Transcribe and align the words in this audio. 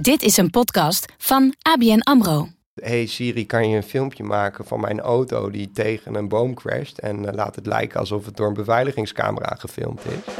Dit 0.00 0.22
is 0.22 0.36
een 0.36 0.50
podcast 0.50 1.12
van 1.18 1.54
ABN 1.62 2.00
AMRO. 2.00 2.48
Hey 2.74 3.06
Siri, 3.06 3.46
kan 3.46 3.68
je 3.68 3.76
een 3.76 3.82
filmpje 3.82 4.24
maken 4.24 4.64
van 4.64 4.80
mijn 4.80 5.00
auto 5.00 5.50
die 5.50 5.70
tegen 5.70 6.14
een 6.14 6.28
boom 6.28 6.54
crasht 6.54 6.98
en 6.98 7.22
uh, 7.22 7.32
laat 7.32 7.54
het 7.54 7.66
lijken 7.66 8.00
alsof 8.00 8.24
het 8.24 8.36
door 8.36 8.46
een 8.46 8.54
beveiligingscamera 8.54 9.56
gefilmd 9.58 10.00
is? 10.04 10.34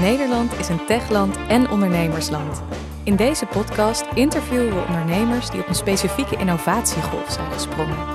Nederland 0.00 0.58
is 0.58 0.68
een 0.68 0.86
techland 0.86 1.36
en 1.48 1.70
ondernemersland. 1.70 2.62
In 3.04 3.16
deze 3.16 3.46
podcast 3.46 4.04
interviewen 4.14 4.74
we 4.74 4.84
ondernemers 4.86 5.50
die 5.50 5.60
op 5.60 5.68
een 5.68 5.74
specifieke 5.74 6.36
innovatiegolf 6.36 7.30
zijn 7.32 7.52
gesprongen. 7.52 8.06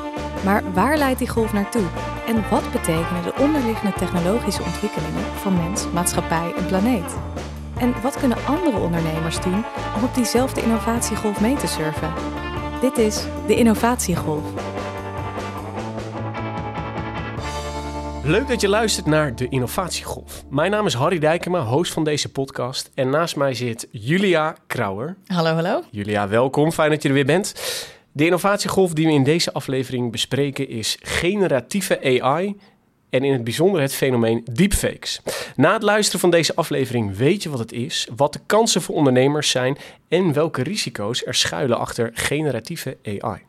Maar 0.44 0.74
waar 0.74 0.98
leidt 0.98 1.20
die 1.20 1.30
golf 1.30 1.54
naartoe? 1.54 1.88
En 2.28 2.50
wat 2.50 2.72
betekenen 2.72 3.24
de 3.24 3.34
onderliggende 3.40 3.94
technologische 3.94 4.64
ontwikkelingen 4.64 5.24
voor 5.24 5.52
mens, 5.52 5.92
maatschappij 5.92 6.54
en 6.58 6.66
planeet? 6.66 7.16
En 7.80 8.02
wat 8.02 8.20
kunnen 8.20 8.38
andere 8.46 8.78
ondernemers 8.78 9.42
doen 9.42 9.66
om 9.96 10.04
op 10.04 10.16
diezelfde 10.16 10.62
innovatiegolf 10.62 11.42
mee 11.42 11.56
te 11.56 11.68
surfen? 11.68 12.14
Dit 12.82 12.98
is 12.98 13.26
de 13.48 13.56
Innovatiegolf. 13.56 14.44
Leuk 18.24 18.48
dat 18.48 18.62
je 18.62 18.68
luistert 18.70 19.06
naar 19.06 19.36
de 19.36 19.48
Innovatiegolf. 19.50 20.44
Mijn 20.50 20.72
naam 20.72 20.86
is 20.86 20.94
Harry 20.94 21.20
Dijkema, 21.20 21.62
host 21.62 21.94
van 21.94 22.04
deze 22.04 22.32
podcast. 22.32 22.92
En 22.94 23.10
naast 23.10 23.36
mij 23.36 23.54
zit 23.54 23.88
Julia 23.92 24.56
Krauwer. 24.68 25.16
Hallo, 25.28 25.54
hallo. 25.54 25.82
Julia, 25.92 26.28
welkom. 26.28 26.72
Fijn 26.72 26.90
dat 26.90 27.02
je 27.02 27.08
er 27.08 27.14
weer 27.14 27.26
bent. 27.26 27.54
De 28.12 28.26
innovatiegolf 28.26 28.94
die 28.94 29.06
we 29.06 29.12
in 29.12 29.24
deze 29.24 29.54
aflevering 29.54 30.12
bespreken 30.12 30.70
is 30.70 30.98
generatieve 31.02 32.22
AI 32.22 32.56
en 33.10 33.24
in 33.24 33.34
het 33.34 33.44
bijzonder 33.44 33.82
het 33.82 33.94
fenomeen 33.94 34.46
deepfakes. 34.52 35.22
Na 35.56 35.74
het 35.74 35.84
luisteren 35.84 36.20
van 36.20 36.30
deze 36.30 36.56
aflevering 36.56 37.18
weet 37.18 37.44
je 37.44 37.50
wat 37.50 37.60
het 37.60 37.72
is, 37.72 38.08
wat 38.16 38.34
de 38.34 38.40
kansen 38.46 38.82
voor 38.82 38.96
ondernemers 38.96 39.50
zijn 39.50 39.78
en 40.08 40.34
welke 40.34 40.64
risico's 40.64 41.26
er 41.26 41.36
schuilen 41.36 41.78
achter 41.78 42.12
generatieve 42.14 42.98
AI. 43.04 43.42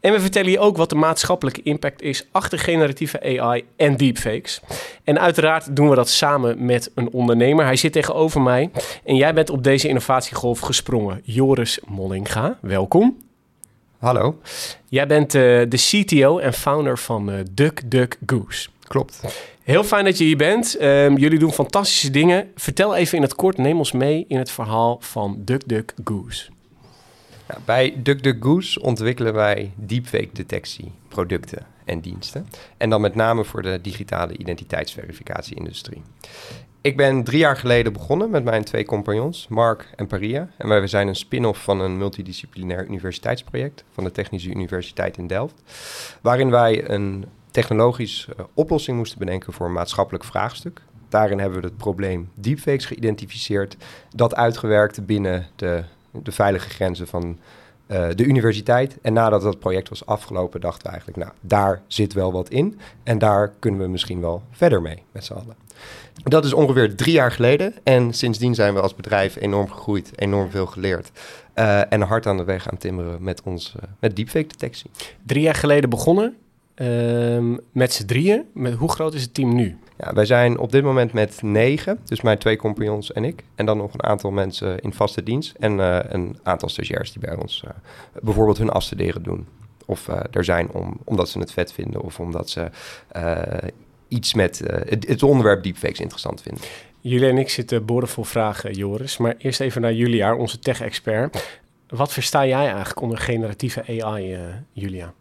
En 0.00 0.12
we 0.12 0.20
vertellen 0.20 0.50
je 0.50 0.58
ook 0.58 0.76
wat 0.76 0.88
de 0.88 0.94
maatschappelijke 0.94 1.62
impact 1.62 2.02
is 2.02 2.28
achter 2.32 2.58
generatieve 2.58 3.40
AI 3.40 3.64
en 3.76 3.96
deepfakes. 3.96 4.60
En 5.04 5.20
uiteraard 5.20 5.76
doen 5.76 5.88
we 5.88 5.94
dat 5.94 6.08
samen 6.08 6.64
met 6.64 6.90
een 6.94 7.12
ondernemer. 7.12 7.64
Hij 7.64 7.76
zit 7.76 7.92
tegenover 7.92 8.40
mij 8.40 8.70
en 9.04 9.16
jij 9.16 9.34
bent 9.34 9.50
op 9.50 9.62
deze 9.62 9.88
innovatiegolf 9.88 10.60
gesprongen. 10.60 11.20
Joris 11.24 11.80
Mollinga, 11.86 12.58
welkom. 12.60 13.16
Hallo. 13.98 14.38
Jij 14.88 15.06
bent 15.06 15.34
uh, 15.34 15.42
de 15.68 15.76
CTO 15.76 16.38
en 16.38 16.52
founder 16.52 16.98
van 16.98 17.30
uh, 17.30 17.38
DuckDuckGoose. 17.50 18.68
Klopt. 18.88 19.20
Heel 19.62 19.84
fijn 19.84 20.04
dat 20.04 20.18
je 20.18 20.24
hier 20.24 20.36
bent. 20.36 20.80
Um, 20.80 21.16
jullie 21.16 21.38
doen 21.38 21.52
fantastische 21.52 22.10
dingen. 22.10 22.50
Vertel 22.54 22.96
even 22.96 23.16
in 23.16 23.22
het 23.22 23.34
kort, 23.34 23.56
neem 23.56 23.78
ons 23.78 23.92
mee 23.92 24.24
in 24.28 24.38
het 24.38 24.50
verhaal 24.50 24.96
van 25.00 25.38
DuckDuckGoose. 25.44 26.50
Ja, 27.48 27.58
bij 27.64 27.94
DuckDuckGoose 28.02 28.80
ontwikkelen 28.80 29.34
wij 29.34 29.72
deepfake 29.76 30.28
detectie 30.32 30.92
producten 31.08 31.66
en 31.84 32.00
diensten. 32.00 32.48
En 32.76 32.90
dan 32.90 33.00
met 33.00 33.14
name 33.14 33.44
voor 33.44 33.62
de 33.62 33.80
digitale 33.82 34.36
identiteitsverificatie-industrie. 34.36 36.02
Ik 36.80 36.96
ben 36.96 37.24
drie 37.24 37.38
jaar 37.38 37.56
geleden 37.56 37.92
begonnen 37.92 38.30
met 38.30 38.44
mijn 38.44 38.64
twee 38.64 38.84
compagnons, 38.84 39.46
Mark 39.48 39.90
en 39.96 40.06
Paria. 40.06 40.50
En 40.58 40.68
wij 40.68 40.86
zijn 40.86 41.08
een 41.08 41.16
spin-off 41.16 41.62
van 41.62 41.80
een 41.80 41.98
multidisciplinair 41.98 42.86
universiteitsproject 42.86 43.84
van 43.90 44.04
de 44.04 44.10
Technische 44.10 44.50
Universiteit 44.50 45.16
in 45.16 45.26
Delft. 45.26 45.54
Waarin 46.20 46.50
wij 46.50 46.90
een 46.90 47.24
technologisch 47.58 48.28
uh, 48.30 48.44
oplossing 48.54 48.96
moesten 48.96 49.18
bedenken 49.18 49.52
voor 49.52 49.66
een 49.66 49.72
maatschappelijk 49.72 50.24
vraagstuk. 50.24 50.82
Daarin 51.08 51.38
hebben 51.38 51.60
we 51.60 51.66
het 51.66 51.76
probleem 51.76 52.30
deepfakes 52.34 52.84
geïdentificeerd, 52.86 53.76
dat 54.14 54.34
uitgewerkt 54.34 55.06
binnen 55.06 55.46
de, 55.56 55.82
de 56.10 56.32
veilige 56.32 56.68
grenzen 56.68 57.06
van 57.06 57.38
uh, 57.86 58.06
de 58.14 58.24
universiteit. 58.24 58.98
En 59.02 59.12
nadat 59.12 59.42
dat 59.42 59.58
project 59.58 59.88
was 59.88 60.06
afgelopen, 60.06 60.60
dachten 60.60 60.82
we 60.82 60.88
eigenlijk, 60.88 61.18
nou, 61.18 61.32
daar 61.40 61.82
zit 61.86 62.12
wel 62.12 62.32
wat 62.32 62.48
in. 62.48 62.78
En 63.02 63.18
daar 63.18 63.52
kunnen 63.58 63.80
we 63.80 63.86
misschien 63.86 64.20
wel 64.20 64.42
verder 64.50 64.82
mee 64.82 65.02
met 65.12 65.24
z'n 65.24 65.32
allen. 65.32 65.56
Dat 66.22 66.44
is 66.44 66.52
ongeveer 66.52 66.96
drie 66.96 67.12
jaar 67.12 67.32
geleden. 67.32 67.74
En 67.82 68.12
sindsdien 68.12 68.54
zijn 68.54 68.74
we 68.74 68.80
als 68.80 68.94
bedrijf 68.94 69.36
enorm 69.36 69.70
gegroeid, 69.70 70.10
enorm 70.14 70.50
veel 70.50 70.66
geleerd. 70.66 71.10
Uh, 71.54 71.92
en 71.92 72.00
hard 72.00 72.26
aan 72.26 72.36
de 72.36 72.44
weg 72.44 72.70
aan 72.70 72.78
timmeren 72.78 73.22
met 73.22 73.42
ons 73.42 73.74
met 74.00 74.16
deepfake 74.16 74.46
detectie. 74.46 74.90
Drie 75.26 75.42
jaar 75.42 75.54
geleden 75.54 75.90
begonnen. 75.90 76.36
Uh, 76.80 77.56
met 77.72 77.92
z'n 77.92 78.04
drieën. 78.06 78.44
Met, 78.54 78.74
hoe 78.74 78.90
groot 78.90 79.14
is 79.14 79.22
het 79.22 79.34
team 79.34 79.54
nu? 79.54 79.78
Ja, 79.98 80.12
wij 80.12 80.24
zijn 80.24 80.58
op 80.58 80.72
dit 80.72 80.82
moment 80.82 81.12
met 81.12 81.42
negen, 81.42 81.98
dus 82.04 82.20
mijn 82.20 82.38
twee 82.38 82.56
compagnons 82.56 83.12
en 83.12 83.24
ik. 83.24 83.44
En 83.54 83.66
dan 83.66 83.76
nog 83.76 83.94
een 83.94 84.02
aantal 84.02 84.30
mensen 84.30 84.78
in 84.78 84.92
vaste 84.92 85.22
dienst 85.22 85.54
en 85.58 85.72
uh, 85.78 85.98
een 86.08 86.38
aantal 86.42 86.68
stagiairs 86.68 87.12
die 87.12 87.20
bij 87.20 87.36
ons 87.36 87.62
uh, 87.64 87.70
bijvoorbeeld 88.22 88.58
hun 88.58 88.70
afstuderen 88.70 89.22
doen. 89.22 89.46
Of 89.84 90.08
uh, 90.08 90.20
er 90.30 90.44
zijn 90.44 90.70
om, 90.70 90.98
omdat 91.04 91.28
ze 91.28 91.38
het 91.38 91.52
vet 91.52 91.72
vinden 91.72 92.00
of 92.00 92.20
omdat 92.20 92.50
ze 92.50 92.70
iets 94.08 94.34
met 94.34 94.58
het, 94.64 95.08
het, 95.08 95.22
onderwerp 95.22 95.62
deepfakes 95.62 96.00
interessant 96.00 96.42
vinden. 96.42 96.62
Jullie 97.00 97.28
en 97.28 97.38
ik 97.38 97.48
zitten 97.48 97.84
boordevol 97.84 98.24
vragen, 98.24 98.72
Joris. 98.72 99.16
Maar 99.16 99.34
eerst 99.38 99.60
even 99.60 99.80
naar 99.80 99.92
Julia, 99.92 100.34
onze 100.34 100.58
tech-expert. 100.58 101.60
Wat 101.88 102.12
versta 102.12 102.46
jij 102.46 102.66
eigenlijk 102.66 103.00
onder 103.00 103.18
generatieve 103.18 104.02
AI, 104.02 104.38
Julia? 104.72 105.14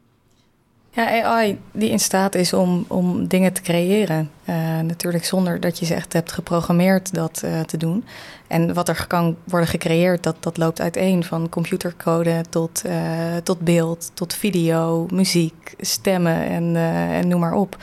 Ja, 0.97 1.23
AI 1.23 1.59
die 1.71 1.89
in 1.89 1.99
staat 1.99 2.35
is 2.35 2.53
om, 2.53 2.85
om 2.87 3.27
dingen 3.27 3.53
te 3.53 3.61
creëren. 3.61 4.31
Uh, 4.49 4.79
natuurlijk 4.79 5.25
zonder 5.25 5.59
dat 5.59 5.79
je 5.79 5.85
ze 5.85 5.93
echt 5.93 6.13
hebt 6.13 6.31
geprogrammeerd 6.31 7.13
dat 7.13 7.41
uh, 7.45 7.59
te 7.59 7.77
doen. 7.77 8.05
En 8.47 8.73
wat 8.73 8.89
er 8.89 9.05
kan 9.07 9.37
worden 9.43 9.69
gecreëerd, 9.69 10.23
dat, 10.23 10.35
dat 10.39 10.57
loopt 10.57 10.81
uiteen. 10.81 11.23
Van 11.23 11.49
computercode 11.49 12.41
tot, 12.49 12.81
uh, 12.85 12.93
tot 13.43 13.59
beeld, 13.59 14.11
tot 14.13 14.33
video, 14.33 15.07
muziek, 15.11 15.75
stemmen 15.79 16.47
en, 16.47 16.75
en 17.11 17.27
noem 17.27 17.39
maar 17.39 17.55
op. 17.55 17.77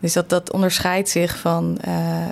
Dus 0.00 0.12
dat, 0.12 0.28
dat 0.28 0.52
onderscheidt 0.52 1.08
zich 1.08 1.38
van 1.38 1.78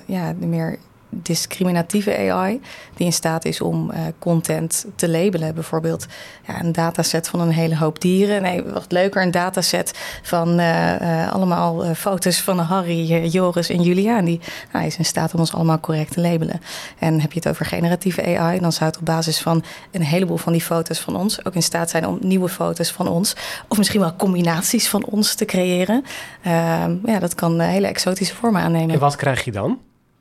ja, 0.06 0.34
de 0.40 0.46
meer 0.46 0.78
discriminatieve 1.10 2.16
AI, 2.16 2.60
die 2.94 3.06
in 3.06 3.12
staat 3.12 3.44
is 3.44 3.60
om 3.60 3.90
uh, 3.90 3.98
content 4.18 4.86
te 4.94 5.08
labelen. 5.08 5.54
Bijvoorbeeld 5.54 6.06
ja, 6.46 6.60
een 6.60 6.72
dataset 6.72 7.28
van 7.28 7.40
een 7.40 7.52
hele 7.52 7.76
hoop 7.76 8.00
dieren. 8.00 8.42
Nee, 8.42 8.62
wat 8.62 8.92
leuker, 8.92 9.22
een 9.22 9.30
dataset 9.30 9.98
van 10.22 10.60
uh, 10.60 11.00
uh, 11.00 11.32
allemaal 11.32 11.94
foto's 11.94 12.40
van 12.40 12.58
Harry, 12.58 13.26
Joris 13.26 13.68
en 13.68 13.82
Julia. 13.82 14.22
die 14.22 14.40
nou, 14.72 14.86
is 14.86 14.96
in 14.96 15.04
staat 15.04 15.34
om 15.34 15.40
ons 15.40 15.52
allemaal 15.52 15.80
correct 15.80 16.12
te 16.12 16.20
labelen. 16.20 16.60
En 16.98 17.20
heb 17.20 17.32
je 17.32 17.38
het 17.38 17.48
over 17.48 17.66
generatieve 17.66 18.38
AI, 18.38 18.60
dan 18.60 18.72
zou 18.72 18.90
het 18.90 18.98
op 18.98 19.04
basis 19.04 19.40
van 19.40 19.64
een 19.90 20.02
heleboel 20.02 20.36
van 20.36 20.52
die 20.52 20.62
foto's 20.62 20.98
van 20.98 21.16
ons 21.16 21.44
ook 21.44 21.54
in 21.54 21.62
staat 21.62 21.90
zijn 21.90 22.06
om 22.06 22.18
nieuwe 22.20 22.48
foto's 22.48 22.90
van 22.90 23.08
ons, 23.08 23.36
of 23.68 23.78
misschien 23.78 24.00
wel 24.00 24.16
combinaties 24.16 24.88
van 24.88 25.04
ons 25.04 25.34
te 25.34 25.44
creëren. 25.44 26.04
Ehm, 26.42 26.96
ja, 27.04 27.18
dat 27.18 27.34
kan 27.34 27.60
hele 27.60 27.86
exotische 27.86 28.34
vormen 28.34 28.62
aannemen. 28.62 28.94
En 28.94 29.00
wat 29.00 29.16
krijg 29.16 29.44
je 29.44 29.52
dan? 29.52 29.78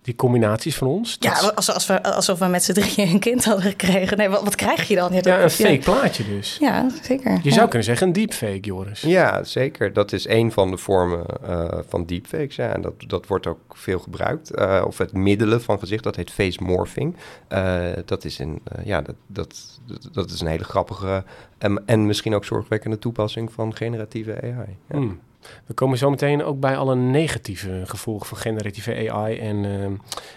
Die 0.09 0.18
combinaties 0.18 0.75
van 0.75 0.88
ons. 0.88 1.16
Ja, 1.20 1.52
als, 1.56 1.74
als 1.74 1.88
we, 1.88 2.03
alsof 2.03 2.40
we 2.40 2.46
met 2.46 2.64
z'n 2.64 2.74
drieën 2.74 3.09
een 3.09 3.20
kind 3.20 3.46
hadden 3.46 3.66
gekregen. 3.66 4.18
Nee, 4.18 4.30
wat, 4.30 4.44
wat 4.44 4.56
krijg 4.56 4.88
je 4.88 4.96
dan? 4.96 5.14
Ja, 5.14 5.20
ja 5.24 5.42
een 5.42 5.50
fake 5.50 5.72
ja. 5.72 5.80
plaatje 5.80 6.24
dus. 6.28 6.58
Ja, 6.59 6.90
zeker. 7.02 7.31
Je 7.31 7.40
ja. 7.44 7.52
zou 7.52 7.68
kunnen 7.68 7.84
zeggen 7.84 8.08
een 8.08 8.14
deepfake, 8.14 8.59
Joris. 8.59 9.02
Ja, 9.02 9.44
zeker. 9.44 9.94
Dat 9.94 10.12
is 10.12 10.28
een 10.28 10.52
van 10.52 10.72
de 10.72 10.78
vormen 10.78 11.25
uh, 11.44 11.68
van 11.88 12.06
deepfakes. 12.06 12.56
Ja, 12.56 12.74
en 12.74 12.81
dat, 12.81 12.94
dat 13.08 13.28
wordt 13.28 13.48
ook 13.48 13.59
veel 13.69 14.00
gebruikt. 14.00 14.58
Uh, 14.59 14.84
of 14.86 14.98
het 14.98 15.14
middelen 15.14 15.62
van 15.62 15.80
gezicht, 15.80 16.03
dat 16.03 16.16
heet 16.16 16.31
face 16.31 16.64
morphing. 16.64 17.16
Uh, 17.50 17.81
dat, 18.06 18.25
is 18.25 18.40
een, 18.40 18.62
ja, 18.84 19.02
dat, 19.02 19.16
dat, 19.28 19.80
dat 20.12 20.30
is 20.30 20.42
een 20.42 20.48
hele 20.48 20.64
grappige 20.64 21.24
en, 21.58 21.84
en 21.86 22.06
misschien 22.06 22.36
ook 22.36 22.46
zorgwekkende 22.46 23.00
toepassing 23.00 23.52
van 23.52 23.75
generatieve 23.75 24.42
AI. 24.42 24.78
Ja. 24.88 24.96
Hmm. 24.96 25.19
We 25.66 25.73
komen 25.73 25.97
zo 25.97 26.09
meteen 26.09 26.44
ook 26.44 26.59
bij 26.59 26.77
alle 26.77 26.95
negatieve 26.95 27.81
gevolgen 27.85 28.27
van 28.27 28.38
generatieve 28.38 29.09
AI 29.09 29.38
en 29.38 29.63
uh, 29.63 29.88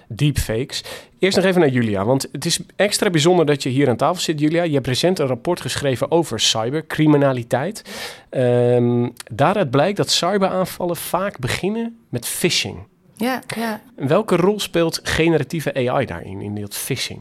deepfakes. 0.08 0.84
Eerst 1.18 1.36
nog 1.36 1.46
even 1.46 1.60
naar 1.60 1.70
Julia, 1.70 2.04
want 2.04 2.28
het 2.32 2.44
is 2.44 2.60
extra 2.76 3.10
bijzonder 3.10 3.46
dat 3.46 3.62
je 3.62 3.68
hier 3.68 3.88
aan 3.88 3.96
tafel 3.96 4.20
zit, 4.20 4.40
Julia. 4.40 4.62
Je 4.62 4.74
hebt 4.74 4.86
recent 4.86 5.18
een 5.18 5.26
rapport 5.26 5.60
geschreven 5.60 6.10
over 6.10 6.40
cybercriminaliteit. 6.40 7.82
Um, 8.30 9.12
daaruit 9.32 9.70
blijkt 9.70 9.96
dat 9.96 10.10
cyberaanvallen 10.10 10.96
vaak 10.96 11.38
beginnen 11.38 11.98
met 12.08 12.26
phishing. 12.26 12.78
Ja, 13.22 13.40
ja. 13.56 13.80
Welke 13.96 14.36
rol 14.36 14.60
speelt 14.60 15.00
generatieve 15.02 15.74
AI 15.74 16.06
daarin, 16.06 16.40
in 16.40 16.54
dat 16.54 16.76
phishing? 16.76 17.20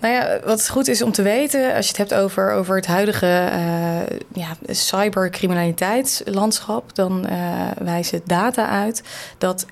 Nou 0.00 0.14
ja, 0.14 0.40
wat 0.44 0.68
goed 0.68 0.88
is 0.88 1.02
om 1.02 1.12
te 1.12 1.22
weten, 1.22 1.74
als 1.74 1.84
je 1.84 1.90
het 1.96 1.96
hebt 1.96 2.14
over, 2.14 2.52
over 2.52 2.76
het 2.76 2.86
huidige 2.86 3.26
uh, 3.26 4.00
ja, 4.34 4.56
cybercriminaliteitslandschap, 4.66 6.94
dan 6.94 7.26
uh, 7.30 7.70
wijzen 7.78 8.20
data 8.24 8.68
uit 8.68 9.02
dat 9.38 9.66
41% 9.66 9.68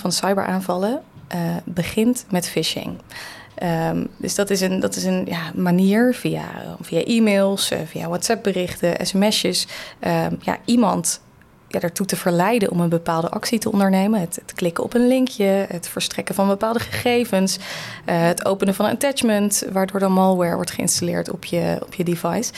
van 0.00 0.12
cyberaanvallen 0.12 1.02
uh, 1.34 1.40
begint 1.64 2.26
met 2.30 2.48
phishing. 2.48 2.98
Um, 3.62 4.08
dus 4.16 4.34
dat 4.34 4.50
is 4.50 4.60
een, 4.60 4.80
dat 4.80 4.96
is 4.96 5.04
een 5.04 5.26
ja, 5.26 5.50
manier 5.54 6.14
via, 6.14 6.44
via 6.80 7.04
e-mails, 7.04 7.72
via 7.84 8.08
WhatsApp-berichten, 8.08 9.06
sms'jes, 9.06 9.66
um, 10.00 10.38
ja, 10.40 10.58
iemand 10.64 11.20
ja, 11.74 11.80
ertoe 11.80 12.06
te 12.06 12.16
verleiden 12.16 12.70
om 12.70 12.80
een 12.80 12.88
bepaalde 12.88 13.30
actie 13.30 13.58
te 13.58 13.70
ondernemen. 13.70 14.20
Het, 14.20 14.38
het 14.42 14.52
klikken 14.52 14.84
op 14.84 14.94
een 14.94 15.06
linkje, 15.06 15.66
het 15.68 15.88
verstrekken 15.88 16.34
van 16.34 16.48
bepaalde 16.48 16.78
gegevens, 16.78 17.56
uh, 17.56 17.62
het 18.06 18.44
openen 18.44 18.74
van 18.74 18.86
een 18.86 18.92
attachment, 18.92 19.64
waardoor 19.72 20.00
dan 20.00 20.12
malware 20.12 20.54
wordt 20.54 20.70
geïnstalleerd 20.70 21.30
op 21.30 21.44
je, 21.44 21.78
op 21.82 21.94
je 21.94 22.04
device. 22.04 22.52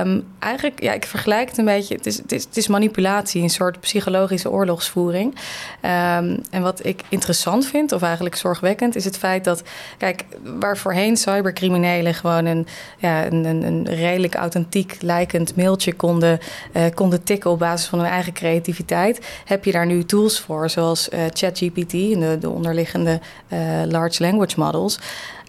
Um, 0.00 0.26
eigenlijk, 0.38 0.82
ja, 0.82 0.92
ik 0.92 1.04
vergelijk 1.04 1.48
het 1.48 1.58
een 1.58 1.64
beetje. 1.64 1.94
Het 1.94 2.06
is, 2.06 2.16
het 2.16 2.56
is, 2.56 2.66
manipulatie, 2.66 3.42
een 3.42 3.50
soort 3.50 3.80
psychologische 3.80 4.50
oorlogsvoering. 4.50 5.34
Um, 5.34 6.40
en 6.50 6.62
wat 6.62 6.84
ik 6.84 7.02
interessant 7.08 7.66
vind, 7.66 7.92
of 7.92 8.02
eigenlijk 8.02 8.36
zorgwekkend, 8.36 8.96
is 8.96 9.04
het 9.04 9.18
feit 9.18 9.44
dat, 9.44 9.62
kijk, 9.98 10.24
waar 10.60 10.76
voorheen 10.76 11.16
cybercriminelen 11.16 12.14
gewoon 12.14 12.44
een, 12.44 12.66
ja, 12.98 13.26
een, 13.26 13.44
een, 13.44 13.86
redelijk 13.88 14.34
authentiek 14.34 14.96
lijkend 15.00 15.56
mailtje 15.56 15.94
konden, 15.94 16.38
uh, 16.72 16.82
konden 16.94 17.22
tikken 17.22 17.50
op 17.50 17.58
basis 17.58 17.88
van 17.88 17.98
hun 17.98 18.08
eigen 18.08 18.32
creativiteit, 18.36 19.26
heb 19.44 19.64
je 19.64 19.72
daar 19.72 19.86
nu 19.86 20.04
tools 20.04 20.40
voor, 20.40 20.70
zoals 20.70 21.08
uh, 21.08 21.20
ChatGPT 21.32 21.92
en 21.92 22.20
de, 22.20 22.36
de 22.40 22.50
onderliggende 22.50 23.20
uh, 23.48 23.58
large 23.84 24.22
language 24.22 24.60
models. 24.60 24.98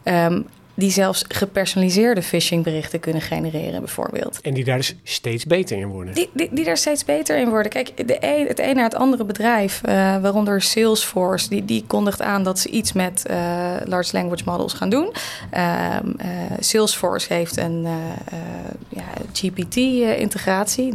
Um, 0.04 0.46
die 0.78 0.92
zelfs 0.92 1.26
gepersonaliseerde 1.28 2.22
phishingberichten 2.22 3.00
kunnen 3.00 3.22
genereren, 3.22 3.80
bijvoorbeeld. 3.80 4.42
En 4.42 4.54
die 4.54 4.64
daar 4.64 4.78
dus 4.78 4.96
steeds 5.04 5.46
beter 5.46 5.78
in 5.78 5.88
worden. 5.88 6.14
Die, 6.14 6.30
die, 6.34 6.50
die 6.52 6.66
daar 6.66 6.78
steeds 6.78 7.06
beter 7.06 7.38
in 7.38 7.50
worden. 7.50 7.72
Kijk, 7.72 8.08
de 8.08 8.18
een, 8.20 8.48
het 8.48 8.60
een 8.60 8.76
naar 8.76 8.84
het 8.84 8.96
andere 8.96 9.26
bedrijf, 9.26 9.82
uh, 9.86 9.92
waaronder 10.18 10.62
Salesforce, 10.62 11.50
die, 11.50 11.66
die 11.66 11.84
kondigt 11.88 12.22
aan 12.22 12.44
dat 12.44 12.60
ze 12.60 12.70
iets 12.70 12.94
met 12.94 13.26
uh, 13.30 13.36
large 13.86 14.18
language 14.18 14.44
models 14.46 14.74
gaan 14.74 14.90
doen. 14.90 15.14
Uh, 15.54 15.96
Salesforce 16.60 17.34
heeft 17.34 17.58
een 17.58 17.88
ja, 18.90 19.06
GPT-integratie 19.34 20.94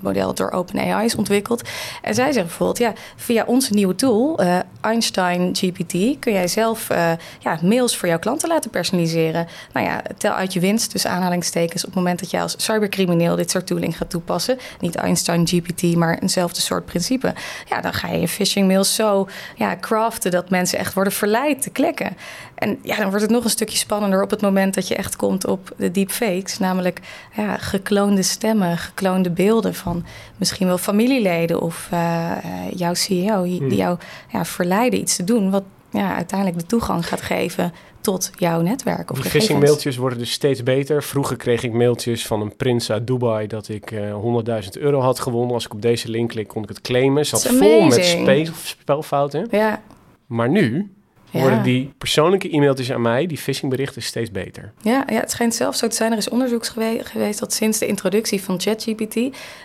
model 0.00 0.34
door 0.34 0.50
OpenAI 0.50 1.04
is 1.04 1.14
ontwikkeld. 1.14 1.62
En 2.02 2.14
zij 2.14 2.24
zeggen 2.24 2.46
bijvoorbeeld, 2.46 2.78
ja, 2.78 2.92
via 3.16 3.44
onze 3.46 3.74
nieuwe 3.74 3.94
tool, 3.94 4.42
uh, 4.42 4.58
Einstein 4.80 5.56
GPT, 5.56 6.18
kun 6.18 6.32
jij 6.32 6.48
zelf 6.48 6.90
uh, 6.90 7.12
ja, 7.38 7.58
mails 7.62 7.96
voor 7.96 8.08
jouw 8.08 8.18
klanten 8.18 8.48
laten 8.48 8.70
personaliseren. 8.70 9.46
Nou 9.72 9.86
ja, 9.86 10.02
tel 10.18 10.32
uit 10.32 10.52
je 10.52 10.60
winst, 10.60 10.92
dus 10.92 11.06
aanhalingstekens, 11.06 11.82
op 11.82 11.88
het 11.88 11.98
moment 11.98 12.18
dat 12.18 12.30
jij 12.30 12.42
als 12.42 12.54
cybercrimineel 12.56 13.36
dit 13.36 13.50
soort 13.50 13.66
tooling 13.66 13.96
gaat 13.96 14.10
toepassen. 14.10 14.58
Niet 14.80 14.94
Einstein 14.94 15.46
GPT, 15.46 15.96
maar 15.96 16.18
eenzelfde 16.18 16.60
soort 16.60 16.84
principe. 16.84 17.34
Ja, 17.68 17.80
dan 17.80 17.92
ga 17.92 18.08
je 18.08 18.20
je 18.20 18.28
phishing 18.28 18.66
mails 18.66 18.94
zo 18.94 19.28
ja, 19.56 19.76
craften 19.80 20.30
dat 20.30 20.50
mensen 20.50 20.78
echt 20.78 20.94
worden 20.94 21.12
verleid 21.12 21.62
te 21.62 21.70
klikken. 21.70 22.16
En 22.54 22.78
ja, 22.82 22.96
dan 22.96 23.08
wordt 23.08 23.22
het 23.22 23.30
nog 23.30 23.44
een 23.44 23.50
stukje 23.50 23.78
spannender 23.78 24.22
op 24.22 24.30
het 24.30 24.40
moment 24.40 24.74
dat 24.74 24.88
je 24.88 24.94
echt 24.94 25.16
komt 25.16 25.46
op 25.46 25.72
de 25.76 25.90
deepfakes. 25.90 26.58
Namelijk 26.58 27.00
ja, 27.36 27.56
gekloonde 27.56 28.22
stemmen, 28.22 28.78
gekloonde 28.78 29.30
beelden 29.30 29.74
van 29.78 30.04
misschien 30.36 30.66
wel 30.66 30.78
familieleden 30.78 31.60
of 31.60 31.88
uh, 31.92 32.32
jouw 32.74 32.94
CEO. 32.94 33.42
Die 33.42 33.58
hmm. 33.58 33.72
jou 33.72 33.98
ja, 34.32 34.44
verleiden 34.44 35.00
iets 35.00 35.16
te 35.16 35.24
doen 35.24 35.50
wat 35.50 35.62
ja, 35.90 36.14
uiteindelijk 36.14 36.58
de 36.58 36.66
toegang 36.66 37.06
gaat 37.06 37.20
geven 37.20 37.72
tot 38.00 38.30
jouw 38.36 38.60
netwerk. 38.60 39.10
Of 39.10 39.20
Die 39.20 39.30
phishing 39.30 39.60
mailtjes 39.60 39.96
worden 39.96 40.18
dus 40.18 40.32
steeds 40.32 40.62
beter. 40.62 41.02
Vroeger 41.02 41.36
kreeg 41.36 41.62
ik 41.62 41.72
mailtjes 41.72 42.26
van 42.26 42.40
een 42.40 42.56
prins 42.56 42.90
uit 42.90 43.06
Dubai 43.06 43.46
dat 43.46 43.68
ik 43.68 43.90
uh, 43.90 44.62
100.000 44.64 44.68
euro 44.72 45.00
had 45.00 45.20
gewonnen. 45.20 45.54
Als 45.54 45.64
ik 45.64 45.72
op 45.72 45.82
deze 45.82 46.08
link 46.08 46.28
klik, 46.28 46.48
kon 46.48 46.62
ik 46.62 46.68
het 46.68 46.80
claimen. 46.80 47.26
Zat 47.26 47.46
vol 47.46 47.84
met 47.84 48.04
spe 48.04 48.50
spelfouten. 48.62 49.48
Ja. 49.50 49.82
Maar 50.26 50.48
nu 50.48 50.92
ja. 51.30 51.40
worden 51.40 51.62
die 51.62 51.92
persoonlijke 51.98 52.54
e-mailtjes 52.54 52.92
aan 52.92 53.02
mij, 53.02 53.26
die 53.26 53.38
phishingberichten, 53.38 54.02
steeds 54.02 54.30
beter. 54.30 54.72
Ja, 54.82 55.04
ja, 55.06 55.20
het 55.20 55.30
schijnt 55.30 55.54
zelfs 55.54 55.78
zo 55.78 55.88
te 55.88 55.96
zijn. 55.96 56.12
Er 56.12 56.18
is 56.18 56.28
onderzoek 56.28 56.66
geweest 57.02 57.38
dat 57.38 57.52
sinds 57.52 57.78
de 57.78 57.86
introductie 57.86 58.42
van 58.42 58.60
ChatGPT 58.60 59.14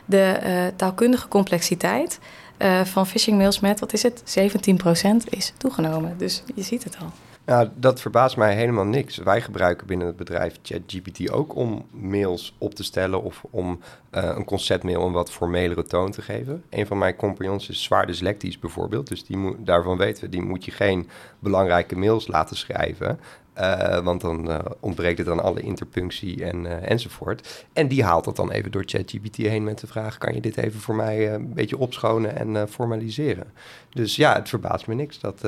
de 0.05 0.39
uh, 0.43 0.65
taalkundige 0.75 1.27
complexiteit 1.27 2.19
uh, 2.59 2.85
van 2.85 3.07
phishingmails 3.07 3.59
met, 3.59 3.79
wat 3.79 3.93
is 3.93 4.03
het, 4.03 4.23
17% 4.39 5.29
is 5.29 5.53
toegenomen. 5.57 6.15
Dus 6.17 6.43
je 6.55 6.63
ziet 6.63 6.83
het 6.83 6.97
al. 7.01 7.11
Nou, 7.45 7.69
dat 7.75 8.01
verbaast 8.01 8.37
mij 8.37 8.55
helemaal 8.55 8.85
niks. 8.85 9.17
Wij 9.17 9.41
gebruiken 9.41 9.87
binnen 9.87 10.07
het 10.07 10.15
bedrijf 10.15 10.59
ChatGPT 10.61 11.31
ook 11.31 11.55
om 11.55 11.85
mails 11.91 12.55
op 12.57 12.75
te 12.75 12.83
stellen 12.83 13.23
of 13.23 13.43
om 13.49 13.79
uh, 14.11 14.23
een 14.35 14.45
conceptmail 14.45 15.05
een 15.05 15.11
wat 15.11 15.31
formelere 15.31 15.83
toon 15.83 16.11
te 16.11 16.21
geven. 16.21 16.63
Een 16.69 16.87
van 16.87 16.97
mijn 16.97 17.15
compagnons 17.15 17.69
is 17.69 17.83
zwaar 17.83 18.07
dyslectisch 18.07 18.59
bijvoorbeeld, 18.59 19.07
dus 19.07 19.25
die 19.25 19.37
moet, 19.37 19.55
daarvan 19.59 19.97
weten 19.97 20.23
we, 20.23 20.29
die 20.29 20.41
moet 20.41 20.65
je 20.65 20.71
geen 20.71 21.09
belangrijke 21.39 21.95
mails 21.95 22.27
laten 22.27 22.57
schrijven. 22.57 23.19
Uh, 23.57 23.99
want 23.99 24.21
dan 24.21 24.49
uh, 24.49 24.59
ontbreekt 24.79 25.17
het 25.17 25.29
aan 25.29 25.43
alle 25.43 25.61
interpunctie 25.61 26.43
en, 26.43 26.87
enzovoort. 26.87 27.65
En 27.73 27.87
die 27.87 28.03
haalt 28.03 28.23
dat 28.23 28.35
dan 28.35 28.51
even 28.51 28.71
door 28.71 28.83
ChatGPT 28.85 29.35
heen 29.35 29.63
met 29.63 29.79
de 29.79 29.87
vraag: 29.87 30.17
kan 30.17 30.33
je 30.33 30.41
dit 30.41 30.57
even 30.57 30.79
voor 30.79 30.95
mij 30.95 31.33
een 31.33 31.53
beetje 31.53 31.77
opschonen 31.77 32.37
en 32.37 32.69
formaliseren? 32.69 33.53
Dus 33.89 34.15
ja, 34.15 34.33
het 34.33 34.49
verbaast 34.49 34.87
me 34.87 34.93
niks 34.93 35.19
dat, 35.19 35.41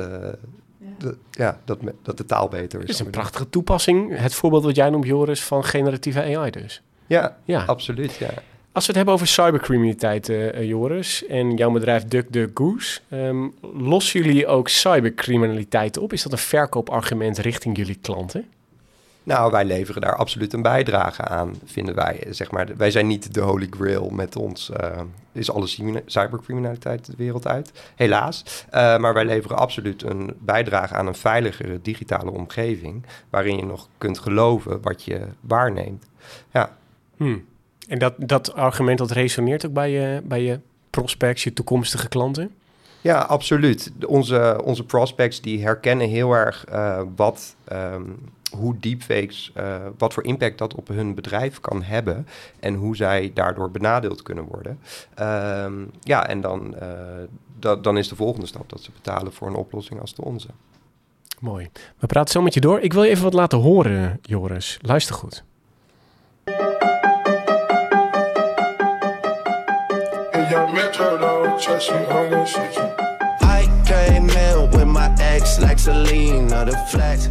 ja, 1.32 1.60
dat, 1.66 1.80
dat 2.02 2.18
de 2.18 2.26
taal 2.26 2.48
beter 2.48 2.80
is. 2.80 2.88
Het 2.88 2.96
is 2.96 3.06
een 3.06 3.12
prachtige 3.12 3.50
toepassing. 3.50 4.18
Het 4.18 4.34
voorbeeld 4.34 4.64
wat 4.64 4.76
jij 4.76 4.90
noemt, 4.90 5.06
Joris, 5.06 5.44
van 5.44 5.64
generatieve 5.64 6.38
AI 6.38 6.52
dus. 6.52 6.82
Ja, 7.08 7.38
ja. 7.44 7.64
absoluut. 7.66 8.16
Ja. 8.16 8.30
Als 8.72 8.86
we 8.86 8.92
het 8.92 8.96
hebben 8.96 9.14
over 9.14 9.28
cybercriminaliteit, 9.28 10.30
uh, 10.30 10.64
Joris, 10.64 11.26
en 11.26 11.56
jouw 11.56 11.72
bedrijf 11.72 12.06
DuckDuckGoose, 12.06 13.00
um, 13.12 13.54
lossen 13.74 14.24
jullie 14.24 14.48
ook 14.48 14.68
cybercriminaliteit 14.68 15.98
op? 15.98 16.14
Is 16.14 16.24
dat 16.24 16.32
een 16.32 16.38
verkoopargument 16.38 17.38
richting 17.38 17.78
jullie 17.78 17.98
klanten? 18.02 18.46
Nou, 19.26 19.52
wij 19.52 19.66
leveren 19.66 20.02
daar 20.02 20.16
absoluut 20.16 20.54
een 20.54 20.62
bijdrage 20.62 21.22
aan, 21.22 21.56
vinden 21.66 21.96
wij. 21.96 22.28
Zeg 22.30 22.52
maar, 22.52 22.68
wij 22.78 22.92
zijn 22.92 23.08
niet 23.08 23.34
de 23.34 23.42
holy 23.42 23.68
grail 23.70 24.10
met 24.10 24.36
ons. 24.36 24.72
Uh, 24.82 25.02
is 25.32 25.52
alle 25.52 25.68
cybercriminaliteit 26.06 27.06
de 27.06 27.14
wereld 27.18 27.48
uit, 27.48 27.72
helaas. 27.96 28.66
Uh, 28.68 28.98
maar 28.98 29.14
wij 29.14 29.26
leveren 29.26 29.58
absoluut 29.58 30.04
een 30.04 30.34
bijdrage 30.40 30.94
aan 30.94 31.08
een 31.08 31.16
veiligere 31.16 31.80
digitale 31.82 32.32
omgeving... 32.32 33.06
waarin 33.30 33.58
je 33.58 33.66
nog 33.66 33.88
kunt 33.98 34.20
geloven 34.20 34.82
wat 34.82 35.04
je 35.04 35.22
waarneemt. 35.40 36.06
Ja. 36.52 36.78
Hmm. 37.18 37.46
En 37.88 38.00
dat, 38.00 38.14
dat 38.18 38.54
argument 38.54 38.98
dat 38.98 39.12
resoneert 39.12 39.66
ook 39.66 39.74
bij 39.74 39.92
je, 39.92 40.22
bij 40.24 40.44
je 40.44 40.60
prospects, 40.90 41.44
je 41.44 41.54
toekomstige 41.54 42.08
klanten? 42.08 42.52
Ja, 43.02 43.20
absoluut. 43.20 43.92
Onze, 44.08 44.62
onze 44.64 44.84
prospects 44.84 45.42
die 45.42 45.64
herkennen 45.64 46.10
heel 46.10 46.34
erg 46.34 46.66
uh, 46.72 47.02
wat... 47.16 47.56
Um, 47.72 48.34
hoe 48.52 48.80
deepfakes, 48.80 49.52
uh, 49.58 49.76
wat 49.98 50.14
voor 50.14 50.24
impact 50.24 50.58
dat 50.58 50.76
op 50.76 50.88
hun 50.88 51.16
bedrijf 51.16 51.60
kan 51.60 51.84
hebben 51.84 52.28
en 52.60 52.74
hoe 52.74 52.96
zij 52.96 53.32
daardoor 53.34 53.72
benadeeld 53.72 54.22
kunnen 54.22 54.44
worden. 54.44 54.80
Um, 55.20 55.92
ja, 56.02 56.28
en 56.28 56.42
dan, 56.42 56.76
uh, 56.82 56.90
da 57.60 57.76
dan 57.76 57.98
is 57.98 58.08
de 58.08 58.16
volgende 58.16 58.48
stap 58.48 58.70
dat 58.70 58.82
ze 58.82 58.92
betalen 58.92 59.34
voor 59.34 59.48
een 59.48 59.56
oplossing 59.56 60.00
als 60.02 60.16
de 60.16 60.22
onze. 60.22 60.48
Mooi. 61.40 61.70
We 61.98 62.08
praten 62.08 62.32
zo 62.32 62.42
met 62.42 62.54
je 62.54 62.60
door. 62.60 62.80
Ik 62.80 62.94
wil 62.94 63.04
je 63.04 63.10
even 63.10 63.24
wat 63.24 63.34
laten 63.34 63.58
horen, 63.58 64.20
Joris. 64.22 64.80
Luister 64.82 65.16
goed. 65.16 65.44
I 73.42 73.68
came 73.86 74.30
in 74.30 74.70
with 74.72 74.88
my 74.88 75.14
ex 75.20 75.60
like 75.60 75.80
Celine 75.80 76.48
the 76.48 76.78
flex. 76.88 77.30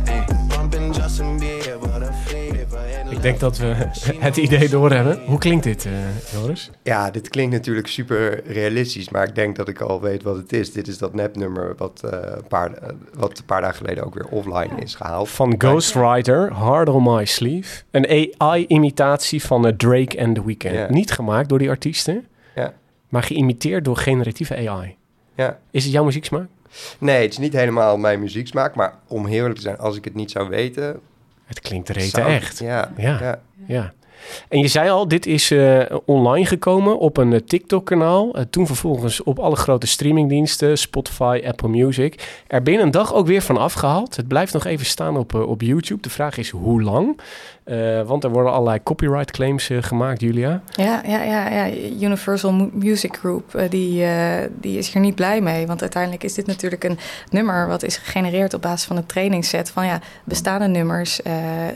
Ik 3.25 3.31
denk 3.31 3.43
dat 3.43 3.59
we 3.59 3.75
het 4.27 4.37
idee 4.37 4.69
doorhebben. 4.69 5.21
Hoe 5.27 5.39
klinkt 5.39 5.65
dit, 5.65 5.85
uh, 5.85 5.93
Joris? 6.33 6.71
Ja, 6.83 7.11
dit 7.11 7.29
klinkt 7.29 7.53
natuurlijk 7.53 7.87
super 7.87 8.43
realistisch, 8.47 9.09
maar 9.09 9.29
ik 9.29 9.35
denk 9.35 9.57
dat 9.57 9.69
ik 9.69 9.81
al 9.81 10.01
weet 10.01 10.23
wat 10.23 10.37
het 10.37 10.53
is. 10.53 10.73
Dit 10.73 10.89
is 10.89 10.99
dat 10.99 11.15
nepnummer 11.15 11.75
wat, 11.77 12.01
uh, 12.05 12.11
een, 12.11 12.47
paar, 12.49 12.71
uh, 12.71 12.89
wat 13.15 13.39
een 13.39 13.45
paar 13.45 13.61
dagen 13.61 13.77
geleden 13.77 14.05
ook 14.05 14.15
weer 14.15 14.27
offline 14.27 14.83
is 14.83 14.95
gehaald. 14.95 15.29
Van 15.29 15.55
Ghostwriter, 15.59 16.53
Hard 16.53 16.89
on 16.89 17.03
My 17.03 17.25
Sleeve. 17.25 17.83
Een 17.91 18.33
AI-imitatie 18.39 19.45
van 19.45 19.77
Drake 19.77 20.25
and 20.25 20.35
The 20.35 20.45
Weeknd. 20.45 20.91
Niet 20.91 21.13
gemaakt 21.13 21.49
door 21.49 21.59
die 21.59 21.69
artiesten, 21.69 22.27
maar 23.09 23.23
geïmiteerd 23.23 23.85
door 23.85 23.97
generatieve 23.97 24.69
AI. 24.69 24.97
Is 25.71 25.85
het 25.85 25.93
jouw 25.93 26.05
muzieksmaak? 26.05 26.49
Nee, 26.99 27.23
het 27.23 27.31
is 27.31 27.39
niet 27.39 27.53
helemaal 27.53 27.97
mijn 27.97 28.21
muzieksmaak, 28.21 28.75
maar 28.75 28.95
om 29.07 29.27
heel 29.27 29.37
eerlijk 29.37 29.57
te 29.57 29.63
zijn, 29.63 29.79
als 29.79 29.97
ik 29.97 30.05
het 30.05 30.15
niet 30.15 30.31
zou 30.31 30.49
weten... 30.49 31.01
Het 31.45 31.61
klinkt 31.61 31.89
rete 31.89 32.21
echt. 32.21 32.59
Ja, 32.59 32.93
ja, 32.97 33.19
ja. 33.21 33.41
ja. 33.67 33.93
En 34.49 34.59
je 34.59 34.69
zei 34.69 34.91
al, 34.91 35.09
dit 35.09 35.27
is 35.27 35.51
uh, 35.51 35.83
online 36.05 36.47
gekomen 36.47 36.99
op 36.99 37.17
een 37.17 37.33
uh, 37.33 37.39
TikTok-kanaal. 37.39 38.39
Uh, 38.39 38.43
toen 38.51 38.67
vervolgens 38.67 39.23
op 39.23 39.39
alle 39.39 39.57
grote 39.57 39.87
streamingdiensten, 39.87 40.79
Spotify, 40.79 41.43
Apple 41.47 41.69
Music. 41.69 42.43
Er 42.47 42.63
binnen 42.63 42.85
een 42.85 42.91
dag 42.91 43.15
ook 43.15 43.27
weer 43.27 43.43
van 43.43 43.57
afgehaald. 43.57 44.17
Het 44.17 44.29
blijft 44.29 44.53
nog 44.53 44.65
even 44.65 44.87
staan 44.87 45.17
op, 45.17 45.35
op 45.35 45.61
YouTube. 45.61 46.03
De 46.03 46.11
vraag 46.11 46.37
is 46.37 46.51
hoe 46.51 46.83
lang? 46.83 47.21
Want 48.07 48.25
er 48.25 48.31
worden 48.31 48.53
allerlei 48.53 48.83
copyright 48.83 49.31
claims 49.31 49.71
gemaakt, 49.81 50.21
Julia. 50.21 50.63
Ja, 50.71 51.03
ja, 51.07 51.23
ja, 51.23 51.49
ja. 51.49 51.77
Universal 52.01 52.71
Music 52.73 53.17
Group, 53.17 53.67
die, 53.69 54.07
die 54.61 54.79
is 54.79 54.93
hier 54.93 55.03
niet 55.03 55.15
blij 55.15 55.41
mee. 55.41 55.67
Want 55.67 55.81
uiteindelijk 55.81 56.25
is 56.25 56.35
dit 56.35 56.47
natuurlijk 56.47 56.85
een 56.85 56.99
nummer 57.31 57.69
wat 57.69 57.83
is 57.83 57.97
gegenereerd 57.97 58.55
op 58.55 58.63
basis 58.63 58.87
van 58.87 58.97
een 58.97 59.07
trainingsset 59.07 59.71
van 59.71 59.87
ja, 59.87 60.01
bestaande 60.25 60.67
nummers, 60.67 61.21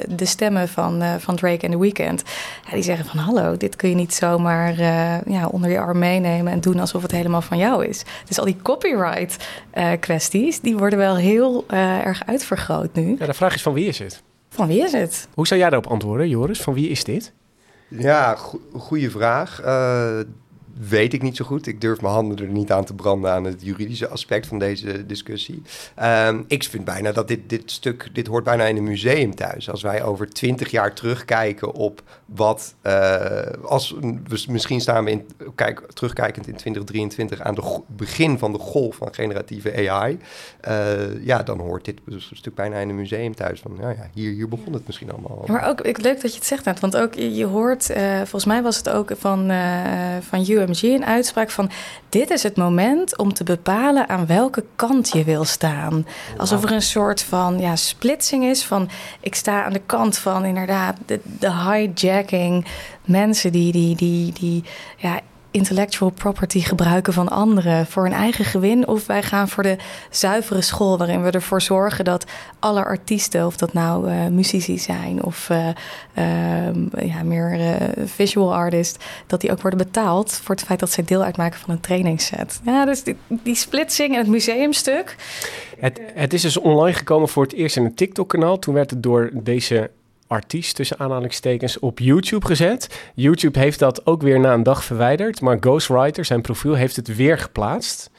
de 0.09 0.25
stemmen 0.25 0.69
van, 0.69 1.03
van 1.19 1.37
Drake 1.37 1.67
en 1.67 1.71
The 1.71 1.79
Weeknd. 1.79 2.23
Ja, 2.67 2.73
die 2.73 2.83
zeggen 2.83 3.05
van 3.05 3.19
hallo, 3.19 3.57
dit 3.57 3.77
kun 3.77 3.89
je 3.89 3.95
niet 3.95 4.15
zomaar 4.15 4.81
ja, 5.27 5.47
onder 5.51 5.71
je 5.71 5.81
arm 5.81 5.99
meenemen 5.99 6.53
en 6.53 6.61
doen 6.61 6.81
alsof 6.81 7.03
het 7.03 7.13
helemaal 7.13 7.43
van 7.43 7.59
jou 7.59 7.87
is. 7.87 8.03
Dus 8.27 8.39
al 8.39 8.45
die 8.45 8.57
copyright 8.63 9.49
kwesties, 10.01 10.61
die 10.61 10.77
worden 10.77 10.99
wel 10.99 11.17
heel 11.17 11.65
erg 12.05 12.23
uitvergroot 12.27 12.95
nu. 12.95 13.17
Ja, 13.19 13.27
de 13.27 13.35
vraag 13.35 13.55
is 13.55 13.63
van 13.63 13.73
wie 13.73 13.87
is 13.87 13.99
het? 13.99 14.23
Van 14.49 14.69
wie 14.69 14.83
is 14.83 14.93
het? 14.93 15.29
Hoe 15.35 15.47
zou 15.47 15.61
jij 15.61 15.71
daarop 15.71 15.91
antwoorden, 15.91 16.29
Joris? 16.29 16.61
Van 16.61 16.75
wie 16.75 16.89
is 16.89 17.05
dit? 17.05 17.33
Ja, 17.89 18.35
go 18.35 18.61
goede 18.73 19.11
vraag. 19.11 19.63
Uh, 19.65 20.21
weet 20.81 21.13
ik 21.13 21.23
niet 21.23 21.37
zo 21.37 21.45
goed. 21.45 21.67
Ik 21.67 21.81
durf 21.81 22.01
mijn 22.01 22.15
handen 22.15 22.39
er 22.39 22.53
niet 22.53 22.73
aan 22.73 22.85
te 22.85 22.95
branden 22.95 23.31
aan 23.33 23.45
het 23.45 23.63
juridische 23.63 24.09
aspect 24.09 24.47
van 24.47 24.59
deze 24.59 25.07
discussie. 25.07 25.63
Um, 26.03 26.45
ik 26.47 26.65
vind 26.65 26.85
bijna 26.85 27.13
dat 27.13 27.29
dit, 27.29 27.49
dit 27.49 27.71
stuk, 27.71 28.09
dit 28.13 28.27
hoort 28.27 28.45
bijna 28.45 28.65
in 28.65 28.77
een 28.77 28.85
museum 28.85 29.35
thuis. 29.35 29.71
Als 29.71 29.83
wij 29.83 30.03
over 30.03 30.29
twintig 30.29 30.71
jaar 30.71 30.95
terugkijken 30.95 31.73
op 31.73 32.03
wat, 32.25 32.75
uh, 32.83 33.41
als 33.63 33.95
misschien 34.49 34.81
staan 34.81 35.05
we 35.05 35.11
in, 35.11 35.29
kijk, 35.55 35.93
terugkijkend 35.93 36.47
in 36.47 36.57
2023 36.57 37.41
aan 37.41 37.55
het 37.55 37.81
begin 37.87 38.39
van 38.39 38.53
de 38.53 38.59
golf 38.59 38.97
van 38.97 39.15
generatieve 39.15 39.91
AI. 39.91 40.19
Uh, 40.69 41.25
ja, 41.25 41.43
dan 41.43 41.61
hoort 41.61 41.85
dit 41.85 42.01
een 42.07 42.23
stuk 42.33 42.55
bijna 42.55 42.77
in 42.77 42.89
een 42.89 42.97
museum 42.97 43.35
thuis. 43.35 43.61
Van, 43.61 43.77
ja, 43.81 43.95
hier, 44.15 44.33
hier 44.33 44.49
begon 44.49 44.73
het 44.73 44.87
misschien 44.87 45.13
allemaal. 45.13 45.45
Maar 45.47 45.69
ook 45.69 45.85
leuk 45.85 46.21
dat 46.21 46.33
je 46.33 46.39
het 46.39 46.47
zegt, 46.47 46.81
want 46.81 46.97
ook 46.97 47.15
je, 47.15 47.45
hoort, 47.45 47.91
uh, 47.91 48.17
volgens 48.17 48.45
mij 48.45 48.63
was 48.63 48.77
het 48.77 48.89
ook 48.89 49.11
van, 49.19 49.53
van 50.21 50.51
UM 50.51 50.68
UMG 50.69 50.83
een 50.83 51.05
uitspraak 51.05 51.51
van: 51.51 51.71
dit 52.09 52.31
is 52.31 52.43
het 52.43 52.57
moment 52.57 53.19
om 53.19 53.33
te 53.33 53.45
bepalen 53.45 54.09
aan 54.09 54.27
welke 54.27 54.65
kant 54.77 55.09
je 55.09 55.25
wil 55.25 55.45
staan. 55.45 56.07
Alsof 56.37 56.65
er 56.65 56.73
een 56.73 56.83
soort 56.83 57.23
van 57.23 57.59
ja, 57.59 57.77
splitsing 57.77 58.45
is 58.45 58.65
van: 58.65 58.89
ik 59.21 59.35
sta 59.35 59.65
aan 59.65 59.73
de 59.73 59.83
kant 59.87 60.19
van 60.19 60.45
inderdaad 60.45 60.97
de, 61.07 61.21
de 61.39 61.53
hijacking, 61.53 62.67
mensen 63.05 63.53
die, 63.53 63.73
die, 63.73 63.97
die, 63.97 64.33
die 64.33 64.65
ja, 64.97 65.21
intellectual 65.51 66.11
property 66.11 66.61
gebruiken 66.61 67.13
van 67.13 67.29
anderen 67.29 67.87
voor 67.87 68.03
hun 68.03 68.13
eigen 68.13 68.45
gewin. 68.45 68.87
Of 68.87 69.07
wij 69.07 69.23
gaan 69.23 69.49
voor 69.49 69.63
de 69.63 69.77
zuivere 70.11 70.61
school, 70.61 70.99
waarin 70.99 71.23
we 71.23 71.31
ervoor 71.31 71.63
zorgen 71.63 72.05
dat 72.05 72.27
alle 72.59 72.85
artiesten, 72.85 73.47
of 73.47 73.57
dat 73.57 73.73
nou 73.73 74.11
uh, 74.11 74.27
muzici 74.27 74.79
zijn 74.79 75.25
of 75.25 75.49
uh, 75.49 75.69
uh, 76.19 77.07
ja, 77.07 77.23
meer 77.23 77.61
eh, 77.61 78.07
visual 78.07 78.55
artist, 78.55 79.05
dat 79.27 79.41
die 79.41 79.51
ook 79.51 79.61
worden 79.61 79.79
betaald 79.79 80.33
voor 80.33 80.55
het 80.55 80.65
feit 80.65 80.81
dat 80.81 80.93
zij 80.93 81.05
deel 81.05 81.23
uitmaken 81.23 81.59
van 81.61 81.71
een 81.75 81.81
trainingsset. 81.81 82.61
Ja, 82.65 82.85
dus 82.85 83.03
die, 83.03 83.17
die 83.27 83.55
splitsing 83.55 84.13
en 84.13 84.19
het 84.19 84.29
museumstuk. 84.29 85.17
Het, 85.79 86.01
het 86.15 86.33
is 86.33 86.43
dus 86.43 86.57
online 86.57 86.97
gekomen 86.97 87.29
voor 87.29 87.43
het 87.43 87.53
eerst 87.53 87.77
in 87.77 87.85
een 87.85 87.95
TikTok-kanaal. 87.95 88.59
Toen 88.59 88.75
werd 88.75 88.91
het 88.91 89.03
door 89.03 89.31
deze 89.33 89.91
artiest 90.29 90.77
tussen 90.77 90.99
aanhalingstekens 90.99 91.79
op 91.79 91.99
YouTube 91.99 92.47
gezet. 92.47 93.11
YouTube 93.15 93.59
heeft 93.59 93.79
dat 93.79 94.07
ook 94.07 94.23
weer 94.23 94.41
na 94.41 94.53
een 94.53 94.63
dag 94.63 94.85
verwijderd, 94.85 95.41
maar 95.41 95.57
Ghostwriter, 95.61 96.25
zijn 96.25 96.41
profiel, 96.41 96.75
heeft 96.75 96.97
het 96.97 97.17
weer 97.17 97.39
geplaatst. 97.39 98.11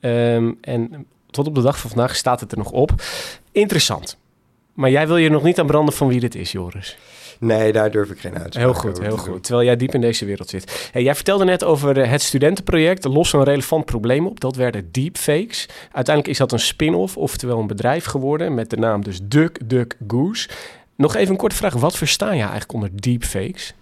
Um, 0.00 0.58
en 0.60 1.06
tot 1.30 1.46
op 1.46 1.54
de 1.54 1.62
dag 1.62 1.78
van 1.78 1.90
vandaag 1.90 2.16
staat 2.16 2.40
het 2.40 2.52
er 2.52 2.58
nog 2.58 2.70
op. 2.70 2.90
Interessant. 3.52 4.16
Maar 4.74 4.90
jij 4.90 5.06
wil 5.06 5.16
je 5.16 5.30
nog 5.30 5.42
niet 5.42 5.60
aan 5.60 5.66
branden 5.66 5.94
van 5.94 6.08
wie 6.08 6.20
dit 6.20 6.34
is, 6.34 6.52
Joris. 6.52 6.98
Nee, 7.38 7.72
daar 7.72 7.90
durf 7.90 8.10
ik 8.10 8.18
geen 8.18 8.38
uitspraak 8.38 8.64
Heel 8.64 8.74
goed, 8.74 9.00
heel 9.00 9.16
goed. 9.16 9.44
Terwijl 9.44 9.66
jij 9.66 9.76
diep 9.76 9.94
in 9.94 10.00
deze 10.00 10.24
wereld 10.24 10.48
zit. 10.48 10.88
Hey, 10.92 11.02
jij 11.02 11.14
vertelde 11.14 11.44
net 11.44 11.64
over 11.64 12.00
eh, 12.00 12.10
het 12.10 12.22
studentenproject. 12.22 13.04
Los 13.04 13.32
een 13.32 13.44
relevant 13.44 13.84
probleem 13.84 14.26
op. 14.26 14.40
Dat 14.40 14.56
werden 14.56 14.88
deepfakes. 14.92 15.68
Uiteindelijk 15.82 16.28
is 16.28 16.38
dat 16.38 16.52
een 16.52 16.58
spin-off, 16.58 17.16
oftewel 17.16 17.58
een 17.58 17.66
bedrijf 17.66 18.04
geworden... 18.04 18.54
met 18.54 18.70
de 18.70 18.76
naam 18.76 19.04
dus 19.04 19.18
Duck 19.22 19.58
Duck 19.64 19.96
Goose. 20.06 20.48
Nog 20.96 21.14
even 21.14 21.30
een 21.30 21.36
korte 21.36 21.56
vraag. 21.56 21.74
Wat 21.74 21.96
versta 21.96 22.32
je 22.32 22.40
eigenlijk 22.40 22.72
onder 22.72 22.90
deepfakes? 23.00 23.74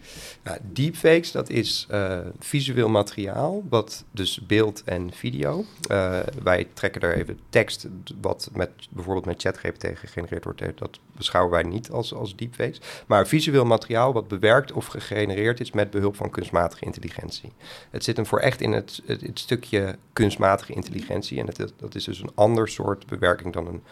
Nou, 0.42 0.58
deepfakes, 0.62 1.32
dat 1.32 1.50
is 1.50 1.86
uh, 1.90 2.18
visueel 2.38 2.88
materiaal, 2.88 3.62
wat 3.68 4.04
dus 4.10 4.40
beeld 4.46 4.82
en 4.84 5.12
video. 5.12 5.64
Uh, 5.90 6.18
wij 6.42 6.68
trekken 6.72 7.00
er 7.00 7.16
even 7.16 7.38
tekst, 7.48 7.88
wat 8.20 8.50
met, 8.52 8.70
bijvoorbeeld 8.90 9.26
met 9.26 9.42
ChatGPT 9.42 9.98
gegenereerd 9.98 10.44
wordt, 10.44 10.62
dat 10.78 10.98
beschouwen 11.16 11.52
wij 11.52 11.62
niet 11.62 11.90
als, 11.90 12.14
als 12.14 12.36
deepfakes. 12.36 12.80
Maar 13.06 13.26
visueel 13.26 13.64
materiaal 13.64 14.12
wat 14.12 14.28
bewerkt 14.28 14.72
of 14.72 14.86
gegenereerd 14.86 15.60
is 15.60 15.72
met 15.72 15.90
behulp 15.90 16.16
van 16.16 16.30
kunstmatige 16.30 16.84
intelligentie. 16.84 17.52
Het 17.90 18.04
zit 18.04 18.16
hem 18.16 18.26
voor 18.26 18.38
echt 18.40 18.60
in 18.60 18.72
het, 18.72 19.02
het, 19.06 19.20
het 19.20 19.38
stukje 19.38 19.98
kunstmatige 20.12 20.72
intelligentie. 20.72 21.38
En 21.38 21.46
het, 21.46 21.72
dat 21.76 21.94
is 21.94 22.04
dus 22.04 22.20
een 22.20 22.32
ander 22.34 22.68
soort 22.68 23.06
bewerking 23.06 23.52
dan 23.52 23.66
een 23.66 23.82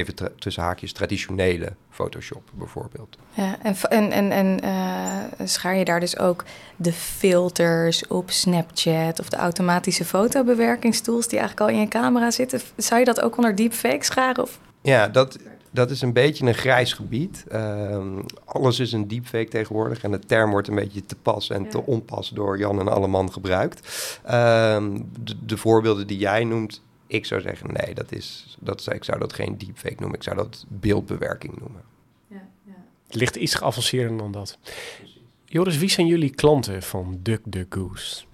even 0.00 0.14
tussen 0.38 0.62
haakjes 0.62 0.92
traditionele 0.92 1.72
Photoshop 1.90 2.42
bijvoorbeeld. 2.54 3.16
Ja, 3.34 3.56
en, 3.62 3.76
en, 3.88 4.10
en, 4.12 4.30
en 4.30 4.64
uh, 4.64 5.46
schaar 5.48 5.76
je 5.76 5.84
daar 5.84 6.00
dus 6.00 6.18
ook 6.18 6.44
de 6.76 6.92
filters 6.92 8.06
op 8.06 8.30
Snapchat 8.30 9.20
of 9.20 9.28
de 9.28 9.36
automatische 9.36 10.04
fotobewerkingstools 10.04 11.28
die 11.28 11.38
eigenlijk 11.38 11.70
al 11.70 11.76
in 11.76 11.82
je 11.82 11.88
camera 11.88 12.30
zitten? 12.30 12.60
Zou 12.76 12.98
je 12.98 13.06
dat 13.06 13.20
ook 13.20 13.36
onder 13.36 13.54
deepfake 13.54 14.04
scharen? 14.04 14.42
Of? 14.42 14.58
Ja, 14.80 15.08
dat, 15.08 15.38
dat 15.70 15.90
is 15.90 16.02
een 16.02 16.12
beetje 16.12 16.46
een 16.46 16.54
grijs 16.54 16.92
gebied. 16.92 17.44
Um, 17.52 18.24
alles 18.44 18.78
is 18.78 18.92
een 18.92 19.08
deepfake 19.08 19.48
tegenwoordig 19.48 20.02
en 20.02 20.10
de 20.10 20.18
term 20.18 20.50
wordt 20.50 20.68
een 20.68 20.74
beetje 20.74 21.06
te 21.06 21.16
pas 21.16 21.50
en 21.50 21.68
te 21.68 21.86
onpas 21.86 22.28
door 22.28 22.58
Jan 22.58 22.80
en 22.80 22.88
Alleman 22.88 23.32
gebruikt. 23.32 23.88
De, 24.22 25.34
de 25.46 25.56
voorbeelden 25.56 26.06
die 26.06 26.18
jij 26.18 26.44
noemt, 26.44 26.82
ik 27.10 27.26
zou 27.26 27.40
zeggen, 27.40 27.72
nee, 27.72 27.94
dat 27.94 28.12
is, 28.12 28.56
dat, 28.60 28.92
ik 28.92 29.04
zou 29.04 29.18
dat 29.18 29.32
geen 29.32 29.58
deepfake 29.58 29.96
noemen. 29.98 30.16
Ik 30.16 30.22
zou 30.22 30.36
dat 30.36 30.64
beeldbewerking 30.68 31.58
noemen. 31.58 31.82
Ja, 32.26 32.48
ja. 32.64 32.72
Het 33.06 33.14
ligt 33.14 33.36
iets 33.36 33.54
geavanceerder 33.54 34.18
dan 34.18 34.32
dat. 34.32 34.58
Joris, 35.44 35.78
wie 35.78 35.90
zijn 35.90 36.06
jullie 36.06 36.30
klanten 36.30 36.82
van 36.82 37.18
DuckDuckGoose? 37.22 38.24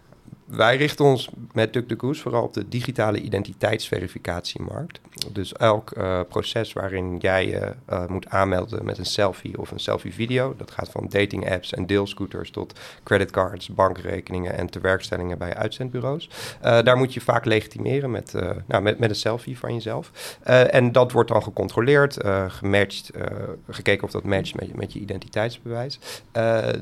Wij 0.47 0.77
richten 0.77 1.05
ons 1.05 1.29
met 1.53 1.73
DuckDuckGoose 1.73 2.23
vooral 2.23 2.43
op 2.43 2.55
de 2.55 2.69
digitale 2.69 3.21
identiteitsverificatiemarkt. 3.21 5.01
Dus 5.33 5.53
elk 5.53 5.97
uh, 5.97 6.21
proces 6.29 6.73
waarin 6.73 7.19
jij 7.19 7.47
je 7.47 7.73
uh, 7.91 8.07
moet 8.07 8.29
aanmelden 8.29 8.85
met 8.85 8.99
een 8.99 9.07
selfie 9.07 9.59
of 9.59 9.71
een 9.71 9.81
selfie-video, 9.81 10.55
dat 10.57 10.71
gaat 10.71 10.89
van 10.89 11.07
dating 11.09 11.51
apps 11.51 11.73
en 11.73 11.87
deelscooters 11.87 12.51
tot 12.51 12.79
creditcards, 13.03 13.69
bankrekeningen 13.69 14.57
en 14.57 14.71
tewerkstellingen 14.71 15.39
bij 15.39 15.55
uitzendbureaus. 15.55 16.29
Uh, 16.65 16.83
daar 16.83 16.97
moet 16.97 17.15
je 17.15 17.21
vaak 17.21 17.45
legitimeren 17.45 18.11
met, 18.11 18.35
nou, 18.67 18.83
met, 18.83 18.99
met 18.99 19.11
een 19.11 19.17
selfie 19.17 19.59
van 19.59 19.75
jezelf. 19.75 20.11
en 20.71 20.93
dat 20.93 21.13
wordt 21.13 21.31
dan 21.31 21.43
gecontroleerd, 21.43 22.17
gematcht, 22.49 23.11
gekeken 23.71 24.05
of 24.05 24.11
dat 24.11 24.25
matcht 24.25 24.55
met, 24.55 24.77
met 24.77 24.93
je 24.93 24.99
identiteitsbewijs. 24.99 25.99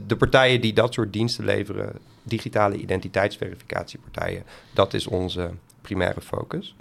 de 0.06 0.16
partijen 0.18 0.60
die 0.60 0.72
dat 0.72 0.94
soort 0.94 1.12
diensten 1.12 1.44
leveren, 1.44 1.92
digitale 2.24 2.76
identiteitsverificatiepartijen. 2.76 4.44
Dat 4.72 4.94
is 4.94 5.06
onze 5.06 5.50
primaire 5.84 6.20
focus. 6.20 6.74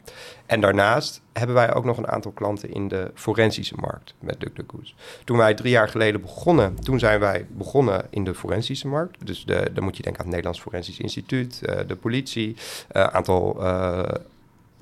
En 0.45 0.61
daarnaast 0.61 1.21
hebben 1.33 1.55
wij 1.55 1.73
ook 1.73 1.85
nog 1.85 1.97
een 1.97 2.07
aantal 2.07 2.31
klanten 2.31 2.71
in 2.73 2.87
de 2.87 3.11
forensische 3.13 3.75
markt 3.75 4.13
met 4.19 4.39
DuckDuckGoose. 4.39 4.93
Toen 5.23 5.37
wij 5.37 5.53
drie 5.53 5.71
jaar 5.71 5.89
geleden 5.89 6.21
begonnen, 6.21 6.75
toen 6.75 6.99
zijn 6.99 7.19
wij 7.19 7.45
begonnen 7.49 8.05
in 8.09 8.23
de 8.23 8.33
forensische 8.33 8.87
markt. 8.87 9.25
Dus 9.25 9.45
de, 9.45 9.69
dan 9.73 9.83
moet 9.83 9.97
je 9.97 10.03
denken 10.03 10.21
aan 10.21 10.27
het 10.27 10.35
Nederlands 10.35 10.61
Forensisch 10.61 10.99
Instituut, 10.99 11.61
uh, 11.63 11.79
de 11.87 11.95
politie, 11.95 12.55
een 12.91 13.01
uh, 13.01 13.07
aantal 13.07 13.57
uh, 13.59 14.03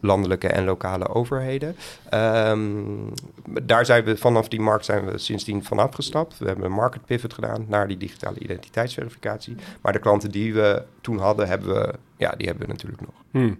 landelijke 0.01 0.47
en 0.47 0.63
lokale 0.63 1.07
overheden. 1.07 1.75
Um, 2.13 3.13
daar 3.61 3.85
zijn 3.85 4.03
we 4.03 4.17
vanaf 4.17 4.47
die 4.47 4.61
markt 4.61 4.85
zijn 4.85 5.05
we 5.05 5.17
sindsdien 5.17 5.63
vanaf 5.63 5.93
gestapt. 5.93 6.37
We 6.37 6.45
hebben 6.45 6.65
een 6.65 6.71
market 6.71 7.05
pivot 7.05 7.33
gedaan 7.33 7.65
naar 7.67 7.87
die 7.87 7.97
digitale 7.97 8.39
identiteitsverificatie. 8.39 9.55
Maar 9.81 9.93
de 9.93 9.99
klanten 9.99 10.31
die 10.31 10.53
we 10.53 10.83
toen 11.01 11.17
hadden, 11.17 11.47
hebben 11.47 11.73
we, 11.73 11.93
ja, 12.17 12.33
die 12.37 12.47
hebben 12.47 12.65
we 12.65 12.71
natuurlijk 12.71 13.01
nog. 13.01 13.13
Hmm. 13.31 13.59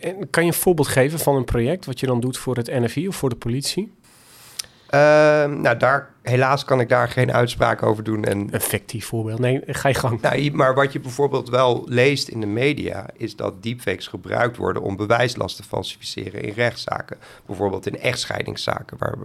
En 0.00 0.30
kan 0.30 0.42
je 0.44 0.48
een 0.48 0.56
voorbeeld 0.56 0.88
geven 0.88 1.18
van 1.18 1.36
een 1.36 1.44
project 1.44 1.84
wat 1.84 2.00
je 2.00 2.06
dan 2.06 2.20
doet 2.20 2.38
voor 2.38 2.56
het 2.56 2.66
NFI 2.66 3.08
of 3.08 3.16
voor 3.16 3.28
de 3.28 3.36
politie? 3.36 3.92
Uh, 4.90 5.00
nou, 5.44 5.76
daar 5.76 6.13
helaas 6.24 6.64
kan 6.64 6.80
ik 6.80 6.88
daar 6.88 7.08
geen 7.08 7.32
uitspraak 7.32 7.82
over 7.82 8.04
doen. 8.04 8.24
En, 8.24 8.48
een 8.50 8.60
fictief 8.60 9.06
voorbeeld. 9.06 9.38
Nee, 9.38 9.62
ga 9.66 9.88
je 9.88 9.94
gang. 9.94 10.20
Nou, 10.20 10.50
maar 10.52 10.74
wat 10.74 10.92
je 10.92 11.00
bijvoorbeeld 11.00 11.48
wel 11.48 11.82
leest 11.86 12.28
in 12.28 12.40
de 12.40 12.46
media... 12.46 13.06
is 13.16 13.36
dat 13.36 13.62
deepfakes 13.62 14.06
gebruikt 14.06 14.56
worden 14.56 14.82
om 14.82 14.96
bewijslast 14.96 15.56
te 15.56 15.62
falsificeren 15.62 16.42
in 16.42 16.52
rechtszaken. 16.52 17.16
Bijvoorbeeld 17.46 17.86
in 17.86 18.00
echtscheidingszaken... 18.00 18.98
Waar, 18.98 19.16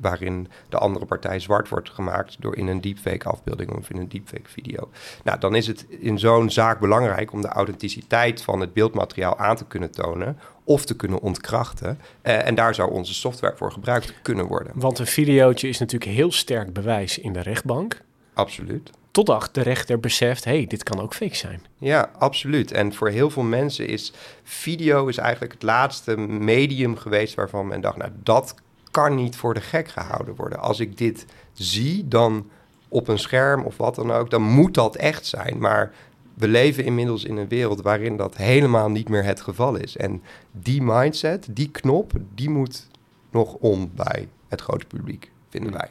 waarin 0.00 0.48
de 0.68 0.78
andere 0.78 1.06
partij 1.06 1.40
zwart 1.40 1.68
wordt 1.68 1.90
gemaakt... 1.90 2.36
door 2.40 2.56
in 2.56 2.66
een 2.66 2.80
deepfake 2.80 3.28
afbeelding 3.28 3.70
of 3.70 3.90
in 3.90 3.96
een 3.96 4.08
deepfake 4.08 4.50
video. 4.50 4.90
Nou, 5.24 5.38
dan 5.38 5.54
is 5.54 5.66
het 5.66 5.86
in 5.88 6.18
zo'n 6.18 6.50
zaak 6.50 6.80
belangrijk... 6.80 7.32
om 7.32 7.40
de 7.40 7.48
authenticiteit 7.48 8.42
van 8.42 8.60
het 8.60 8.72
beeldmateriaal 8.72 9.38
aan 9.38 9.56
te 9.56 9.66
kunnen 9.66 9.90
tonen 9.90 10.38
of 10.66 10.84
te 10.84 10.96
kunnen 10.96 11.20
ontkrachten. 11.20 11.98
Uh, 12.22 12.46
en 12.46 12.54
daar 12.54 12.74
zou 12.74 12.90
onze 12.90 13.14
software 13.14 13.56
voor 13.56 13.72
gebruikt 13.72 14.12
kunnen 14.22 14.46
worden. 14.46 14.72
Want 14.74 14.98
een 14.98 15.06
videootje 15.06 15.68
is 15.68 15.78
natuurlijk 15.78 16.10
heel 16.10 16.32
sterk 16.32 16.72
bewijs 16.72 17.18
in 17.18 17.32
de 17.32 17.40
rechtbank. 17.40 18.00
Absoluut. 18.34 18.90
Totdat 19.10 19.48
de 19.52 19.60
rechter 19.60 20.00
beseft, 20.00 20.44
hé, 20.44 20.56
hey, 20.56 20.66
dit 20.66 20.82
kan 20.82 21.00
ook 21.00 21.14
fake 21.14 21.36
zijn. 21.36 21.60
Ja, 21.78 22.10
absoluut. 22.18 22.72
En 22.72 22.94
voor 22.94 23.08
heel 23.08 23.30
veel 23.30 23.42
mensen 23.42 23.88
is 23.88 24.12
video 24.42 25.06
is 25.06 25.18
eigenlijk 25.18 25.52
het 25.52 25.62
laatste 25.62 26.16
medium 26.16 26.96
geweest 26.96 27.34
waarvan 27.34 27.66
men 27.66 27.80
dacht, 27.80 27.96
nou, 27.96 28.10
dat 28.22 28.54
kan 28.90 29.14
niet 29.14 29.36
voor 29.36 29.54
de 29.54 29.60
gek 29.60 29.88
gehouden 29.88 30.34
worden. 30.34 30.60
Als 30.60 30.80
ik 30.80 30.98
dit 30.98 31.26
zie, 31.52 32.08
dan 32.08 32.50
op 32.88 33.08
een 33.08 33.18
scherm 33.18 33.64
of 33.64 33.76
wat 33.76 33.94
dan 33.94 34.12
ook, 34.12 34.30
dan 34.30 34.42
moet 34.42 34.74
dat 34.74 34.96
echt 34.96 35.26
zijn. 35.26 35.58
Maar 35.58 35.92
we 36.36 36.48
leven 36.48 36.84
inmiddels 36.84 37.24
in 37.24 37.36
een 37.36 37.48
wereld 37.48 37.82
waarin 37.82 38.16
dat 38.16 38.36
helemaal 38.36 38.90
niet 38.90 39.08
meer 39.08 39.24
het 39.24 39.40
geval 39.40 39.76
is. 39.76 39.96
En 39.96 40.22
die 40.52 40.82
mindset, 40.82 41.46
die 41.50 41.70
knop, 41.70 42.12
die 42.34 42.50
moet 42.50 42.86
nog 43.30 43.54
om 43.54 43.90
bij 43.94 44.28
het 44.48 44.60
grote 44.60 44.86
publiek, 44.86 45.30
vinden 45.48 45.72
wij. 45.72 45.88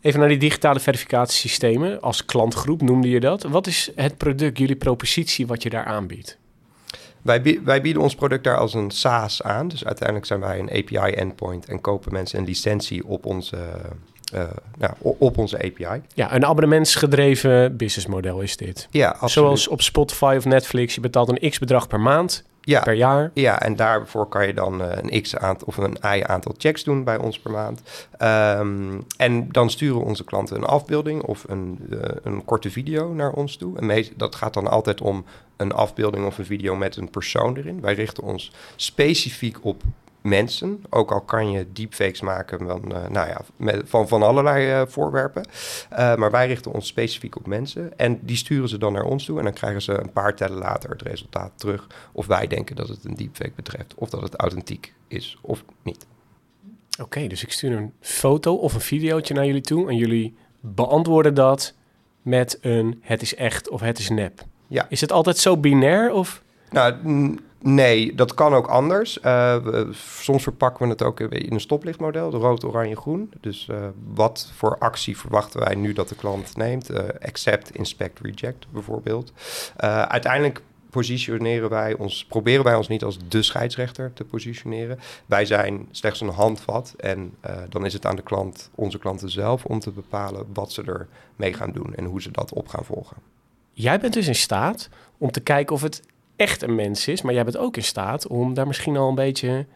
Even 0.00 0.20
naar 0.20 0.28
die 0.28 0.38
digitale 0.38 0.80
verificatiesystemen. 0.80 2.00
Als 2.00 2.24
klantgroep 2.24 2.82
noemde 2.82 3.08
je 3.08 3.20
dat. 3.20 3.42
Wat 3.42 3.66
is 3.66 3.90
het 3.94 4.16
product, 4.16 4.58
jullie 4.58 4.76
propositie, 4.76 5.46
wat 5.46 5.62
je 5.62 5.70
daar 5.70 5.84
aanbiedt? 5.84 6.38
Wij, 7.22 7.60
wij, 7.64 7.80
bieden 7.80 8.02
ons 8.02 8.14
product 8.14 8.44
daar 8.44 8.56
als 8.56 8.74
een 8.74 8.90
SaaS 8.90 9.42
aan. 9.42 9.68
Dus 9.68 9.84
uiteindelijk 9.84 10.26
zijn 10.26 10.40
wij 10.40 10.58
een 10.58 10.70
API-endpoint 10.70 11.66
en 11.66 11.80
kopen 11.80 12.12
mensen 12.12 12.38
een 12.38 12.44
licentie 12.44 13.06
op 13.06 13.26
onze, 13.26 13.56
uh, 14.34 14.42
nou, 14.78 14.92
op 14.98 15.38
onze 15.38 15.56
API. 15.56 16.02
Ja, 16.14 16.34
een 16.34 16.44
abonnementsgedreven 16.44 17.76
businessmodel 17.76 18.40
is 18.40 18.56
dit. 18.56 18.88
Ja, 18.90 19.08
absoluut. 19.08 19.30
Zoals 19.30 19.68
op 19.68 19.82
Spotify 19.82 20.34
of 20.38 20.44
Netflix, 20.44 20.94
je 20.94 21.00
betaalt 21.00 21.28
een 21.28 21.50
x-bedrag 21.50 21.86
per 21.86 22.00
maand 22.00 22.44
ja, 22.64 22.80
per 22.80 22.94
jaar. 22.94 23.30
Ja, 23.34 23.60
en 23.60 23.76
daarvoor 23.76 24.28
kan 24.28 24.46
je 24.46 24.54
dan 24.54 24.80
uh, 24.80 24.88
een 25.00 25.22
x 25.22 25.36
aantal 25.36 25.66
of 25.66 25.76
een 25.76 25.96
y 26.02 26.22
aantal 26.22 26.54
checks 26.58 26.84
doen 26.84 27.04
bij 27.04 27.18
ons 27.18 27.38
per 27.38 27.50
maand. 27.50 27.82
Um, 28.22 29.04
en 29.16 29.48
dan 29.48 29.70
sturen 29.70 30.02
onze 30.02 30.24
klanten 30.24 30.56
een 30.56 30.64
afbeelding 30.64 31.22
of 31.22 31.44
een, 31.48 31.78
uh, 31.90 32.00
een 32.22 32.44
korte 32.44 32.70
video 32.70 33.12
naar 33.12 33.32
ons 33.32 33.56
toe. 33.56 33.78
En 33.78 34.04
dat 34.16 34.34
gaat 34.34 34.54
dan 34.54 34.68
altijd 34.68 35.00
om 35.00 35.24
een 35.56 35.72
afbeelding 35.72 36.26
of 36.26 36.38
een 36.38 36.44
video 36.44 36.76
met 36.76 36.96
een 36.96 37.10
persoon 37.10 37.56
erin. 37.56 37.80
Wij 37.80 37.94
richten 37.94 38.22
ons 38.22 38.52
specifiek 38.76 39.58
op 39.64 39.82
mensen. 40.22 40.84
Ook 40.90 41.12
al 41.12 41.20
kan 41.20 41.50
je 41.50 41.66
deepfakes 41.72 42.20
maken 42.20 42.66
van, 42.66 42.82
uh, 42.92 43.06
nou 43.08 43.28
ja, 43.28 43.40
met, 43.56 43.82
van, 43.84 44.08
van 44.08 44.22
allerlei 44.22 44.80
uh, 44.80 44.86
voorwerpen. 44.86 45.46
Uh, 45.92 46.14
maar 46.14 46.30
wij 46.30 46.46
richten 46.46 46.72
ons 46.72 46.86
specifiek 46.86 47.36
op 47.36 47.46
mensen. 47.46 47.98
En 47.98 48.18
die 48.22 48.36
sturen 48.36 48.68
ze 48.68 48.78
dan 48.78 48.92
naar 48.92 49.04
ons 49.04 49.24
toe. 49.24 49.38
En 49.38 49.44
dan 49.44 49.52
krijgen 49.52 49.82
ze 49.82 49.92
een 49.92 50.12
paar 50.12 50.34
tellen 50.34 50.58
later 50.58 50.90
het 50.90 51.02
resultaat 51.02 51.52
terug. 51.54 51.86
Of 52.12 52.26
wij 52.26 52.46
denken 52.46 52.76
dat 52.76 52.88
het 52.88 53.04
een 53.04 53.14
deepfake 53.14 53.52
betreft. 53.56 53.94
Of 53.94 54.10
dat 54.10 54.22
het 54.22 54.36
authentiek 54.36 54.94
is 55.08 55.38
of 55.40 55.64
niet. 55.82 56.06
Oké, 56.92 57.02
okay, 57.02 57.28
dus 57.28 57.42
ik 57.42 57.52
stuur 57.52 57.76
een 57.76 57.92
foto 58.00 58.54
of 58.54 58.74
een 58.74 58.80
videootje 58.80 59.34
naar 59.34 59.46
jullie 59.46 59.60
toe. 59.60 59.88
En 59.88 59.96
jullie 59.96 60.34
beantwoorden 60.60 61.34
dat 61.34 61.74
met 62.22 62.58
een 62.60 63.00
het 63.02 63.22
is 63.22 63.34
echt 63.34 63.68
of 63.68 63.80
het 63.80 63.98
is 63.98 64.08
nep. 64.08 64.44
Ja. 64.66 64.86
Is 64.88 65.00
het 65.00 65.12
altijd 65.12 65.38
zo 65.38 65.56
binair 65.56 66.12
of... 66.12 66.42
Nou, 66.70 66.94
Nee, 67.62 68.14
dat 68.14 68.34
kan 68.34 68.54
ook 68.54 68.66
anders. 68.66 69.18
Uh, 69.24 69.56
soms 69.92 70.42
verpakken 70.42 70.84
we 70.84 70.90
het 70.92 71.02
ook 71.02 71.20
in 71.20 71.52
een 71.52 71.60
stoplichtmodel, 71.60 72.30
de 72.30 72.36
rood, 72.36 72.64
oranje, 72.64 72.96
groen. 72.96 73.32
Dus 73.40 73.68
uh, 73.70 73.76
wat 74.14 74.52
voor 74.54 74.78
actie 74.78 75.18
verwachten 75.18 75.60
wij 75.60 75.74
nu 75.74 75.92
dat 75.92 76.08
de 76.08 76.14
klant 76.14 76.56
neemt? 76.56 76.90
Uh, 76.90 76.98
accept, 77.20 77.74
inspect, 77.74 78.20
reject 78.20 78.66
bijvoorbeeld. 78.70 79.32
uiteindelijk 80.06 80.62
positioneren 80.90 81.70
wij 81.70 81.94
ons, 81.94 82.24
proberen 82.24 82.64
wij 82.64 82.74
ons 82.74 82.88
niet 82.88 83.04
als 83.04 83.18
de 83.28 83.42
scheidsrechter 83.42 84.12
te 84.12 84.24
positioneren. 84.24 84.98
Wij 85.26 85.44
zijn 85.44 85.88
slechts 85.90 86.20
een 86.20 86.28
handvat 86.28 86.94
en 86.96 87.34
dan 87.68 87.84
is 87.84 87.92
het 87.92 88.06
aan 88.06 88.16
de 88.16 88.22
klant, 88.22 88.70
onze 88.74 88.98
klanten 88.98 89.30
zelf, 89.30 89.64
om 89.64 89.80
te 89.80 89.90
bepalen 89.90 90.46
wat 90.52 90.72
ze 90.72 90.82
er 90.82 91.08
mee 91.36 91.52
gaan 91.52 91.72
doen 91.72 91.94
en 91.94 92.04
hoe 92.04 92.22
ze 92.22 92.30
dat 92.30 92.52
op 92.52 92.68
gaan 92.68 92.84
volgen. 92.84 93.16
Jij 93.72 94.00
bent 94.00 94.12
dus 94.12 94.26
in 94.26 94.34
staat 94.34 94.88
om 95.18 95.30
te 95.30 95.40
kijken 95.40 95.74
of 95.74 95.82
het 95.82 96.02
echt 96.42 96.62
een 96.62 96.74
mens 96.74 97.08
is. 97.08 97.22
Maar 97.22 97.34
jij 97.34 97.44
bent 97.44 97.56
ook 97.56 97.76
in 97.76 97.84
staat 97.84 98.26
om 98.26 98.54
daar 98.54 98.66
misschien 98.66 98.96
al 98.96 99.08
een 99.08 99.14
beetje 99.14 99.66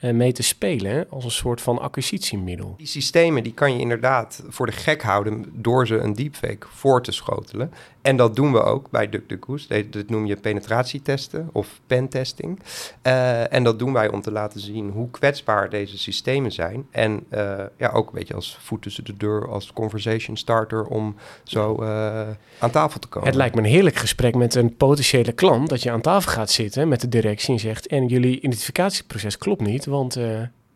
uh, 0.00 0.12
mee 0.12 0.32
te 0.32 0.42
spelen 0.42 1.06
als 1.10 1.24
een 1.24 1.30
soort 1.30 1.60
van 1.60 1.78
acquisitiemiddel. 1.78 2.74
Die 2.76 2.86
systemen 2.86 3.42
die 3.42 3.54
kan 3.54 3.72
je 3.72 3.80
inderdaad 3.80 4.42
voor 4.48 4.66
de 4.66 4.72
gek 4.72 5.02
houden 5.02 5.52
door 5.52 5.86
ze 5.86 5.96
een 5.96 6.12
deepfake 6.12 6.66
voor 6.70 7.02
te 7.02 7.12
schotelen. 7.12 7.72
En 8.02 8.16
dat 8.16 8.36
doen 8.36 8.52
we 8.52 8.62
ook 8.62 8.90
bij 8.90 9.08
DuckDuckGoose. 9.08 9.68
Dat, 9.68 9.92
dat 9.92 10.08
noem 10.08 10.26
je 10.26 10.36
penetratietesten 10.36 11.48
of 11.52 11.80
pentesting. 11.86 12.60
Uh, 13.02 13.52
en 13.52 13.64
dat 13.64 13.78
doen 13.78 13.92
wij 13.92 14.10
om 14.10 14.20
te 14.20 14.32
laten 14.32 14.60
zien 14.60 14.90
hoe 14.90 15.10
kwetsbaar 15.10 15.70
deze 15.70 15.98
systemen 15.98 16.52
zijn. 16.52 16.86
En 16.90 17.24
uh, 17.30 17.60
ja, 17.76 17.90
ook 17.90 18.06
een 18.06 18.14
beetje 18.14 18.34
als 18.34 18.58
voet 18.60 18.82
tussen 18.82 19.04
de 19.04 19.16
deur, 19.16 19.48
als 19.48 19.72
conversation 19.72 20.36
starter 20.36 20.84
om 20.84 21.16
zo 21.42 21.82
uh, 21.82 22.20
aan 22.58 22.70
tafel 22.70 23.00
te 23.00 23.08
komen. 23.08 23.28
Het 23.28 23.36
lijkt 23.36 23.54
me 23.54 23.60
een 23.60 23.66
heerlijk 23.66 23.96
gesprek 23.96 24.34
met 24.34 24.54
een 24.54 24.76
potentiële 24.76 25.32
klant 25.32 25.68
dat 25.68 25.82
je 25.82 25.90
aan 25.90 26.00
tafel 26.00 26.32
gaat 26.32 26.50
zitten 26.50 26.88
met 26.88 27.00
de 27.00 27.08
directie 27.08 27.54
en 27.54 27.60
zegt 27.60 27.86
en 27.86 28.06
jullie 28.06 28.36
identificatieproces 28.36 29.38
klopt 29.38 29.60
niet, 29.60 29.84
want 29.84 30.18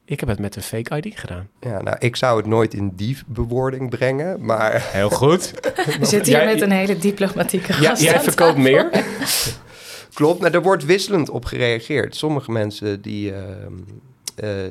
ik 0.06 0.20
heb 0.20 0.28
het 0.28 0.38
met 0.38 0.56
een 0.56 0.62
fake 0.62 0.96
ID 0.96 1.18
gedaan. 1.18 1.48
Ja, 1.60 1.82
nou, 1.82 1.96
ik 1.98 2.16
zou 2.16 2.36
het 2.36 2.46
nooit 2.46 2.74
in 2.74 2.92
die 2.94 3.18
bewoording 3.26 3.90
brengen, 3.90 4.44
maar... 4.44 4.82
Heel 4.92 5.10
goed. 5.10 5.52
We 6.00 6.06
zitten 6.06 6.36
hier 6.36 6.44
met 6.44 6.60
een 6.60 6.70
hele 6.70 6.98
diplomatieke 6.98 7.72
gast. 7.72 8.02
Ja, 8.02 8.10
jij 8.10 8.20
verkoopt 8.20 8.58
meer. 8.58 8.90
Klopt, 10.14 10.40
nou, 10.40 10.54
er 10.54 10.62
wordt 10.62 10.84
wisselend 10.84 11.30
op 11.30 11.44
gereageerd. 11.44 12.16
Sommige 12.16 12.52
mensen 12.52 13.02
die, 13.02 13.30
uh, 13.30 13.38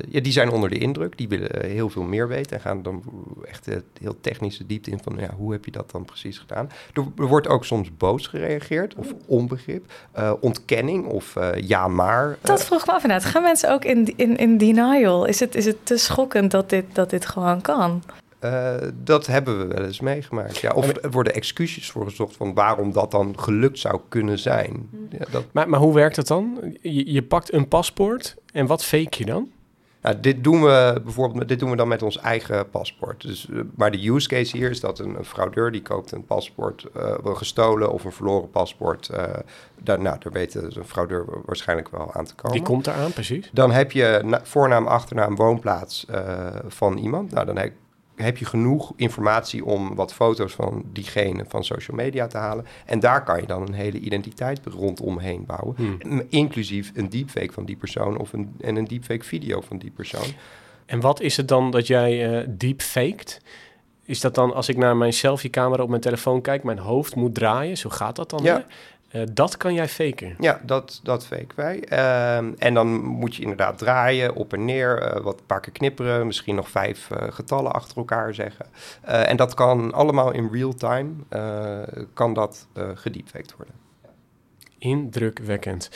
ja, 0.08 0.20
die 0.20 0.32
zijn 0.32 0.50
onder 0.50 0.70
de 0.70 0.78
indruk, 0.78 1.18
die 1.18 1.28
willen 1.28 1.66
heel 1.66 1.90
veel 1.90 2.02
meer 2.02 2.28
weten 2.28 2.56
en 2.56 2.62
gaan 2.62 2.82
dan 2.82 3.02
echt 3.44 3.68
heel 4.00 4.16
technische 4.20 4.66
diepte 4.66 4.90
in 4.90 5.00
van 5.02 5.16
ja, 5.18 5.34
hoe 5.36 5.52
heb 5.52 5.64
je 5.64 5.70
dat 5.70 5.90
dan 5.90 6.04
precies 6.04 6.38
gedaan. 6.38 6.70
Er, 6.92 7.04
er 7.18 7.26
wordt 7.26 7.48
ook 7.48 7.64
soms 7.64 7.96
boos 7.96 8.26
gereageerd 8.26 8.94
of 8.94 9.14
onbegrip, 9.26 9.92
uh, 10.18 10.32
ontkenning 10.40 11.06
of 11.06 11.36
uh, 11.36 11.48
ja 11.54 11.88
maar. 11.88 12.38
Dat 12.40 12.64
vroeg 12.64 12.86
me 12.86 12.92
af 12.92 13.02
inderdaad. 13.02 13.30
Gaan 13.30 13.42
mensen 13.42 13.72
ook 13.72 13.84
in, 13.84 14.16
in, 14.16 14.36
in 14.36 14.58
denial? 14.58 15.24
Is 15.24 15.40
het, 15.40 15.54
is 15.54 15.66
het 15.66 15.76
te 15.82 15.96
schokkend 15.96 16.50
dat 16.50 16.70
dit, 16.70 16.84
dat 16.92 17.10
dit 17.10 17.26
gewoon 17.26 17.60
kan? 17.60 18.02
Uh, 18.44 18.74
dat 18.94 19.26
hebben 19.26 19.58
we 19.58 19.74
wel 19.74 19.84
eens 19.84 20.00
meegemaakt. 20.00 20.56
Ja, 20.56 20.72
of 20.72 20.88
er 20.88 21.10
worden 21.10 21.34
excuses 21.34 21.90
voor 21.90 22.04
gezocht 22.04 22.36
van 22.36 22.54
waarom 22.54 22.92
dat 22.92 23.10
dan 23.10 23.38
gelukt 23.38 23.78
zou 23.78 24.00
kunnen 24.08 24.38
zijn. 24.38 24.88
Ja, 25.10 25.24
dat... 25.30 25.44
maar, 25.52 25.68
maar 25.68 25.80
hoe 25.80 25.94
werkt 25.94 26.16
het 26.16 26.26
dan? 26.26 26.76
Je, 26.80 27.12
je 27.12 27.22
pakt 27.22 27.52
een 27.52 27.68
paspoort 27.68 28.36
en 28.52 28.66
wat 28.66 28.84
fake 28.84 29.18
je 29.18 29.24
dan? 29.24 29.50
Nou, 30.06 30.20
dit 30.20 30.44
doen 30.44 30.62
we 30.62 31.00
bijvoorbeeld 31.04 31.48
dit 31.48 31.58
doen 31.58 31.70
we 31.70 31.76
dan 31.76 31.88
met 31.88 32.02
ons 32.02 32.18
eigen 32.18 32.70
paspoort. 32.70 33.22
Dus, 33.22 33.46
uh, 33.50 33.60
maar 33.74 33.90
de 33.90 34.08
use 34.08 34.28
case 34.28 34.56
hier 34.56 34.70
is 34.70 34.80
dat 34.80 34.98
een, 34.98 35.18
een 35.18 35.24
fraudeur 35.24 35.72
die 35.72 35.82
koopt 35.82 36.12
een 36.12 36.24
paspoort, 36.24 36.86
uh, 36.96 37.14
gestolen 37.22 37.92
of 37.92 38.04
een 38.04 38.12
verloren 38.12 38.50
paspoort. 38.50 39.10
Uh, 39.12 39.22
daar, 39.82 40.00
nou, 40.00 40.16
daar 40.18 40.32
weet 40.32 40.52
de 40.52 40.84
fraudeur 40.84 41.24
waarschijnlijk 41.44 41.88
wel 41.88 42.12
aan 42.12 42.24
te 42.24 42.34
komen. 42.34 42.56
Die 42.56 42.66
komt 42.66 42.86
eraan, 42.86 43.12
precies. 43.12 43.50
Dan 43.52 43.70
heb 43.70 43.92
je 43.92 44.38
voornaam, 44.42 44.86
achternaam, 44.86 45.36
woonplaats 45.36 46.06
van 46.66 46.96
iemand. 46.96 47.30
Nou, 47.30 47.46
dan 47.46 47.56
heb 47.56 47.72
heb 48.16 48.36
je 48.36 48.44
genoeg 48.44 48.92
informatie 48.96 49.64
om 49.64 49.94
wat 49.94 50.14
foto's 50.14 50.52
van 50.52 50.84
diegene 50.92 51.44
van 51.48 51.64
social 51.64 51.96
media 51.96 52.26
te 52.26 52.36
halen. 52.36 52.66
En 52.86 53.00
daar 53.00 53.24
kan 53.24 53.40
je 53.40 53.46
dan 53.46 53.62
een 53.62 53.72
hele 53.72 53.98
identiteit 53.98 54.60
rondomheen 54.64 55.44
bouwen. 55.46 55.74
Hmm. 55.76 56.22
Inclusief 56.28 56.92
een 56.94 57.08
deepfake 57.08 57.52
van 57.52 57.64
die 57.64 57.76
persoon 57.76 58.18
of 58.18 58.32
een, 58.32 58.54
en 58.60 58.76
een 58.76 58.84
deepfake 58.84 59.24
video 59.24 59.60
van 59.60 59.78
die 59.78 59.90
persoon. 59.90 60.26
En 60.86 61.00
wat 61.00 61.20
is 61.20 61.36
het 61.36 61.48
dan 61.48 61.70
dat 61.70 61.86
jij 61.86 62.40
uh, 62.40 62.46
deepfaked? 62.48 63.40
Is 64.04 64.20
dat 64.20 64.34
dan 64.34 64.54
als 64.54 64.68
ik 64.68 64.76
naar 64.76 64.96
mijn 64.96 65.12
selfie-camera 65.12 65.82
op 65.82 65.88
mijn 65.88 66.00
telefoon 66.00 66.40
kijk, 66.40 66.62
mijn 66.62 66.78
hoofd 66.78 67.14
moet 67.14 67.34
draaien? 67.34 67.76
Zo 67.76 67.90
gaat 67.90 68.16
dat 68.16 68.30
dan? 68.30 68.42
Ja. 68.42 68.66
Uh, 69.16 69.22
dat 69.32 69.56
kan 69.56 69.74
jij 69.74 69.88
faken? 69.88 70.34
Ja, 70.38 70.60
dat, 70.62 71.00
dat 71.02 71.26
fake 71.26 71.54
wij. 71.54 71.82
Uh, 71.92 72.36
en 72.36 72.74
dan 72.74 73.04
moet 73.04 73.34
je 73.34 73.42
inderdaad 73.42 73.78
draaien, 73.78 74.34
op 74.34 74.52
en 74.52 74.64
neer, 74.64 75.16
uh, 75.16 75.22
wat 75.22 75.46
paar 75.46 75.60
keer 75.60 75.72
knipperen, 75.72 76.26
misschien 76.26 76.54
nog 76.54 76.68
vijf 76.68 77.10
uh, 77.10 77.18
getallen 77.30 77.72
achter 77.72 77.96
elkaar 77.96 78.34
zeggen. 78.34 78.66
en 79.02 79.36
dat 79.36 79.54
kan 79.54 79.92
allemaal 79.92 80.32
in 80.32 80.48
real 80.52 80.74
time, 80.74 81.12
kan 82.14 82.34
dat 82.34 82.66
gediepfaked 82.94 83.54
worden. 83.56 83.74
Indrukwekkend. 84.78 85.90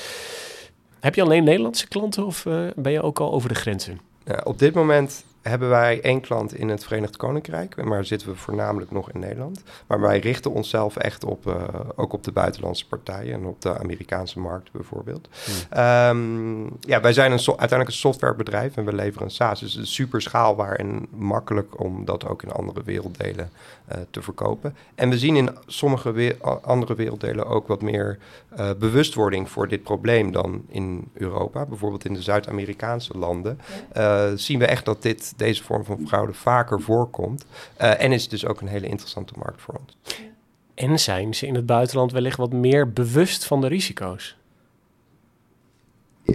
Heb 1.00 1.14
je 1.14 1.22
alleen 1.22 1.44
Nederlandse 1.44 1.88
klanten 1.88 2.26
of 2.26 2.42
ben 2.74 2.92
je 2.92 3.02
ook 3.02 3.20
al 3.20 3.32
over 3.32 3.48
de 3.48 3.54
grenzen? 3.54 4.00
op 4.44 4.58
dit 4.58 4.74
moment 4.74 5.24
hebben 5.42 5.68
wij 5.68 6.00
één 6.00 6.20
klant 6.20 6.54
in 6.54 6.68
het 6.68 6.84
Verenigd 6.84 7.16
Koninkrijk, 7.16 7.84
maar 7.84 8.04
zitten 8.04 8.28
we 8.28 8.36
voornamelijk 8.36 8.90
nog 8.90 9.10
in 9.10 9.20
Nederland. 9.20 9.62
Maar 9.86 10.00
wij 10.00 10.18
richten 10.18 10.50
onszelf 10.50 10.96
echt 10.96 11.24
op, 11.24 11.46
uh, 11.46 11.54
ook 11.96 12.12
op 12.12 12.24
de 12.24 12.32
buitenlandse 12.32 12.86
partijen 12.86 13.34
en 13.34 13.44
op 13.44 13.62
de 13.62 13.78
Amerikaanse 13.78 14.38
markt 14.38 14.72
bijvoorbeeld. 14.72 15.28
Hmm. 15.44 15.80
Um, 15.82 16.70
ja, 16.80 17.00
wij 17.00 17.12
zijn 17.12 17.32
een 17.32 17.38
so 17.38 17.50
uiteindelijk 17.50 17.90
een 17.90 17.96
softwarebedrijf 17.96 18.76
en 18.76 18.84
we 18.84 18.94
leveren 18.94 19.26
een 19.26 19.30
SaaS. 19.30 19.60
Dus 19.60 19.74
het 19.74 19.84
is 19.84 19.94
super 19.94 20.22
schaalbaar 20.22 20.76
en 20.76 21.06
makkelijk 21.10 21.80
om 21.80 22.04
dat 22.04 22.26
ook 22.26 22.42
in 22.42 22.50
andere 22.50 22.82
werelddelen 22.84 23.50
uh, 23.92 23.98
te 24.10 24.22
verkopen. 24.22 24.76
En 24.94 25.10
we 25.10 25.18
zien 25.18 25.36
in 25.36 25.50
sommige 25.66 26.12
we 26.12 26.36
andere 26.62 26.94
werelddelen 26.94 27.46
ook 27.46 27.66
wat 27.66 27.82
meer 27.82 28.18
uh, 28.58 28.70
bewustwording 28.78 29.50
voor 29.50 29.68
dit 29.68 29.82
probleem 29.82 30.32
dan 30.32 30.64
in 30.68 31.10
Europa. 31.12 31.66
Bijvoorbeeld 31.66 32.04
in 32.04 32.14
de 32.14 32.22
Zuid-Amerikaanse 32.22 33.18
landen 33.18 33.58
zien 34.34 34.58
we 34.58 34.66
echt 34.66 34.84
dat 34.84 35.02
dit 35.02 35.29
deze 35.36 35.62
vorm 35.62 35.84
van 35.84 36.06
fraude 36.06 36.32
vaker 36.32 36.80
voorkomt. 36.80 37.44
Uh, 37.80 38.02
en 38.02 38.12
is 38.12 38.28
dus 38.28 38.46
ook 38.46 38.60
een 38.60 38.68
hele 38.68 38.86
interessante 38.86 39.32
markt 39.36 39.62
voor 39.62 39.74
ons. 39.74 39.96
En 40.74 41.00
zijn 41.00 41.34
ze 41.34 41.46
in 41.46 41.54
het 41.54 41.66
buitenland 41.66 42.12
wellicht 42.12 42.36
wat 42.36 42.52
meer 42.52 42.92
bewust 42.92 43.44
van 43.44 43.60
de 43.60 43.66
risico's? 43.66 44.36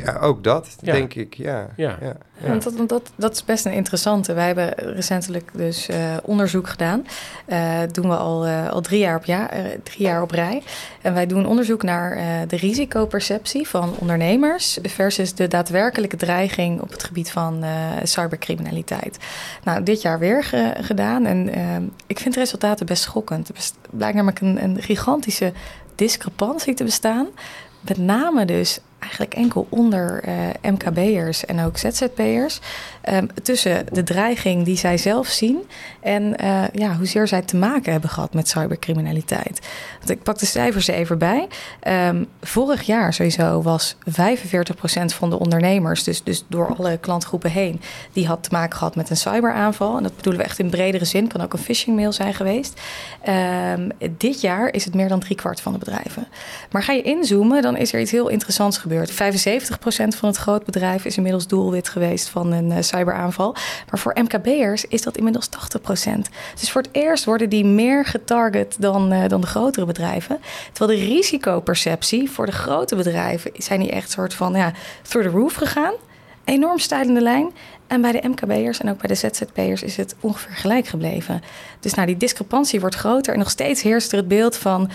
Ja, 0.03 0.17
ook 0.19 0.43
dat, 0.43 0.75
Ja. 0.81 0.91
denk 0.93 1.13
ik. 1.13 1.33
Ja. 1.33 1.67
Ja. 1.75 1.97
ja. 2.01 2.13
Ja, 2.43 2.47
want 2.47 2.63
dat, 2.63 2.89
dat, 2.89 3.11
dat 3.15 3.31
is 3.33 3.43
best 3.45 3.65
een 3.65 3.71
interessante. 3.73 4.33
Wij 4.33 4.45
hebben 4.45 4.73
recentelijk 4.75 5.49
dus 5.53 5.87
eh, 5.87 5.97
onderzoek 6.23 6.67
gedaan. 6.69 7.05
Eh 7.45 7.79
doen 7.91 8.09
we 8.09 8.15
al, 8.15 8.45
eh, 8.45 8.69
al 8.69 8.81
drie, 8.81 8.99
jaar 8.99 9.15
op 9.17 9.25
ja, 9.25 9.49
eh, 9.51 9.63
drie 9.83 10.07
jaar 10.07 10.21
op 10.21 10.31
rij. 10.31 10.63
En 11.01 11.13
wij 11.13 11.25
doen 11.25 11.45
onderzoek 11.45 11.83
naar 11.83 12.11
eh, 12.11 12.25
de 12.47 12.55
risicoperceptie 12.55 13.67
van 13.67 13.93
ondernemers... 13.99 14.77
versus 14.83 15.33
de 15.33 15.47
daadwerkelijke 15.47 16.17
dreiging 16.17 16.81
op 16.81 16.91
het 16.91 17.03
gebied 17.03 17.31
van 17.31 17.63
eh, 17.63 17.69
cybercriminaliteit. 18.03 19.17
Nou, 19.63 19.83
dit 19.83 20.01
jaar 20.01 20.19
weer 20.19 20.43
ge- 20.43 20.73
gedaan. 20.81 21.25
En 21.25 21.49
ik 22.07 22.19
vind 22.19 22.33
de 22.33 22.39
resultaten 22.39 22.85
best 22.85 23.03
schokkend. 23.03 23.49
Er 23.49 23.55
blijkt 23.97 24.15
namelijk 24.15 24.41
een, 24.41 24.63
een 24.63 24.81
gigantische 24.81 25.51
discrepantie 25.95 26.73
te 26.73 26.83
bestaan. 26.83 27.27
Met 27.81 27.97
name 27.97 28.45
dus 28.45 28.79
eigenlijk 28.99 29.33
enkel 29.33 29.67
onder 29.69 30.23
eh, 30.23 30.33
MKB'ers 30.61 31.45
en 31.45 31.65
ook 31.65 31.77
ZZP'ers. 31.77 32.59
ehm, 33.01 33.25
tussen 33.43 33.85
de 33.91 34.03
dreiging 34.03 34.65
die 34.65 34.77
zij 34.77 34.97
zelf 34.97 35.27
zien 35.27 35.63
en 36.01 36.37
eh, 36.37 36.63
ja, 36.73 36.95
hoezeer 36.95 37.27
zij 37.27 37.41
te 37.41 37.57
maken 37.57 37.91
hebben 37.91 38.09
gehad 38.09 38.33
met 38.33 38.49
cybercriminaliteit. 38.49 39.59
Want 39.97 40.09
ik 40.09 40.23
pak 40.23 40.37
de 40.37 40.45
cijfers 40.45 40.87
er 40.87 40.95
even 40.95 41.17
bij. 41.17 41.47
Ehm, 41.79 42.23
vorig 42.41 42.81
jaar 42.81 43.13
sowieso 43.13 43.61
was 43.61 43.95
45% 44.05 45.13
van 45.13 45.29
de 45.29 45.39
ondernemers, 45.39 46.03
dus, 46.03 46.23
dus 46.23 46.45
door 46.47 46.75
alle 46.75 46.97
klantgroepen 46.97 47.51
heen, 47.51 47.81
die 48.13 48.27
had 48.27 48.43
te 48.43 48.49
maken 48.51 48.77
gehad 48.77 48.95
met 48.95 49.09
een 49.09 49.17
cyberaanval. 49.17 49.97
En 49.97 50.03
dat 50.03 50.15
bedoelen 50.15 50.41
we 50.41 50.47
echt 50.47 50.59
in 50.59 50.69
bredere 50.69 51.05
zin, 51.05 51.27
kan 51.27 51.41
ook 51.41 51.53
een 51.53 51.59
phishing 51.59 51.95
mail 51.95 52.11
zijn 52.11 52.33
geweest. 52.33 52.81
Ehm, 53.21 53.89
dit 54.17 54.41
jaar 54.41 54.73
is 54.73 54.85
het 54.85 54.93
meer 54.93 55.09
dan 55.09 55.19
driekwart 55.19 55.61
van 55.61 55.73
de 55.73 55.79
bedrijven. 55.79 56.27
Maar 56.71 56.83
ga 56.83 56.93
je 56.93 57.01
inzoomen, 57.01 57.61
dan 57.61 57.77
is 57.77 57.93
er 57.93 57.99
iets 57.99 58.11
heel 58.11 58.27
interessants 58.27 58.77
gebeurd. 58.85 59.11
75% 59.11 59.15
van 60.17 60.29
het 60.29 60.37
grootbedrijf 60.37 61.05
is 61.05 61.17
inmiddels 61.17 61.47
doelwit 61.47 61.89
geweest 61.89 62.29
van 62.29 62.51
een 62.51 62.71
eh, 62.71 62.81
cyberaanval. 62.81 63.55
Maar 63.89 63.99
voor 63.99 64.15
MKB'ers 64.21 64.85
is 64.85 65.01
dat 65.01 65.17
inmiddels 65.17 65.49
80%. 65.49 66.29
Dus 66.59 66.71
voor 66.71 66.81
het 66.81 66.89
eerst 66.91 67.25
worden 67.25 67.49
die 67.49 67.65
meer 67.65 68.05
getarget 68.05 68.75
dan, 68.79 69.11
eh, 69.11 69.27
dan 69.27 69.41
de 69.41 69.47
grotere 69.47 69.85
bedrijven. 69.85 70.39
Terwijl 70.73 70.99
de 70.99 71.05
risicoperceptie 71.05 72.31
voor 72.31 72.45
de 72.45 72.51
grote 72.51 72.95
bedrijven 72.95 73.51
zijn 73.57 73.79
die 73.79 73.91
echt 73.91 74.11
soort 74.11 74.33
van 74.33 74.53
ja, 74.53 74.71
through 75.01 75.29
the 75.29 75.37
roof 75.37 75.53
gegaan. 75.53 75.93
Enorm 76.43 76.79
stijgende 76.79 77.21
lijn. 77.21 77.51
En 77.87 78.01
bij 78.01 78.11
de 78.11 78.27
MKB'ers 78.27 78.79
en 78.79 78.89
ook 78.89 78.97
bij 78.97 79.07
de 79.07 79.15
ZZP'ers 79.15 79.83
is 79.83 79.97
het 79.97 80.15
ongeveer 80.19 80.55
gelijk 80.55 80.87
gebleven. 80.87 81.41
Dus 81.79 81.93
nou, 81.93 82.07
die 82.07 82.17
discrepantie 82.17 82.79
wordt 82.79 82.95
groter 82.95 83.33
en 83.33 83.39
nog 83.39 83.49
steeds 83.49 83.81
heerst 83.81 84.11
er 84.11 84.17
het 84.17 84.27
beeld 84.27 84.57
van... 84.57 84.89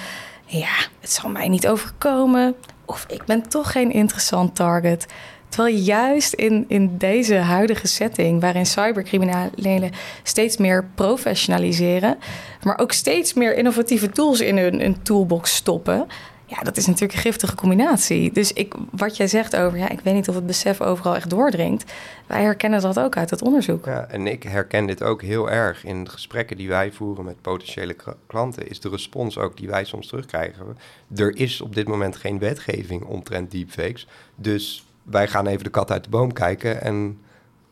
ja, 0.46 0.74
het 1.00 1.10
zal 1.10 1.30
mij 1.30 1.48
niet 1.48 1.68
overkomen 1.68 2.54
of 2.90 3.04
ik 3.08 3.24
ben 3.24 3.48
toch 3.48 3.72
geen 3.72 3.92
interessant 3.92 4.54
target. 4.54 5.06
Terwijl 5.48 5.76
juist 5.76 6.32
in, 6.32 6.64
in 6.68 6.96
deze 6.98 7.34
huidige 7.34 7.86
setting, 7.86 8.40
waarin 8.40 8.66
cybercriminelen 8.66 9.90
steeds 10.22 10.56
meer 10.56 10.84
professionaliseren, 10.94 12.18
maar 12.62 12.78
ook 12.78 12.92
steeds 12.92 13.34
meer 13.34 13.56
innovatieve 13.56 14.10
tools 14.10 14.40
in 14.40 14.58
hun, 14.58 14.80
hun 14.80 15.02
toolbox 15.02 15.54
stoppen. 15.54 16.06
Ja, 16.50 16.62
dat 16.62 16.76
is 16.76 16.86
natuurlijk 16.86 17.12
een 17.12 17.18
giftige 17.18 17.54
combinatie. 17.54 18.32
Dus 18.32 18.52
ik, 18.52 18.74
wat 18.90 19.16
jij 19.16 19.26
zegt 19.26 19.56
over, 19.56 19.78
ja, 19.78 19.88
ik 19.88 20.00
weet 20.00 20.14
niet 20.14 20.28
of 20.28 20.34
het 20.34 20.46
besef 20.46 20.80
overal 20.80 21.14
echt 21.14 21.30
doordringt. 21.30 21.92
Wij 22.26 22.42
herkennen 22.42 22.80
dat 22.80 22.98
ook 22.98 23.16
uit 23.16 23.30
het 23.30 23.42
onderzoek. 23.42 23.84
Ja, 23.84 24.06
en 24.06 24.26
ik 24.26 24.42
herken 24.42 24.86
dit 24.86 25.02
ook 25.02 25.22
heel 25.22 25.50
erg 25.50 25.84
in 25.84 26.08
gesprekken 26.08 26.56
die 26.56 26.68
wij 26.68 26.92
voeren 26.92 27.24
met 27.24 27.40
potentiële 27.40 27.96
klanten. 28.26 28.68
Is 28.68 28.80
de 28.80 28.88
respons 28.88 29.38
ook 29.38 29.56
die 29.56 29.68
wij 29.68 29.84
soms 29.84 30.06
terugkrijgen. 30.06 30.78
Er 31.16 31.36
is 31.36 31.60
op 31.60 31.74
dit 31.74 31.88
moment 31.88 32.16
geen 32.16 32.38
wetgeving 32.38 33.04
omtrent 33.04 33.50
deepfakes. 33.50 34.06
Dus 34.34 34.86
wij 35.02 35.28
gaan 35.28 35.46
even 35.46 35.64
de 35.64 35.70
kat 35.70 35.90
uit 35.90 36.04
de 36.04 36.10
boom 36.10 36.32
kijken 36.32 36.82
en 36.82 37.18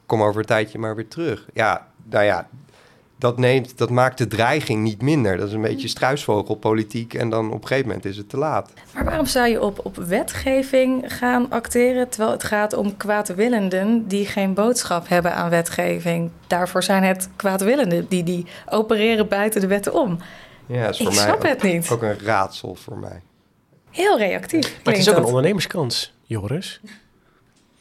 kom 0.07 0.23
over 0.23 0.41
een 0.41 0.47
tijdje 0.47 0.79
maar 0.79 0.97
weer 0.97 1.09
terug. 1.09 1.47
Ja, 1.53 1.89
nou 2.05 2.25
ja, 2.25 2.49
dat, 3.19 3.39
neemt, 3.39 3.79
dat 3.79 3.91
maakt 3.91 4.19
de 4.19 4.27
dreiging 4.27 4.83
niet 4.83 5.03
minder. 5.03 5.37
Dat 5.37 5.49
is 5.49 5.53
een 5.55 5.61
beetje 5.61 5.89
struisvogelpolitiek 5.89 7.15
en 7.15 7.31
dan 7.31 7.47
op 7.53 7.63
een 7.63 7.67
gegeven 7.69 7.89
moment 7.89 8.05
is 8.05 8.17
het 8.17 8.29
te 8.29 8.37
laat. 8.37 8.73
Maar 8.95 9.05
waarom 9.05 9.27
zou 9.27 9.49
je 9.49 9.63
op, 9.63 9.81
op 9.83 9.97
wetgeving 9.97 11.05
gaan 11.17 11.51
acteren 11.51 12.09
terwijl 12.09 12.33
het 12.33 12.45
gaat 12.45 12.73
om 12.73 12.97
kwaadwillenden 12.97 14.09
die 14.09 14.27
geen 14.27 14.55
boodschap 14.55 15.09
hebben 15.09 15.35
aan 15.35 15.51
wetgeving? 15.51 16.31
Daarvoor 16.47 16.83
zijn 16.83 17.03
het 17.03 17.29
kwaadwillenden 17.37 18.07
die, 18.09 18.23
die 18.23 18.47
opereren 18.69 19.29
buiten 19.29 19.61
de 19.61 19.67
wetten 19.67 19.93
om. 19.95 20.19
Ja, 20.67 20.85
dat 20.85 20.91
is 20.95 20.99
Ik 21.01 21.07
voor 21.07 21.15
mij 21.15 21.25
snap 21.25 21.37
ook, 21.37 21.47
het 21.47 21.63
niet. 21.63 21.91
ook 21.91 22.03
een 22.03 22.19
raadsel 22.19 22.75
voor 22.75 22.99
mij. 22.99 23.23
Heel 23.91 24.19
reactief. 24.19 24.81
Maar 24.85 24.95
het 24.95 25.03
is 25.03 25.11
ook 25.11 25.17
een 25.17 25.25
ondernemerskans, 25.25 26.15
Joris. 26.25 26.81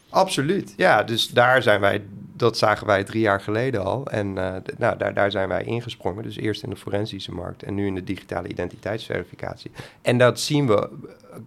Absoluut, 0.09 0.73
ja. 0.77 1.03
Dus 1.03 1.27
daar 1.27 1.61
zijn 1.61 1.79
wij, 1.79 2.01
dat 2.37 2.57
zagen 2.57 2.87
wij 2.87 3.03
drie 3.03 3.21
jaar 3.21 3.41
geleden 3.41 3.83
al. 3.85 4.05
En 4.07 4.37
eh, 4.37 4.55
nou, 4.77 4.97
daar, 4.97 5.13
daar 5.13 5.31
zijn 5.31 5.47
wij 5.49 5.63
ingesprongen. 5.63 6.23
Dus 6.23 6.37
eerst 6.37 6.63
in 6.63 6.69
de 6.69 6.75
forensische 6.75 7.31
markt 7.31 7.63
en 7.63 7.75
nu 7.75 7.85
in 7.85 7.95
de 7.95 8.03
digitale 8.03 8.47
identiteitsverificatie. 8.47 9.71
En 10.01 10.17
dat 10.17 10.39
zien 10.39 10.67
we. 10.67 10.75
eh, 10.75 11.37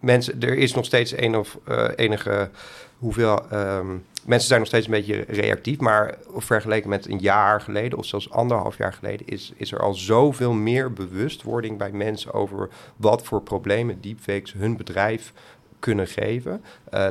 Mensen, 0.00 0.40
er 0.40 0.56
is 0.56 0.74
nog 0.74 0.84
steeds 0.84 1.16
een 1.16 1.36
of 1.36 1.58
eh, 1.64 1.88
enige 1.96 2.50
hoeveel. 2.98 3.50
ehm, 3.50 3.96
mensen 4.24 4.48
zijn 4.48 4.58
nog 4.60 4.68
steeds 4.68 4.86
een 4.86 4.92
beetje 4.92 5.24
reactief. 5.28 5.78
Maar 5.78 6.14
vergeleken 6.36 6.88
met 6.88 7.06
een 7.08 7.18
jaar 7.18 7.60
geleden 7.60 7.98
of 7.98 8.06
zelfs 8.06 8.30
anderhalf 8.30 8.76
jaar 8.78 8.92
geleden, 8.92 9.26
is, 9.26 9.52
is 9.56 9.72
er 9.72 9.80
al 9.80 9.94
zoveel 9.94 10.52
meer 10.52 10.92
bewustwording 10.92 11.78
bij 11.78 11.90
mensen 11.92 12.32
over 12.32 12.68
wat 12.96 13.22
voor 13.24 13.42
problemen 13.42 14.00
deepfakes 14.00 14.52
hun 14.52 14.76
bedrijf 14.76 15.32
kunnen 15.78 16.06
geven. 16.06 16.64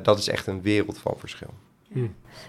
Dat 0.03 0.17
is 0.17 0.27
echt 0.27 0.47
een 0.47 0.61
wereld 0.61 0.97
van 0.97 1.13
verschil. 1.17 1.53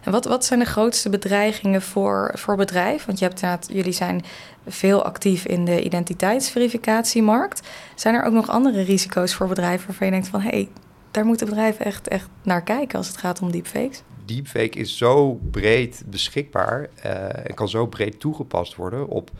En 0.03 0.13
wat, 0.13 0.25
wat 0.25 0.45
zijn 0.45 0.59
de 0.59 0.67
grootste 0.67 1.11
bedreigingen 1.11 1.83
voor, 1.83 2.31
voor 2.35 2.57
bedrijf? 2.57 3.05
Want 3.05 3.19
je 3.19 3.25
hebt 3.25 3.43
inderdaad, 3.43 3.69
jullie 3.73 3.93
zijn 3.93 4.25
veel 4.67 5.05
actief 5.05 5.45
in 5.45 5.65
de 5.65 5.83
identiteitsverificatiemarkt. 5.83 7.69
Zijn 7.95 8.15
er 8.15 8.25
ook 8.25 8.33
nog 8.33 8.49
andere 8.49 8.83
risico's 8.83 9.35
voor 9.35 9.49
bedrijven 9.49 9.87
waarvan 9.87 10.07
je 10.07 10.13
denkt 10.13 10.29
van 10.29 10.41
hé, 10.41 10.49
hey, 10.49 10.69
daar 11.11 11.25
moeten 11.25 11.47
bedrijven 11.47 11.85
echt, 11.85 12.09
echt 12.09 12.29
naar 12.43 12.63
kijken 12.63 12.99
als 12.99 13.09
het 13.09 13.17
gaat 13.17 13.41
om 13.41 13.51
deepfakes? 13.51 14.03
Deepfake 14.25 14.79
is 14.79 14.97
zo 14.97 15.41
breed 15.51 16.03
beschikbaar 16.07 16.89
eh, 17.03 17.47
en 17.49 17.55
kan 17.55 17.69
zo 17.69 17.87
breed 17.87 18.21
toegepast 18.21 18.75
worden 18.75 19.09
op 19.09 19.31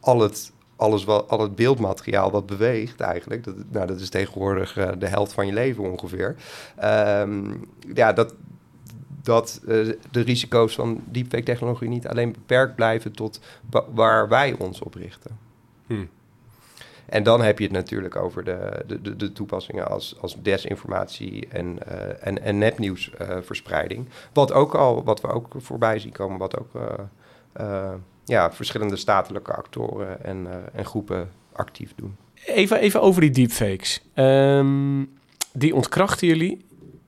al 0.00 0.20
het, 0.20 0.52
alles 0.76 1.04
wat, 1.04 1.28
al 1.28 1.40
het 1.40 1.54
beeldmateriaal 1.54 2.30
wat 2.30 2.46
beweegt 2.46 3.00
eigenlijk. 3.00 3.44
Dat, 3.44 3.54
nou, 3.70 3.86
dat 3.86 4.00
is 4.00 4.08
tegenwoordig 4.08 4.76
eh, 4.76 4.90
de 4.98 5.06
helft 5.06 5.32
van 5.32 5.46
je 5.46 5.52
leven 5.52 5.90
ongeveer. 5.90 6.36
Ehm, 6.76 7.54
ja, 7.94 8.12
dat, 8.12 8.34
dat 9.24 9.60
eh, 9.62 9.68
de 10.10 10.20
risico's 10.20 10.74
van 10.74 11.02
deepfake-technologie 11.04 11.88
niet 11.88 12.06
alleen 12.06 12.32
beperkt 12.32 12.74
blijven 12.74 13.12
tot 13.12 13.40
wa- 13.70 13.84
waar 13.94 14.28
wij 14.28 14.54
ons 14.58 14.80
op 14.80 14.94
richten. 14.94 15.38
Hm. 15.86 16.04
En 17.06 17.22
dan 17.22 17.42
heb 17.42 17.58
je 17.58 17.64
het 17.64 17.72
natuurlijk 17.72 18.16
over 18.16 18.44
de, 18.44 18.84
de, 18.86 19.02
de, 19.02 19.16
de 19.16 19.32
toepassingen 19.32 19.88
als, 19.88 20.16
als 20.20 20.42
desinformatie 20.42 21.48
en, 21.48 21.78
eh, 21.86 22.26
en, 22.26 22.42
en 22.42 22.58
nepnieuwsverspreiding. 22.58 24.08
wat, 24.32 24.52
ook 24.52 24.74
al, 24.74 25.04
wat 25.04 25.20
we 25.20 25.28
ook 25.28 25.54
voorbij 25.56 25.98
zien 25.98 26.12
komen, 26.12 26.38
wat 26.38 26.58
ook 26.58 26.74
eh, 26.74 26.82
eh, 27.52 27.94
ja, 28.24 28.52
verschillende 28.52 28.96
statelijke 28.96 29.52
actoren 29.52 30.24
en, 30.24 30.46
eh, 30.46 30.56
en 30.72 30.84
groepen 30.84 31.30
actief 31.52 31.92
doen. 31.96 32.16
Even, 32.46 32.78
even 32.78 33.00
over 33.02 33.20
die 33.20 33.30
deepfakes. 33.30 34.02
Ehm, 34.14 35.04
die 35.52 35.74
ontkrachten 35.74 36.26
jullie. 36.26 36.64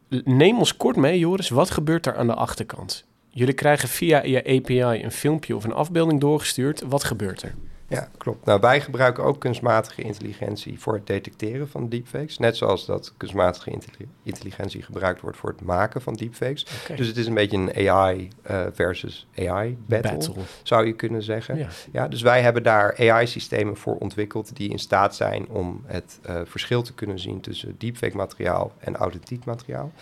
Neem 0.09 0.59
ons 0.59 0.77
kort 0.77 0.97
mee, 0.97 1.19
Joris. 1.19 1.49
Wat 1.49 1.71
gebeurt 1.71 2.07
er 2.07 2.17
aan 2.17 2.27
de 2.27 2.35
achterkant? 2.35 3.05
Jullie 3.29 3.55
krijgen 3.55 3.89
via 3.89 4.25
je 4.25 4.45
API 4.45 5.05
een 5.05 5.11
filmpje 5.11 5.57
of 5.57 5.65
een 5.65 5.73
afbeelding 5.73 6.21
doorgestuurd. 6.21 6.83
Wat 6.87 7.05
gebeurt 7.05 7.43
er? 7.43 7.55
Ja, 7.89 8.09
klopt. 8.17 8.45
Nou, 8.45 8.61
wij 8.61 8.81
gebruiken 8.81 9.25
ook 9.25 9.41
kunstmatige 9.41 10.03
intelligentie 10.03 10.81
voor 10.81 10.95
het 10.95 11.07
detecteren 11.07 11.69
van 11.69 11.89
deepfakes. 11.89 12.39
Net 12.39 12.57
zoals 12.57 12.87
dat 12.87 13.13
kunstmatige 13.17 13.71
intelli- 13.71 14.09
intelligentie 14.23 14.83
gebruikt 14.83 15.21
wordt 15.21 15.37
voor 15.37 15.51
het 15.51 15.61
maken 15.61 16.03
van 16.03 16.15
deepfakes. 16.15 16.67
Dus 16.97 17.07
het 17.07 17.17
is 17.17 17.27
een 17.27 17.35
beetje 17.35 17.57
een 17.57 17.89
AI 17.91 18.29
eh, 18.43 18.63
versus 18.73 19.27
AI 19.39 19.79
battle, 19.87 20.11
Battle. 20.17 20.35
zou 20.63 20.87
je 20.87 20.93
kunnen 20.93 21.23
zeggen. 21.23 21.59
Ja. 21.59 21.69
Ja, 21.93 22.09
dus 22.09 22.23
wij 22.23 22.43
hebben 22.43 22.63
daar 22.63 22.97
AI-systemen 23.11 23.77
voor 23.77 23.97
ontwikkeld 23.97 24.57
die 24.57 24.71
in 24.71 24.79
staat 24.79 25.15
zijn 25.15 25.49
om 25.49 25.83
het 25.85 26.19
eh, 26.23 26.41
verschil 26.45 26.83
te 26.83 26.93
kunnen 26.95 27.19
zien 27.19 27.41
tussen 27.41 27.75
deepfake 27.79 28.17
materiaal 28.17 28.73
en 28.79 28.97
authentiek 28.97 29.45
materiaal. 29.45 29.93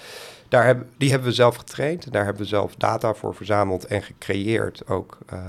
Daar 0.49 0.65
hebben, 0.65 0.89
die 0.97 1.11
hebben 1.11 1.29
we 1.29 1.35
zelf 1.35 1.57
getraind. 1.57 2.13
Daar 2.13 2.25
hebben 2.25 2.43
we 2.43 2.49
zelf 2.49 2.75
data 2.75 3.15
voor 3.15 3.35
verzameld 3.35 3.87
en 3.87 4.03
gecreëerd 4.03 4.87
ook 4.89 5.19
ehm, 5.27 5.41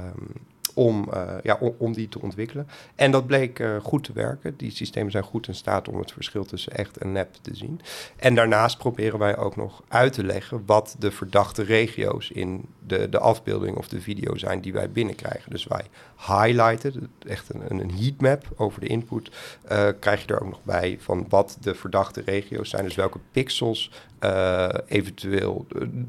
om, 0.76 1.10
ja, 1.44 1.60
om, 1.78 1.94
die 1.94 2.10
te 2.10 2.22
ontwikkelen. 2.22 2.68
En 2.96 3.12
dat 3.12 3.28
bleek 3.28 3.64
goed 3.82 4.04
te 4.04 4.14
werken. 4.14 4.58
Die 4.58 4.72
systemen 4.72 5.12
zijn 5.12 5.24
goed 5.24 5.48
in 5.48 5.56
staat 5.56 5.88
om 5.88 6.00
het 6.00 6.12
verschil 6.12 6.46
tussen 6.46 6.74
echt 6.74 6.98
en 6.98 7.12
nep 7.12 7.34
te 7.42 7.56
zien. 7.56 7.82
En 8.16 8.36
daarnaast 8.36 8.78
proberen 8.78 9.20
wij 9.20 9.38
ook 9.38 9.56
nog 9.56 9.84
uit 9.88 10.14
te 10.14 10.24
leggen 10.24 10.64
wat 10.66 10.96
de 11.00 11.12
verdachte 11.12 11.64
regio's 11.64 12.30
in 12.30 12.66
de, 12.88 13.10
de 13.10 13.20
afbeelding 13.20 13.78
of 13.78 13.88
de 13.88 14.02
video 14.02 14.36
zijn 14.38 14.62
die 14.62 14.74
wij 14.74 14.92
binnenkrijgen. 14.92 15.52
Dus 15.52 15.66
wij 15.68 15.86
highlighten, 16.18 17.10
echt 17.28 17.54
een, 17.54 17.80
een 17.80 17.92
heatmap 17.92 18.46
over 18.56 18.80
de 18.80 18.88
input, 18.88 19.30
uh, 19.72 19.88
krijg 20.00 20.22
je 20.22 20.34
er 20.34 20.42
ook 20.42 20.50
nog 20.50 20.64
bij 20.64 20.98
van 21.02 21.26
wat 21.30 21.58
de 21.62 21.76
verdachte 21.76 22.22
regio's 22.26 22.70
zijn. 22.70 22.84
Dus 22.84 22.96
welke 22.96 23.20
pixels 23.32 23.92
uh, 24.26 24.68
eventueel 24.88 25.66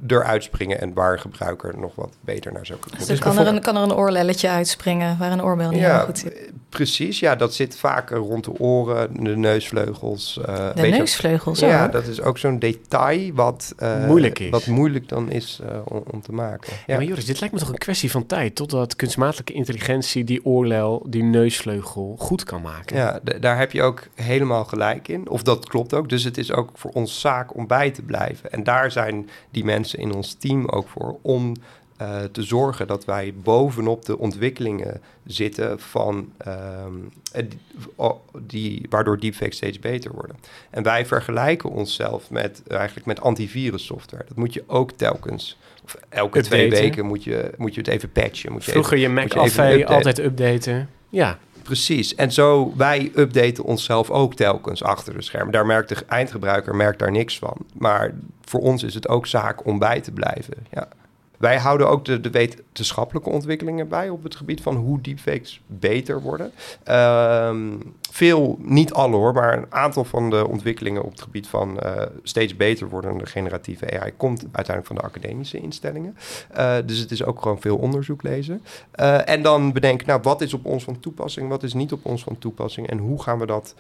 eruit 0.07 0.43
springen 0.43 0.81
en 0.81 0.95
waar 0.95 1.13
een 1.13 1.21
gebruiker 1.21 1.79
nog 1.79 1.95
wat 1.95 2.17
beter 2.21 2.53
naar 2.53 2.67
zou 2.67 2.79
kunnen. 2.79 2.99
Dus, 2.99 3.09
dus 3.09 3.19
kan, 3.19 3.39
er 3.39 3.47
een, 3.47 3.61
kan 3.61 3.77
er 3.77 3.83
een 3.83 3.95
oorlelletje 3.95 4.49
uitspringen 4.49 5.19
waar 5.19 5.33
een 5.33 5.43
oorbel 5.43 5.71
niet 5.71 5.81
ja, 5.81 5.99
goed 5.99 6.19
zit? 6.19 6.51
Precies, 6.69 7.21
ja, 7.21 7.37
dat 7.37 7.55
zit 7.55 7.77
vaak 7.77 8.11
rond 8.11 8.45
de 8.45 8.59
oren, 8.59 9.25
de 9.25 9.37
neusvleugels. 9.37 10.39
Uh, 10.49 10.75
de 10.75 10.83
neusvleugels, 10.83 11.59
Ja, 11.59 11.89
dat 11.89 12.07
is 12.07 12.21
ook 12.21 12.39
zo'n 12.39 12.59
detail 12.59 13.33
wat, 13.35 13.75
uh, 13.83 14.07
moeilijk 14.07 14.39
is. 14.39 14.51
wat 14.51 14.67
moeilijk 14.67 15.09
dan 15.09 15.31
is 15.31 15.61
om, 15.85 16.03
om, 16.11 16.23
te 16.23 16.33
maken. 16.33 16.73
Ja. 16.87 16.97
maar 16.97 17.05
Joris, 17.05 17.25
dit 17.25 17.41
lijkt 17.41 17.55
me 17.55 17.61
toch 17.61 17.69
een 17.69 17.79
kwestie 17.79 18.11
van 18.11 18.27
tijd 18.27 18.55
totdat 18.55 18.97
kunstmatige 18.97 19.53
intelligentie 19.53 19.96
die 20.03 20.45
oorlel, 20.45 21.07
die 21.09 21.23
neusvleugel 21.23 22.17
goed 22.19 22.45
kan 22.45 22.63
maken. 22.63 22.97
Ja, 22.97 23.21
daar 23.41 23.59
heb 23.59 23.73
je 23.73 23.83
ook 23.83 24.07
helemaal 24.15 24.65
gelijk 24.65 25.09
in. 25.09 25.29
Of 25.29 25.43
dat 25.43 25.69
klopt 25.69 25.95
ook. 25.95 26.09
Dus 26.09 26.25
het 26.25 26.39
is 26.39 26.53
ook 26.53 26.71
voor 26.75 26.91
ons 26.91 27.21
zaak 27.21 27.55
om 27.57 27.67
bij 27.67 27.91
te 27.91 28.03
blijven. 28.03 28.53
En 28.53 28.65
daar 28.65 28.91
zijn 28.91 29.29
die 29.51 29.65
mensen 29.65 29.99
in 29.99 30.15
ons 30.15 30.35
team 30.35 30.69
ook 30.69 30.89
voor 30.89 31.19
om 31.23 31.55
uh, 32.03 32.23
te 32.33 32.43
zorgen 32.43 32.87
dat 32.87 33.05
wij 33.05 33.35
bovenop 33.43 34.05
de 34.05 34.19
ontwikkelingen 34.19 35.01
zitten 35.25 35.81
van 35.81 36.33
uh, 36.47 36.85
die, 38.41 38.87
waardoor 38.91 39.19
deepfakes 39.19 39.57
steeds 39.57 39.79
beter 39.79 40.13
worden. 40.13 40.37
En 40.71 40.83
wij 40.83 41.07
vergelijken 41.07 41.71
onszelf 41.71 42.31
met 42.31 42.63
eigenlijk 42.69 43.07
met 43.07 43.21
antivirus 43.21 43.85
software. 43.85 44.25
Dat 44.29 44.37
moet 44.37 44.55
je 44.55 44.65
ook 44.67 44.93
telkens. 44.93 45.59
Of 45.85 45.97
elke 46.09 46.41
twee 46.41 46.71
weken 46.71 47.07
moet 47.07 47.25
je, 47.25 47.51
moet 47.57 47.75
je 47.75 47.81
het 47.81 47.91
even 47.91 48.13
patchen. 48.13 48.53
Moet 48.53 48.65
je 48.65 48.71
Vroeger 48.71 48.99
je 48.99 49.09
Mac 49.09 49.33
af 49.33 49.59
altijd 49.85 50.19
updaten. 50.19 50.89
Ja. 51.09 51.39
Precies. 51.63 52.15
En 52.15 52.33
zo, 52.33 52.73
wij 52.77 53.13
updaten 53.15 53.65
onszelf 53.65 54.11
ook 54.11 54.35
telkens 54.35 54.83
achter 54.83 55.15
de 55.15 55.23
schermen. 55.23 55.53
Daar 55.53 55.67
merkt 55.67 55.89
de 55.89 55.97
eindgebruiker 56.09 56.75
merkt 56.75 56.99
daar 56.99 57.11
niks 57.11 57.39
van. 57.39 57.57
Maar 57.79 58.15
voor 58.45 58.61
ons 58.61 58.83
is 58.83 58.95
het 58.95 59.09
ook 59.09 59.27
zaak 59.27 59.67
om 59.67 59.79
bij 59.79 60.01
te 60.01 60.13
blijven. 60.13 60.55
Ja. 60.71 60.89
Wij 61.39 61.59
houden 61.59 61.89
ook 61.89 62.05
de, 62.05 62.31
wetenschappelijke 62.31 63.31
ontwikkelingen 63.31 63.89
bij 63.89 64.09
op 64.09 64.23
het 64.23 64.37
gebied 64.37 64.61
van 64.61 64.77
hoe 64.77 65.01
deepfakes 65.01 65.61
beter 65.67 66.23
worden. 66.23 66.53
Ehm, 66.85 67.75
veel, 68.11 68.59
niet 68.61 68.93
alle 68.93 69.17
hoor, 69.17 69.33
maar 69.33 69.59
een 69.59 69.73
aantal 69.73 70.05
van 70.05 70.31
de 70.31 70.49
ontwikkelingen 70.49 71.03
op 71.03 71.11
het 71.11 71.21
gebied 71.21 71.47
van 71.47 71.79
uh, 71.85 72.03
steeds 72.23 72.57
beter 72.57 72.89
wordende 72.89 73.27
generatieve 73.27 74.01
AI 74.01 74.13
komt 74.17 74.41
uiteindelijk 74.53 74.87
van 74.87 74.97
de 74.97 75.03
academische 75.03 75.59
instellingen. 75.59 76.17
Uh, 76.57 76.75
dus 76.87 76.99
het 76.99 77.11
is 77.11 77.25
ook 77.25 77.43
gewoon 77.43 77.61
veel 77.61 77.77
onderzoek 77.77 78.23
lezen. 78.23 78.63
Uh, 79.01 79.29
en 79.29 79.43
dan 79.43 79.73
bedenken, 79.73 80.07
nou, 80.07 80.21
wat 80.23 80.41
is 80.41 80.55
op 80.55 80.65
ons 80.65 80.85
van 80.85 81.01
toepassing, 81.01 81.49
wat 81.49 81.63
is 81.63 81.75
niet 81.75 81.93
op 81.93 82.05
ons 82.05 82.23
van 82.23 82.39
toepassing 82.39 82.89
en 82.89 82.99
hoe 82.99 83.23
gaan 83.23 83.39
we 83.39 83.47
dat 83.47 83.75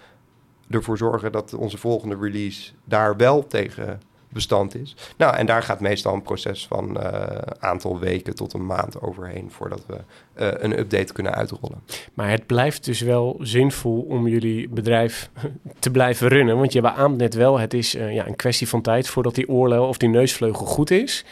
ervoor 0.70 0.98
zorgen 0.98 1.32
dat 1.32 1.54
onze 1.54 1.78
volgende 1.78 2.16
release 2.20 2.72
daar 2.84 3.16
wel 3.16 3.46
tegen 3.46 4.00
bestand 4.37 4.75
is. 4.75 4.96
Nou, 5.16 5.37
en 5.37 5.46
daar 5.46 5.62
gaat 5.62 5.81
meestal 5.81 6.14
een 6.14 6.22
proces 6.22 6.66
van 6.66 6.96
een 6.96 7.12
uh, 7.14 7.37
aantal 7.59 7.99
weken 7.99 8.35
tot 8.35 8.53
een 8.53 8.66
maand 8.66 9.01
overheen 9.01 9.51
voordat 9.51 9.83
we 9.87 9.94
uh, 9.94 10.49
een 10.53 10.79
update 10.79 11.12
kunnen 11.12 11.35
uitrollen. 11.35 11.83
Maar 12.14 12.31
het 12.31 12.46
blijft 12.46 12.85
dus 12.85 13.01
wel 13.01 13.37
zinvol 13.40 14.07
om 14.09 14.29
jullie 14.29 14.68
bedrijf 14.68 15.31
te 15.79 15.90
blijven 15.90 16.29
runnen. 16.29 16.59
Want 16.59 16.72
je 16.72 16.81
beaamt 16.81 17.16
net 17.16 17.35
wel, 17.35 17.59
het 17.59 17.75
is 17.75 17.94
uh, 17.94 18.14
ja, 18.14 18.27
een 18.27 18.37
kwestie 18.37 18.68
van 18.68 18.83
tijd 18.83 19.09
voordat 19.09 19.35
die 19.35 19.49
oorlel 19.49 19.88
of 19.88 19.96
die 19.96 20.09
neusvleugel 20.09 20.66
goed 20.66 20.90
is. 20.90 21.25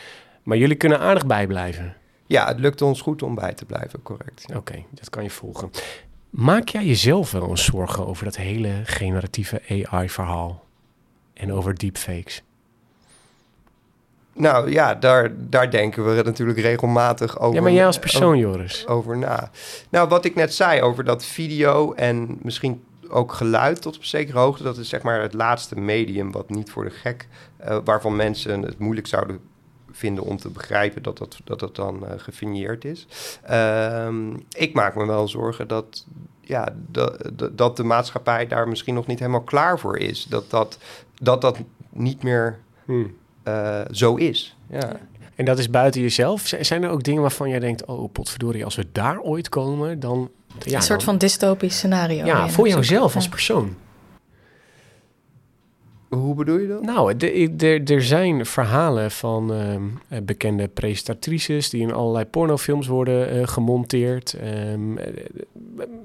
Maar 0.42 0.56
jullie 0.56 0.76
kunnen 0.76 0.98
aardig 0.98 1.26
bijblijven. 1.26 1.96
Ja, 2.26 2.46
het 2.46 2.58
lukt 2.58 2.82
ons 2.82 3.00
goed 3.00 3.22
om 3.22 3.34
bij 3.34 3.52
te 3.52 3.64
blijven, 3.64 4.02
correct. 4.02 4.44
Oké, 4.56 4.84
dat 4.90 5.10
kan 5.10 5.22
je 5.22 5.30
volgen. 5.30 5.70
Maak 6.30 6.68
jij 6.68 6.84
jezelf 6.84 7.30
wel 7.30 7.48
eens 7.48 7.64
zorgen 7.64 8.06
over 8.06 8.24
dat 8.24 8.36
hele 8.36 8.80
generatieve 8.84 9.62
AI-verhaal 9.68 10.64
en 11.34 11.52
over 11.52 11.78
deepfakes? 11.78 12.42
Nou 14.34 14.70
ja, 14.70 14.94
daar, 14.94 15.32
daar 15.36 15.70
denken 15.70 16.16
we 16.16 16.22
natuurlijk 16.22 16.58
regelmatig 16.58 17.38
over. 17.38 17.54
Ja, 17.54 17.62
maar 17.62 17.72
jij 17.72 17.86
als 17.86 17.98
persoon, 17.98 18.38
Joris. 18.38 18.86
Over 18.86 19.16
na. 19.16 19.50
Nou, 19.88 20.08
wat 20.08 20.24
ik 20.24 20.34
net 20.34 20.54
zei 20.54 20.82
over 20.82 21.04
dat 21.04 21.24
video 21.24 21.92
en 21.92 22.38
misschien 22.42 22.82
ook 23.08 23.32
geluid 23.32 23.82
tot 23.82 23.96
op 23.96 24.04
zekere 24.04 24.38
hoogte. 24.38 24.62
Dat 24.62 24.76
is 24.76 24.88
zeg 24.88 25.02
maar 25.02 25.20
het 25.20 25.34
laatste 25.34 25.80
medium 25.80 26.32
wat 26.32 26.50
niet 26.50 26.70
voor 26.70 26.84
de 26.84 26.90
gek, 26.90 27.28
uh, 27.68 27.78
waarvan 27.84 28.16
mensen 28.16 28.62
het 28.62 28.78
moeilijk 28.78 29.06
zouden 29.06 29.40
vinden 29.90 30.24
om 30.24 30.36
te 30.36 30.48
begrijpen 30.48 31.02
dat 31.02 31.18
dat, 31.18 31.38
dat, 31.44 31.58
dat 31.58 31.76
dan 31.76 32.00
uh, 32.02 32.10
gefinieerd 32.16 32.84
is. 32.84 33.06
Uh, 33.50 34.08
ik 34.50 34.74
maak 34.74 34.94
me 34.94 35.06
wel 35.06 35.28
zorgen 35.28 35.68
dat, 35.68 36.06
ja, 36.40 36.74
dat, 36.86 37.30
dat 37.52 37.76
de 37.76 37.84
maatschappij 37.84 38.46
daar 38.46 38.68
misschien 38.68 38.94
nog 38.94 39.06
niet 39.06 39.18
helemaal 39.18 39.42
klaar 39.42 39.78
voor 39.78 39.98
is. 39.98 40.24
Dat 40.24 40.50
dat, 40.50 40.78
dat, 41.14 41.40
dat 41.40 41.58
niet 41.90 42.22
meer... 42.22 42.58
Hmm 42.84 43.14
uh, 43.48 43.80
zo 43.90 44.14
is. 44.14 44.56
Ja. 44.70 44.96
En 45.34 45.44
dat 45.44 45.58
is 45.58 45.70
buiten 45.70 46.00
jezelf. 46.00 46.52
Zijn 46.60 46.82
er 46.82 46.90
ook 46.90 47.02
dingen 47.02 47.20
waarvan 47.20 47.48
jij 47.48 47.58
denkt: 47.58 47.84
oh, 47.84 48.12
potverdorie, 48.12 48.64
als 48.64 48.74
we 48.74 48.86
daar 48.92 49.20
ooit 49.20 49.48
komen, 49.48 50.00
dan. 50.00 50.30
Ja, 50.58 50.76
een 50.76 50.82
soort 50.82 51.02
van 51.02 51.18
dystopisch 51.18 51.76
scenario. 51.76 52.24
Ja, 52.24 52.48
voor 52.48 52.68
jouzelf 52.68 53.14
als 53.14 53.28
persoon. 53.28 53.76
Hoe 56.08 56.34
bedoel 56.34 56.58
je 56.58 56.68
dat? 56.68 56.82
Nou, 56.82 57.16
er 57.84 58.02
zijn 58.02 58.46
verhalen 58.46 59.10
van 59.10 59.52
uh, 59.52 60.18
bekende 60.22 60.68
presentatrices 60.68 61.70
die 61.70 61.80
in 61.80 61.92
allerlei 61.92 62.24
pornofilms 62.24 62.86
worden 62.86 63.36
uh, 63.36 63.46
gemonteerd. 63.46 64.36
Um, 64.72 64.98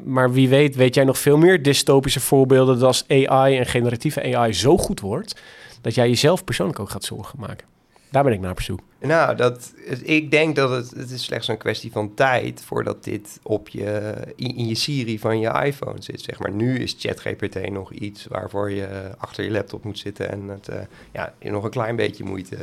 maar 0.04 0.32
wie 0.32 0.50
weet, 0.50 0.76
weet 0.76 0.96
jij 0.96 1.04
nog 1.04 1.18
veel 1.18 1.38
meer 1.38 1.64
dystopische 1.64 2.20
voorbeelden 2.20 2.80
dat 2.80 2.84
als 2.84 3.06
AI 3.08 3.58
en 3.58 3.66
generatieve 3.66 4.36
AI 4.36 4.54
zo 4.54 4.78
goed 4.78 5.00
wordt 5.00 5.42
dat 5.82 5.96
jij 5.96 6.08
jezelf 6.08 6.44
persoonlijk 6.44 6.80
ook 6.80 6.90
gaat 6.90 7.04
zorgen 7.04 7.40
maken. 7.40 7.68
Daar 8.12 8.24
ben 8.24 8.34
ik 8.34 8.40
naar 8.40 8.52
op 8.52 8.62
zoek. 8.62 8.80
Nou, 9.00 9.36
dat, 9.36 9.74
ik 10.04 10.32
denk 10.32 10.56
dat 10.56 10.70
het, 10.70 10.90
het 10.90 11.12
is 11.12 11.24
slechts 11.24 11.48
een 11.48 11.58
kwestie 11.58 11.92
van 11.92 12.14
tijd 12.14 12.62
voordat 12.62 13.04
dit 13.04 13.40
op 13.44 13.70
je, 13.70 14.14
in, 14.36 14.68
je 14.68 14.76
Siri 14.76 15.20
van 15.20 15.40
je 15.40 15.64
iPhone 15.66 16.02
zit. 16.02 16.22
Zeg 16.22 16.40
maar. 16.40 16.52
Nu 16.52 16.80
is 16.80 16.96
ChatGPT 17.00 17.70
nog 17.70 17.92
iets 17.94 18.26
waarvoor 18.26 18.72
je 18.72 19.10
achter 19.18 19.44
je 19.44 19.52
laptop 19.52 19.84
moet 19.84 20.00
zitten 20.00 20.32
en 20.32 20.48
het 20.48 20.70
uh, 20.70 20.76
ja, 21.12 21.34
nog 21.42 21.64
een 21.64 21.70
klein 21.70 21.96
beetje 21.96 22.24
moeite 22.24 22.56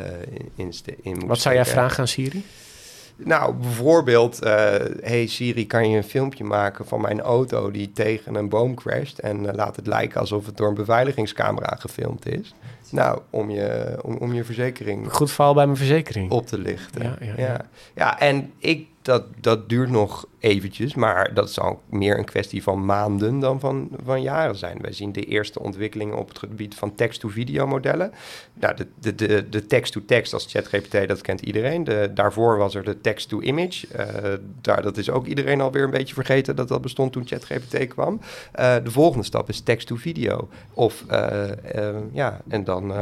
uh, 0.00 0.06
in, 0.54 0.72
in 1.02 1.12
moet 1.12 1.24
Wat 1.26 1.40
zou 1.40 1.54
jij 1.54 1.66
vragen 1.66 1.98
aan 1.98 2.08
Siri? 2.08 2.44
Nou, 3.16 3.54
bijvoorbeeld, 3.54 4.44
uh, 4.44 4.50
hey 5.00 5.26
Siri, 5.26 5.66
kan 5.66 5.90
je 5.90 5.96
een 5.96 6.04
filmpje 6.04 6.44
maken 6.44 6.86
van 6.86 7.00
mijn 7.00 7.20
auto 7.20 7.70
die 7.70 7.92
tegen 7.92 8.34
een 8.34 8.48
boom 8.48 8.74
crasht 8.74 9.18
en 9.18 9.44
uh, 9.44 9.52
laat 9.52 9.76
het 9.76 9.86
lijken 9.86 10.20
alsof 10.20 10.46
het 10.46 10.56
door 10.56 10.68
een 10.68 10.74
beveiligingscamera 10.74 11.76
gefilmd 11.80 12.26
is. 12.26 12.54
Nou, 12.90 13.20
om 13.30 13.50
je, 13.50 13.98
om, 14.02 14.16
om 14.16 14.32
je 14.32 14.44
verzekering... 14.44 15.12
Goed 15.12 15.30
verhaal 15.32 15.54
bij 15.54 15.64
mijn 15.64 15.78
verzekering. 15.78 16.30
Op 16.30 16.46
te 16.46 16.58
lichten. 16.58 17.02
Ja, 17.02 17.16
ja, 17.20 17.32
ja. 17.36 17.46
ja. 17.46 17.60
ja 17.94 18.20
en 18.20 18.52
ik 18.58 18.86
dat, 19.04 19.24
dat 19.40 19.68
duurt 19.68 19.90
nog 19.90 20.26
eventjes, 20.38 20.94
maar 20.94 21.34
dat 21.34 21.50
zal 21.50 21.82
meer 21.88 22.18
een 22.18 22.24
kwestie 22.24 22.62
van 22.62 22.84
maanden 22.84 23.38
dan 23.38 23.60
van, 23.60 23.88
van 24.04 24.22
jaren 24.22 24.56
zijn. 24.56 24.78
Wij 24.80 24.92
zien 24.92 25.12
de 25.12 25.24
eerste 25.24 25.60
ontwikkelingen 25.60 26.18
op 26.18 26.28
het 26.28 26.38
gebied 26.38 26.74
van 26.74 26.94
text-to-video 26.94 27.66
modellen. 27.66 28.12
Nou, 28.54 28.76
de, 28.76 28.86
de, 29.00 29.14
de, 29.14 29.48
de 29.48 29.66
text-to-text 29.66 30.32
als 30.32 30.46
ChatGPT, 30.50 31.08
dat 31.08 31.20
kent 31.20 31.40
iedereen. 31.40 31.84
De, 31.84 32.10
daarvoor 32.14 32.58
was 32.58 32.74
er 32.74 32.84
de 32.84 33.00
text-to-image. 33.00 33.86
Uh, 33.96 34.32
daar, 34.60 34.82
dat 34.82 34.96
is 34.96 35.10
ook 35.10 35.26
iedereen 35.26 35.60
alweer 35.60 35.84
een 35.84 35.90
beetje 35.90 36.14
vergeten 36.14 36.56
dat 36.56 36.68
dat 36.68 36.80
bestond 36.80 37.12
toen 37.12 37.26
ChatGPT 37.26 37.86
kwam. 37.88 38.20
Uh, 38.60 38.74
de 38.84 38.90
volgende 38.90 39.24
stap 39.24 39.48
is 39.48 39.60
text-to-video. 39.60 40.48
Of, 40.74 41.04
uh, 41.10 41.44
ja, 42.12 42.40
en 42.48 42.64
dan 42.64 42.92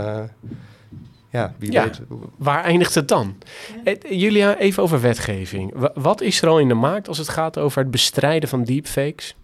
ja, 1.32 1.54
wie 1.58 1.70
weet. 1.70 2.00
Waar 2.36 2.64
eindigt 2.64 2.94
het 2.94 3.08
dan? 3.08 3.36
Eh, 3.84 3.94
Julia, 4.08 4.56
even 4.56 4.82
over 4.82 5.00
wetgeving. 5.00 5.74
Wat 5.94 6.20
is 6.20 6.42
er 6.42 6.48
al 6.48 6.58
in 6.58 6.68
de 6.68 6.74
markt 6.74 7.08
als 7.08 7.18
het 7.18 7.28
gaat 7.28 7.58
over 7.58 7.82
het 7.82 7.90
bestrijden 7.90 8.48
van 8.48 8.64
deepfakes? 8.64 9.36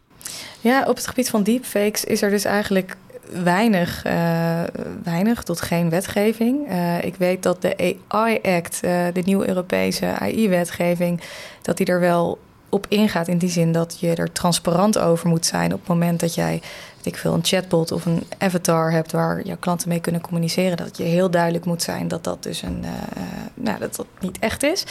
Ja, 0.61 0.85
op 0.87 0.96
het 0.96 1.07
gebied 1.07 1.31
van 1.31 1.42
deepfakes 1.42 2.05
is 2.05 2.22
er 2.22 2.31
dus 2.31 2.44
eigenlijk 2.44 2.96
weinig, 3.42 4.07
uh, 4.07 4.62
weinig 5.03 5.42
tot 5.42 5.61
geen 5.61 5.90
wetgeving. 5.90 6.70
Uh, 6.70 7.05
ik 7.05 7.14
weet 7.16 7.42
dat 7.42 7.62
de 7.62 7.96
AI 8.09 8.38
Act, 8.42 8.81
uh, 8.85 9.07
de 9.12 9.22
nieuwe 9.24 9.48
Europese 9.48 10.07
AI-wetgeving, 10.07 11.20
dat 11.62 11.77
die 11.77 11.87
er 11.87 12.01
wel 12.01 12.38
op 12.68 12.87
ingaat 12.88 13.29
in 13.29 13.38
die 13.38 13.48
zin 13.48 13.72
dat 13.72 14.01
je 14.01 14.14
er 14.14 14.33
transparant 14.33 14.98
over 14.98 15.29
moet 15.29 15.46
zijn 15.46 15.72
op 15.72 15.79
het 15.79 15.88
moment 15.88 16.20
dat 16.20 16.35
jij 16.35 16.62
ik 17.02 17.16
veel, 17.16 17.34
een 17.34 17.44
chatbot 17.44 17.92
of 17.92 18.06
een 18.06 18.22
avatar 18.38 18.92
hebt 18.92 19.12
waar 19.12 19.42
jouw 19.42 19.56
klanten 19.56 19.88
mee 19.88 20.00
kunnen 20.00 20.20
communiceren, 20.20 20.76
dat 20.76 20.96
je 20.96 21.02
heel 21.02 21.30
duidelijk 21.30 21.64
moet 21.64 21.82
zijn 21.82 22.08
dat 22.08 22.24
dat 22.24 22.42
dus 22.42 22.62
een, 22.62 22.82
uh, 22.82 22.90
nou, 23.54 23.78
dat 23.78 23.96
dat 23.96 24.06
niet 24.20 24.38
echt 24.38 24.62
is. 24.62 24.84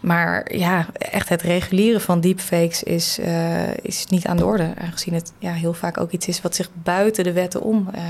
Maar 0.00 0.56
ja, 0.56 0.86
echt 0.92 1.28
het 1.28 1.42
reguleren 1.42 2.00
van 2.00 2.20
deepfakes 2.20 2.82
is, 2.82 3.18
uh, 3.18 3.76
is 3.76 4.06
niet 4.06 4.26
aan 4.26 4.36
de 4.36 4.44
orde. 4.44 4.72
Aangezien 4.78 5.14
het 5.14 5.32
ja, 5.38 5.52
heel 5.52 5.74
vaak 5.74 6.00
ook 6.00 6.10
iets 6.10 6.28
is 6.28 6.40
wat 6.40 6.54
zich 6.54 6.68
buiten 6.72 7.24
de 7.24 7.32
wetten 7.32 7.60
om 7.62 7.88
uh, 7.94 8.02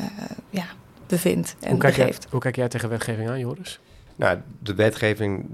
uh, 0.00 0.06
ja, 0.50 0.64
bevindt 1.06 1.56
en 1.60 1.70
hoe 1.70 1.78
kijk, 1.78 1.96
jij, 1.96 2.14
hoe 2.30 2.40
kijk 2.40 2.56
jij 2.56 2.68
tegen 2.68 2.88
wetgeving 2.88 3.28
aan, 3.28 3.38
Joris? 3.38 3.80
Nou, 4.16 4.38
de 4.58 4.74
wetgeving 4.74 5.46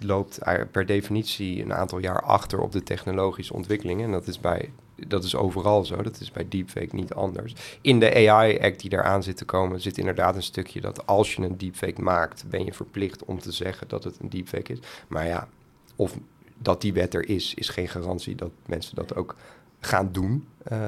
loopt 0.00 0.38
per 0.70 0.86
definitie 0.86 1.62
een 1.62 1.74
aantal 1.74 1.98
jaar 1.98 2.22
achter 2.22 2.60
op 2.60 2.72
de 2.72 2.82
technologische 2.82 3.54
ontwikkelingen. 3.54 4.04
En 4.04 4.12
dat 4.12 4.26
is, 4.26 4.40
bij, 4.40 4.72
dat 5.06 5.24
is 5.24 5.36
overal 5.36 5.84
zo. 5.84 6.02
Dat 6.02 6.20
is 6.20 6.30
bij 6.30 6.48
deepfake 6.48 6.94
niet 6.94 7.14
anders. 7.14 7.54
In 7.80 8.00
de 8.00 8.28
AI-act 8.28 8.80
die 8.80 8.92
eraan 8.92 9.22
zit 9.22 9.36
te 9.36 9.44
komen, 9.44 9.80
zit 9.80 9.98
inderdaad 9.98 10.36
een 10.36 10.42
stukje 10.42 10.80
dat 10.80 11.06
als 11.06 11.34
je 11.34 11.42
een 11.42 11.58
deepfake 11.58 12.02
maakt, 12.02 12.44
ben 12.48 12.64
je 12.64 12.72
verplicht 12.72 13.24
om 13.24 13.38
te 13.38 13.52
zeggen 13.52 13.88
dat 13.88 14.04
het 14.04 14.18
een 14.20 14.30
deepfake 14.30 14.72
is. 14.72 14.78
Maar 15.08 15.26
ja, 15.26 15.48
of 15.96 16.16
dat 16.58 16.80
die 16.80 16.92
wet 16.92 17.14
er 17.14 17.28
is, 17.28 17.54
is 17.54 17.68
geen 17.68 17.88
garantie 17.88 18.34
dat 18.34 18.50
mensen 18.66 18.94
dat 18.94 19.14
ook 19.14 19.36
gaan 19.84 20.08
doen. 20.12 20.48
Uh, 20.72 20.78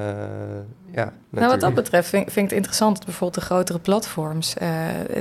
ja, 0.90 1.12
nou, 1.30 1.50
wat 1.50 1.60
dat 1.60 1.74
betreft 1.74 2.08
vind, 2.08 2.22
vind, 2.32 2.36
ik 2.36 2.42
het 2.42 2.52
interessant 2.52 2.96
dat 2.96 3.04
bijvoorbeeld 3.04 3.40
de 3.40 3.46
grotere 3.46 3.78
platforms. 3.78 4.54
Uh, 4.62 4.68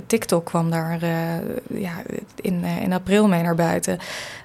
TikTok 0.07 0.45
kwam 0.45 0.69
daar 0.69 1.03
uh, 1.03 1.81
ja, 1.81 1.93
in, 2.35 2.63
in 2.63 2.93
april 2.93 3.27
mee 3.27 3.41
naar 3.41 3.55
buiten. 3.55 3.99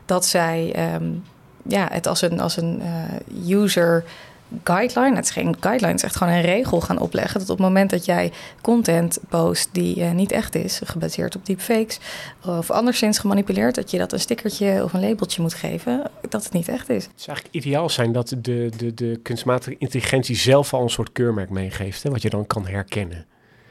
Dat 0.04 0.24
zij 0.24 0.92
um, 0.94 1.22
ja, 1.62 1.88
het 1.90 2.06
als 2.06 2.22
een, 2.22 2.40
als 2.40 2.56
een 2.56 2.82
user 3.48 4.04
guideline, 4.64 5.16
het 5.16 5.24
is 5.24 5.30
geen 5.30 5.56
guideline, 5.60 5.92
het 5.92 5.96
is 5.96 6.02
echt 6.02 6.16
gewoon 6.16 6.32
een 6.32 6.40
regel 6.40 6.80
gaan 6.80 6.98
opleggen. 6.98 7.40
Dat 7.40 7.50
op 7.50 7.56
het 7.56 7.66
moment 7.66 7.90
dat 7.90 8.04
jij 8.04 8.32
content 8.60 9.18
post 9.28 9.68
die 9.72 9.96
uh, 9.96 10.10
niet 10.10 10.32
echt 10.32 10.54
is, 10.54 10.80
gebaseerd 10.84 11.36
op 11.36 11.46
deepfakes, 11.46 12.00
of 12.46 12.70
anderszins 12.70 13.18
gemanipuleerd, 13.18 13.74
dat 13.74 13.90
je 13.90 13.98
dat 13.98 14.12
een 14.12 14.20
stickertje 14.20 14.84
of 14.84 14.92
een 14.92 15.00
labeltje 15.00 15.42
moet 15.42 15.54
geven, 15.54 16.10
dat 16.28 16.44
het 16.44 16.52
niet 16.52 16.68
echt 16.68 16.88
is. 16.88 17.04
Het 17.04 17.12
zou 17.16 17.36
eigenlijk 17.36 17.64
ideaal 17.64 17.90
zijn 17.90 18.12
dat 18.12 18.28
de, 18.28 18.70
de, 18.76 18.94
de 18.94 19.20
kunstmatige 19.22 19.76
intelligentie 19.78 20.36
zelf 20.36 20.74
al 20.74 20.82
een 20.82 20.90
soort 20.90 21.12
keurmerk 21.12 21.50
meegeeft, 21.50 22.02
hè, 22.02 22.10
wat 22.10 22.22
je 22.22 22.30
dan 22.30 22.46
kan 22.46 22.66
herkennen. 22.66 23.26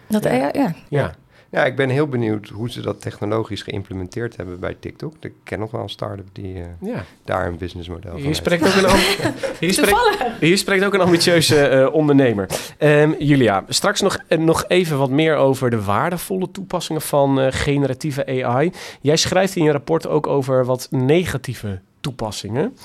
Dat, 0.08 0.24
ja. 0.24 0.34
ja. 0.34 0.50
ja. 0.54 0.74
ja. 0.90 1.16
Ja, 1.52 1.66
ik 1.66 1.76
ben 1.76 1.90
heel 1.90 2.08
benieuwd 2.08 2.48
hoe 2.48 2.70
ze 2.72 2.82
dat 2.82 3.02
technologisch 3.02 3.62
geïmplementeerd 3.62 4.36
hebben 4.36 4.60
bij 4.60 4.76
TikTok. 4.80 5.14
Ik 5.22 5.34
ken 5.44 5.60
nog 5.60 5.72
wel 5.72 5.82
een 5.82 5.90
start-up 5.90 6.28
die 6.32 6.56
uh, 6.56 6.66
ja. 6.82 7.04
daar 7.24 7.48
een 7.48 7.58
businessmodel 7.58 8.12
van 8.12 8.22
hier 8.22 8.36
spreekt 8.36 8.68
ook 8.68 8.84
een 8.84 9.00
hier, 9.60 9.74
spreekt, 9.74 10.22
hier 10.40 10.58
spreekt 10.58 10.84
ook 10.84 10.94
een 10.94 11.02
ambitieuze 11.02 11.70
uh, 11.72 11.94
ondernemer. 11.94 12.50
Um, 12.80 13.16
Julia, 13.20 13.64
straks 13.68 14.02
nog, 14.02 14.18
uh, 14.30 14.38
nog 14.40 14.66
even 14.68 14.98
wat 14.98 15.10
meer 15.10 15.36
over 15.36 15.70
de 15.70 15.84
waardevolle 15.84 16.52
toepassingen 16.52 17.02
van 17.02 17.54
generatieve 17.54 18.44
AI. 18.44 18.72
Jij 19.02 19.18
schrijft 19.18 19.56
in 19.56 19.64
je 19.64 19.72
rapport 19.72 20.08
ook 20.08 20.28
over 20.28 20.66
wat 20.66 20.88
negatieve 20.92 21.82
toepassingen. 22.00 22.78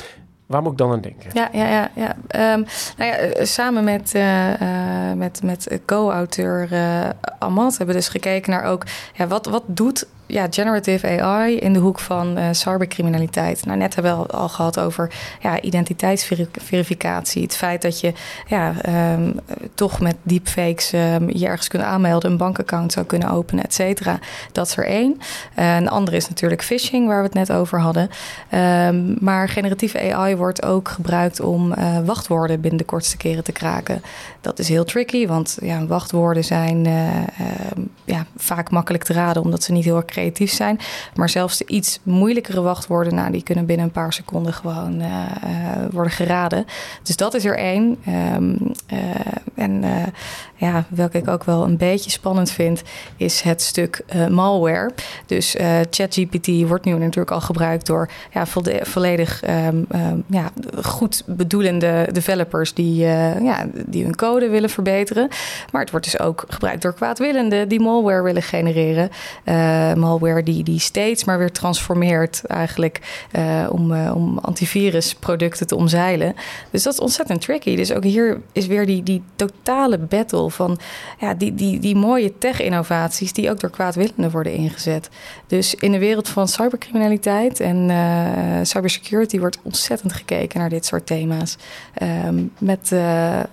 Waar 0.55 0.63
moet 0.63 0.73
ik 0.73 0.79
dan 0.79 0.93
aan 0.93 1.01
denken? 1.01 1.31
Ja, 1.33 1.49
ja, 1.53 1.69
ja. 1.69 1.91
ja. 1.95 2.53
Um, 2.53 2.65
nou 2.97 3.11
ja 3.11 3.45
samen 3.45 3.85
met, 3.85 4.13
uh, 4.15 4.61
uh, 4.61 5.13
met, 5.17 5.43
met 5.43 5.81
co-auteur 5.87 6.69
uh, 6.73 7.09
hebben 7.39 7.87
we 7.87 7.93
dus 7.93 8.09
gekeken 8.09 8.51
naar 8.51 8.65
ook... 8.65 8.85
Ja, 9.15 9.27
wat, 9.27 9.47
wat 9.47 9.63
doet 9.67 10.07
ja, 10.27 10.47
generative 10.51 11.21
AI 11.21 11.57
in 11.57 11.73
de 11.73 11.79
hoek 11.79 11.99
van 12.01 12.39
uh, 12.39 12.47
cybercriminaliteit. 12.51 13.67
Nou, 13.67 13.79
net 13.79 13.95
hebben 13.95 14.13
we 14.13 14.19
al, 14.19 14.31
al 14.31 14.49
gehad 14.49 14.81
over 14.81 15.11
ja, 15.41 15.61
identiteitsverificatie. 15.61 17.43
Het 17.43 17.57
feit 17.57 17.83
dat 17.83 18.01
je 18.01 18.13
ja, 18.47 18.75
um, 19.13 19.41
toch 19.75 20.01
met 20.01 20.17
deepfakes 20.23 20.93
um, 20.93 21.31
je 21.31 21.47
ergens 21.47 21.69
kunt 21.69 21.83
aanmelden, 21.83 22.31
een 22.31 22.37
bankaccount 22.37 22.93
zou 22.93 23.07
kunnen 23.07 23.31
openen, 23.31 23.65
et 23.65 23.75
cetera. 23.75 24.19
Dat 24.53 24.67
is 24.67 24.77
er 24.77 24.87
één. 24.87 25.21
Uh, 25.59 25.77
een 25.77 25.89
andere 25.89 26.17
is 26.17 26.29
natuurlijk 26.29 26.63
phishing, 26.63 27.07
waar 27.07 27.19
we 27.19 27.25
het 27.25 27.35
net 27.35 27.53
over 27.53 27.81
hadden. 27.81 28.11
Um, 28.55 29.17
maar 29.21 29.49
generatieve 29.49 30.15
AI 30.15 30.37
wordt 30.37 30.65
ook 30.65 30.89
gebruikt 30.89 31.41
om 31.41 31.73
uh, 31.73 31.99
wachtwoorden 32.05 32.61
binnen 32.61 32.79
de 32.79 32.85
kortste 32.85 33.17
keren 33.17 33.45
te 33.45 33.53
kraken. 33.53 34.03
Dat 34.41 34.59
is 34.59 34.69
heel 34.69 34.85
tricky, 34.85 35.27
want 35.27 35.59
ja, 35.61 35.87
wachtwoorden 35.87 36.45
zijn 36.45 36.87
ja, 38.05 38.27
vaak 38.37 38.71
makkelijk 38.71 39.05
te 39.05 39.13
raden, 39.13 39.43
omdat 39.43 39.63
ze 39.63 39.73
niet 39.73 39.85
heel 39.85 39.97
erg 39.97 40.05
creatief 40.15 40.53
zijn. 40.53 40.79
Maar 41.15 41.29
zelfs 41.29 41.59
de 41.59 41.67
iets 41.67 42.01
moeilijkere 42.03 42.61
wachtwoorden, 42.61 43.15
nou, 43.15 43.31
die 43.31 43.43
kunnen 43.43 43.67
binnen 43.67 43.87
een 43.87 43.93
paar 43.93 44.13
seconden 44.13 44.53
gewoon 44.53 45.01
uh, 45.01 45.07
uh, 45.07 45.87
worden 45.91 46.13
geraden. 46.13 46.65
Dus 47.03 47.17
dat 47.17 47.35
is 47.35 47.45
er 47.45 47.59
één. 47.59 47.99
Um, 48.35 48.73
uh, 48.93 48.99
en 49.55 49.85
ja, 50.65 50.85
welke 50.89 51.19
ik 51.19 51.29
ook 51.29 51.45
wel 51.45 51.65
een 51.65 51.77
beetje 51.77 52.11
spannend 52.11 52.51
vind, 52.51 52.83
is 53.17 53.41
het 53.41 53.63
stuk 53.63 54.05
malware. 54.31 54.91
Dus 55.27 55.57
ChatGPT 55.91 56.69
wordt 56.69 56.85
nu 56.85 56.93
natuurlijk 56.93 57.31
al 57.31 57.41
gebruikt 57.41 57.87
door 57.87 58.11
ja, 58.33 58.47
volledig 58.83 59.43
um, 59.45 59.87
um, 59.95 60.25
ja, 60.27 60.51
goed 60.83 61.23
bedoelende 61.27 62.09
developers 62.13 62.75
die, 62.75 62.95
ja, 63.43 63.67
die 63.87 64.05
hun 64.05 64.17
code 64.17 64.49
willen 64.49 64.71
verbeteren. 64.71 65.29
Maar 65.73 65.81
het 65.81 65.91
wordt 65.91 66.05
dus 66.05 66.19
ook 66.21 66.45
gebruikt 66.49 66.83
door 66.83 66.95
kwaadwillenden 66.95 67.69
die 67.69 67.81
malware 67.81 68.23
willen 68.23 68.43
genereren 68.43 69.11
malware 70.01 70.43
die, 70.43 70.63
die 70.63 70.79
steeds 70.79 71.25
maar 71.25 71.39
weer 71.39 71.53
transformeert 71.53 72.45
eigenlijk 72.45 73.01
om, 73.71 74.09
om 74.09 74.39
antivirusproducten 74.39 75.67
te 75.67 75.77
omzeilen. 75.77 76.35
Dus 76.71 76.83
dat 76.83 76.93
is 76.93 77.01
ontzettend 77.01 77.41
tricky. 77.41 77.77
Dus 77.77 77.93
ook 77.93 78.05
hier 78.05 78.41
is 78.53 78.67
weer 78.67 78.87
die, 78.87 79.03
die 79.03 79.23
totale 79.37 79.99
battle 79.99 80.51
van 80.55 80.79
ja, 81.19 81.35
die, 81.35 81.55
die, 81.55 81.79
die 81.79 81.97
mooie 81.97 82.39
tech-innovaties 82.39 83.33
die 83.33 83.51
ook 83.51 83.61
door 83.61 83.71
kwaadwillenden 83.71 84.31
worden 84.31 84.53
ingezet. 84.53 85.09
Dus 85.47 85.75
in 85.75 85.93
de 85.93 85.99
wereld 85.99 86.29
van 86.29 86.49
cybercriminaliteit 86.49 87.61
en 87.61 87.89
uh, 87.89 88.59
cybersecurity 88.63 89.39
wordt 89.39 89.59
ontzettend 89.63 90.13
gekeken 90.13 90.59
naar 90.59 90.69
dit 90.69 90.87
soort 90.87 91.07
thema's. 91.07 91.57
Um, 92.03 92.53
met, 92.59 92.93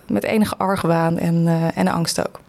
met 0.08 0.24
enige 0.24 0.58
argwaan 0.58 1.18
en, 1.18 1.48
en 1.76 1.88
angst 1.88 2.20
ook. 2.20 2.40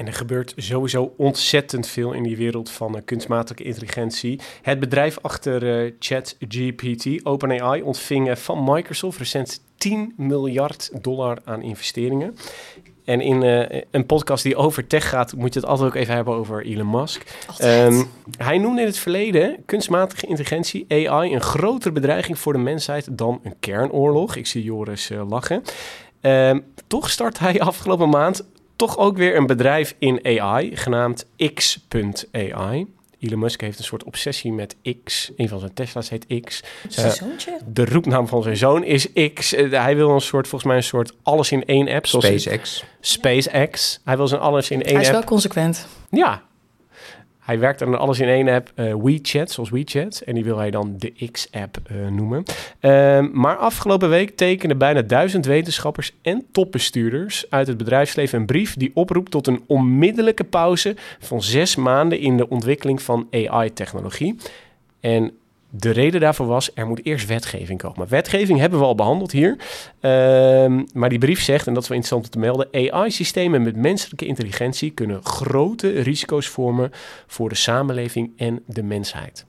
En 0.00 0.06
er 0.06 0.12
gebeurt 0.12 0.52
sowieso 0.56 1.14
ontzettend 1.16 1.86
veel 1.86 2.12
in 2.12 2.22
die 2.22 2.36
wereld 2.36 2.70
van 2.70 3.02
kunstmatige 3.04 3.62
intelligentie. 3.62 4.40
Het 4.62 4.80
bedrijf 4.80 5.18
achter 5.22 5.84
uh, 5.84 5.92
ChatGPT, 5.98 7.24
OpenAI, 7.26 7.82
ontving 7.82 8.38
van 8.38 8.64
Microsoft 8.64 9.18
recent 9.18 9.60
10 9.76 10.14
miljard 10.16 10.90
dollar 11.02 11.38
aan 11.44 11.62
investeringen. 11.62 12.36
En 13.10 13.20
in 13.20 13.42
een 13.90 14.06
podcast 14.06 14.42
die 14.42 14.56
over 14.56 14.86
tech 14.86 15.08
gaat, 15.08 15.34
moet 15.36 15.54
je 15.54 15.60
het 15.60 15.68
altijd 15.68 15.88
ook 15.88 15.94
even 15.94 16.14
hebben 16.14 16.34
over 16.34 16.64
Elon 16.64 16.90
Musk. 16.90 17.22
Um, 17.62 18.10
hij 18.38 18.58
noemde 18.58 18.80
in 18.80 18.86
het 18.86 18.98
verleden 18.98 19.56
kunstmatige 19.66 20.26
intelligentie, 20.26 20.86
AI, 20.88 21.34
een 21.34 21.40
grotere 21.40 21.92
bedreiging 21.92 22.38
voor 22.38 22.52
de 22.52 22.58
mensheid 22.58 23.18
dan 23.18 23.40
een 23.42 23.54
kernoorlog. 23.60 24.36
Ik 24.36 24.46
zie 24.46 24.62
Joris 24.62 25.10
lachen. 25.28 25.62
Um, 26.20 26.64
toch 26.86 27.10
start 27.10 27.38
hij 27.38 27.60
afgelopen 27.70 28.08
maand 28.08 28.44
toch 28.76 28.98
ook 28.98 29.16
weer 29.16 29.36
een 29.36 29.46
bedrijf 29.46 29.94
in 29.98 30.40
AI 30.40 30.76
genaamd 30.76 31.26
X.ai. 31.54 32.86
Elon 33.20 33.38
Musk 33.38 33.60
heeft 33.60 33.78
een 33.78 33.84
soort 33.84 34.04
obsessie 34.04 34.52
met 34.52 34.76
X. 35.04 35.30
Een 35.36 35.48
van 35.48 35.58
zijn 35.58 35.74
Tesla's 35.74 36.08
heet 36.08 36.26
X. 36.44 36.62
Uh, 36.98 37.12
de 37.66 37.84
roepnaam 37.84 38.28
van 38.28 38.42
zijn 38.42 38.56
zoon 38.56 38.84
is 38.84 39.12
X. 39.34 39.54
Uh, 39.54 39.82
hij 39.82 39.96
wil 39.96 40.10
een 40.10 40.20
soort, 40.20 40.48
volgens 40.48 40.70
mij 40.70 40.76
een 40.76 40.86
soort 40.86 41.12
alles 41.22 41.52
in 41.52 41.64
één 41.64 41.88
app. 41.88 42.06
SpaceX. 42.06 42.84
SpaceX. 43.00 44.00
Hij 44.04 44.16
wil 44.16 44.28
zijn 44.28 44.40
alles 44.40 44.70
in 44.70 44.76
één 44.76 44.84
app. 44.84 44.94
Hij 44.94 45.04
is 45.04 45.10
wel 45.10 45.24
consequent. 45.24 45.86
Ja, 46.10 46.42
hij 47.50 47.58
werkt 47.58 47.82
aan 47.82 47.98
alles 47.98 48.20
in 48.20 48.28
één 48.28 48.48
app, 48.48 48.72
uh, 48.76 48.94
WeChat, 48.94 49.50
zoals 49.50 49.70
WeChat. 49.70 50.20
En 50.20 50.34
die 50.34 50.44
wil 50.44 50.58
hij 50.58 50.70
dan 50.70 50.94
de 50.98 51.30
X-app 51.30 51.78
uh, 51.92 52.08
noemen. 52.08 52.42
Uh, 52.80 53.20
maar 53.32 53.56
afgelopen 53.56 54.08
week 54.08 54.36
tekenden 54.36 54.78
bijna 54.78 55.02
duizend 55.02 55.46
wetenschappers 55.46 56.12
en 56.22 56.44
topbestuurders 56.52 57.44
uit 57.48 57.66
het 57.66 57.76
bedrijfsleven 57.76 58.38
een 58.38 58.46
brief 58.46 58.76
die 58.76 58.90
oproept 58.94 59.30
tot 59.30 59.46
een 59.46 59.62
onmiddellijke 59.66 60.44
pauze 60.44 60.96
van 61.18 61.42
zes 61.42 61.76
maanden 61.76 62.18
in 62.18 62.36
de 62.36 62.48
ontwikkeling 62.48 63.02
van 63.02 63.28
AI-technologie. 63.30 64.36
En 65.00 65.32
de 65.70 65.90
reden 65.90 66.20
daarvoor 66.20 66.46
was, 66.46 66.70
er 66.74 66.86
moet 66.86 67.04
eerst 67.04 67.26
wetgeving 67.26 67.78
komen. 67.78 68.08
Wetgeving 68.08 68.58
hebben 68.58 68.78
we 68.78 68.84
al 68.84 68.94
behandeld 68.94 69.32
hier. 69.32 69.56
Uh, 70.00 70.82
maar 70.92 71.08
die 71.08 71.18
brief 71.18 71.42
zegt, 71.42 71.66
en 71.66 71.74
dat 71.74 71.82
is 71.82 71.88
wel 71.88 71.98
interessant 71.98 72.24
om 72.24 72.40
te 72.40 72.46
melden... 72.46 72.92
AI-systemen 72.92 73.62
met 73.62 73.76
menselijke 73.76 74.26
intelligentie 74.26 74.90
kunnen 74.90 75.24
grote 75.24 76.00
risico's 76.00 76.46
vormen... 76.46 76.90
voor 77.26 77.48
de 77.48 77.54
samenleving 77.54 78.32
en 78.36 78.62
de 78.66 78.82
mensheid. 78.82 79.46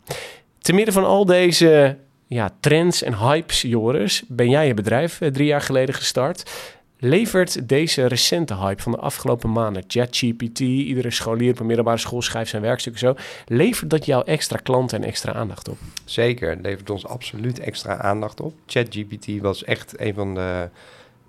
Te 0.60 0.74
midden 0.74 0.94
van 0.94 1.06
al 1.06 1.26
deze 1.26 1.98
ja, 2.28 2.50
trends 2.60 3.04
en 3.04 3.18
hypes, 3.18 3.62
Joris... 3.62 4.24
ben 4.28 4.50
jij 4.50 4.68
je 4.68 4.74
bedrijf 4.74 5.22
eh, 5.22 5.30
drie 5.30 5.48
jaar 5.48 5.62
geleden 5.62 5.96
gestart... 5.96 6.52
Levert 7.04 7.68
deze 7.68 8.06
recente 8.06 8.56
hype 8.56 8.82
van 8.82 8.92
de 8.92 8.98
afgelopen 8.98 9.52
maanden, 9.52 9.84
ChatGPT, 9.88 10.60
iedere 10.60 11.12
scholier 11.12 11.52
op 11.52 11.60
een 11.60 11.66
middelbare 11.66 11.98
school 11.98 12.22
schrijft 12.22 12.50
zijn 12.50 12.62
werkstuk 12.62 12.98
zo, 12.98 13.16
levert 13.46 13.90
dat 13.90 14.06
jou 14.06 14.26
extra 14.26 14.58
klanten 14.58 15.02
en 15.02 15.08
extra 15.08 15.34
aandacht 15.34 15.70
op? 15.70 15.78
Zeker, 16.06 16.58
levert 16.62 16.90
ons 16.90 17.06
absoluut 17.06 17.60
extra 17.60 17.98
aandacht 17.98 18.42
op. 18.42 18.54
ChatGPT 18.66 19.42
was 19.42 19.64
echt 19.64 20.00
een 20.00 20.14
van 20.14 20.36
de 20.36 20.70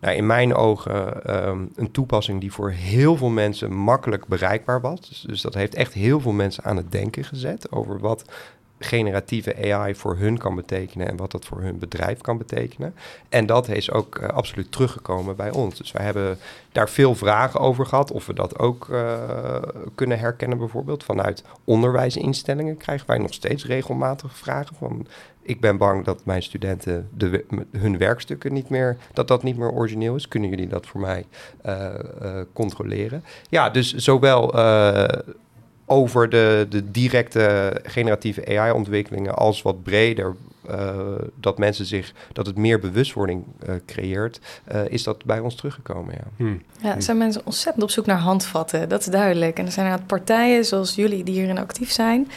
nou, 0.00 0.16
in 0.16 0.26
mijn 0.26 0.54
ogen 0.54 1.24
ehm, 1.24 1.64
een 1.74 1.90
toepassing 1.90 2.40
die 2.40 2.52
voor 2.52 2.70
heel 2.70 3.16
veel 3.16 3.28
mensen 3.28 3.74
makkelijk 3.74 4.26
bereikbaar 4.26 4.80
was. 4.80 5.08
Dus, 5.08 5.20
dus 5.20 5.40
dat 5.40 5.54
heeft 5.54 5.74
echt 5.74 5.92
heel 5.92 6.20
veel 6.20 6.32
mensen 6.32 6.64
aan 6.64 6.76
het 6.76 6.92
denken 6.92 7.25
gezet 7.25 7.73
over 7.73 7.98
wat 7.98 8.25
generatieve 8.83 9.72
AI 9.72 9.94
voor 9.94 10.16
hun 10.16 10.38
kan 10.38 10.54
betekenen 10.54 11.08
en 11.08 11.16
wat 11.16 11.30
dat 11.30 11.44
voor 11.44 11.60
hun 11.60 11.78
bedrijf 11.78 12.20
kan 12.20 12.38
betekenen. 12.38 12.94
En 13.28 13.46
dat 13.46 13.68
is 13.68 13.90
ook 13.90 14.18
uh, 14.18 14.28
absoluut 14.28 14.72
teruggekomen 14.72 15.37
bij 15.37 15.50
ons. 15.50 15.76
Dus 15.76 15.92
wij 15.92 16.04
hebben 16.04 16.38
daar 16.72 16.88
veel 16.88 17.14
vragen 17.14 17.60
over 17.60 17.87
gehad. 17.87 18.10
Of 18.12 18.26
we 18.26 18.35
dat 18.35 18.58
ook 18.58 18.88
uh, 18.90 19.16
kunnen 19.94 20.18
herkennen, 20.18 20.58
bijvoorbeeld 20.58 21.04
vanuit 21.04 21.44
onderwijsinstellingen 21.64 22.76
krijgen 22.76 23.06
wij 23.06 23.18
nog 23.18 23.35
steeds 23.35 23.66
regelmatig 23.66 24.37
vragen 24.37 24.76
van. 24.76 25.06
Ik 25.44 25.60
ben 25.60 25.76
bang 25.76 26.04
dat 26.04 26.24
mijn 26.24 26.42
studenten 26.42 27.08
de, 27.14 27.44
hun 27.70 27.98
werkstukken 27.98 28.52
niet 28.52 28.68
meer, 28.68 28.96
dat 29.12 29.28
dat 29.28 29.42
niet 29.42 29.56
meer 29.56 29.70
origineel 29.70 30.14
is. 30.14 30.28
Kunnen 30.28 30.50
jullie 30.50 30.68
dat 30.68 30.87
voor 30.87 31.00
mij 31.00 31.26
uh, 31.66 31.90
controleren? 32.52 33.24
Ja, 33.48 33.70
dus 33.70 33.94
zowel 33.94 34.54
over 35.87 36.28
de, 36.28 36.66
de 36.68 36.90
directe 36.90 37.76
generatieve 37.83 38.58
AI-ontwikkelingen 38.58 39.35
als 39.35 39.62
wat 39.62 39.83
breder. 39.83 40.35
Uh, 40.70 40.96
dat 41.35 41.58
mensen 41.58 41.87
zich, 41.87 42.12
dat 42.33 42.46
het 42.46 42.56
meer 42.56 42.78
bewustwording 42.78 43.44
uh, 43.68 43.74
creëert, 43.87 44.40
uh, 44.72 44.80
is 44.88 45.02
dat 45.02 45.24
bij 45.24 45.38
ons 45.38 45.54
teruggekomen. 45.54 46.14
Ja. 46.14 46.24
Hmm. 46.37 46.62
ja, 46.83 46.94
er 46.94 47.02
zijn 47.02 47.18
mensen 47.18 47.42
ontzettend 47.44 47.85
op 47.85 47.90
zoek 47.90 48.06
naar 48.06 48.18
handvatten, 48.18 48.88
dat 48.88 49.00
is 49.00 49.06
duidelijk. 49.06 49.58
En 49.58 49.66
er 49.66 49.72
zijn 49.72 49.87
inderdaad 49.87 50.08
partijen 50.08 50.64
zoals 50.64 50.94
jullie 50.94 51.24
die 51.24 51.35
hierin 51.35 51.58
actief 51.58 51.90
zijn, 51.90 52.30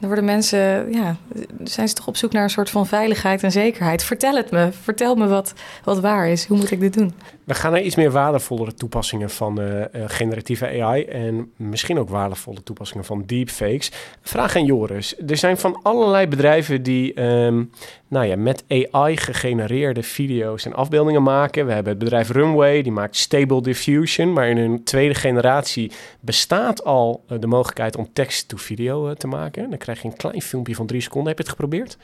dan 0.00 0.08
worden 0.08 0.24
mensen, 0.24 0.92
ja, 0.92 1.16
zijn 1.64 1.88
ze 1.88 1.94
toch 1.94 2.06
op 2.06 2.16
zoek 2.16 2.32
naar 2.32 2.42
een 2.42 2.50
soort 2.50 2.70
van 2.70 2.86
veiligheid 2.86 3.42
en 3.42 3.52
zekerheid. 3.52 4.02
Vertel 4.02 4.36
het 4.36 4.50
me, 4.50 4.68
vertel 4.82 5.14
me 5.14 5.26
wat, 5.26 5.54
wat 5.84 6.00
waar 6.00 6.28
is. 6.28 6.46
Hoe 6.46 6.56
moet 6.56 6.70
ik 6.70 6.80
dit 6.80 6.94
doen? 6.94 7.12
We 7.44 7.54
gaan 7.54 7.72
naar 7.72 7.82
iets 7.82 7.94
meer 7.94 8.10
waardevollere 8.10 8.74
toepassingen 8.74 9.30
van 9.30 9.60
uh, 9.60 9.84
generatieve 10.06 10.82
AI 10.82 11.04
en 11.04 11.52
misschien 11.56 11.98
ook 11.98 12.08
waardevolle 12.08 12.62
toepassingen 12.62 13.04
van 13.04 13.22
deepfakes. 13.26 13.92
Vraag 14.22 14.56
aan 14.56 14.64
Joris. 14.64 15.16
Er 15.26 15.36
zijn 15.36 15.56
van 15.56 15.80
allerlei 15.82 16.26
bedrijven 16.26 16.82
die 16.82 17.22
um, 17.22 17.70
nou 18.08 18.26
ja, 18.26 18.36
met 18.36 18.64
AI 18.68 19.16
gegenereerde 19.16 20.02
video's 20.02 20.64
en 20.64 20.74
afbeeldingen 20.74 21.22
maken. 21.22 21.66
We 21.66 21.72
hebben 21.72 21.92
het 21.92 22.02
bedrijf 22.02 22.30
Runway, 22.30 22.82
die 22.82 22.92
maakt 22.92 23.16
Stable 23.16 23.62
Diffusion, 23.62 24.32
maar 24.32 24.48
in 24.48 24.56
hun 24.56 24.84
tweede 24.84 25.14
generatie 25.14 25.92
bestaat 26.20 26.84
al 26.84 27.24
uh, 27.28 27.38
de 27.38 27.46
mogelijkheid 27.46 27.96
om 27.96 28.12
tekst-to-video 28.12 29.14
te 29.14 29.26
maken. 29.26 29.70
Dan 29.70 29.78
krijg 29.92 30.02
je 30.02 30.08
een 30.08 30.30
klein 30.30 30.42
filmpje 30.42 30.74
van 30.74 30.86
drie 30.86 31.00
seconden. 31.00 31.28
Heb 31.28 31.38
je 31.38 31.42
het 31.42 31.52
geprobeerd? 31.52 31.96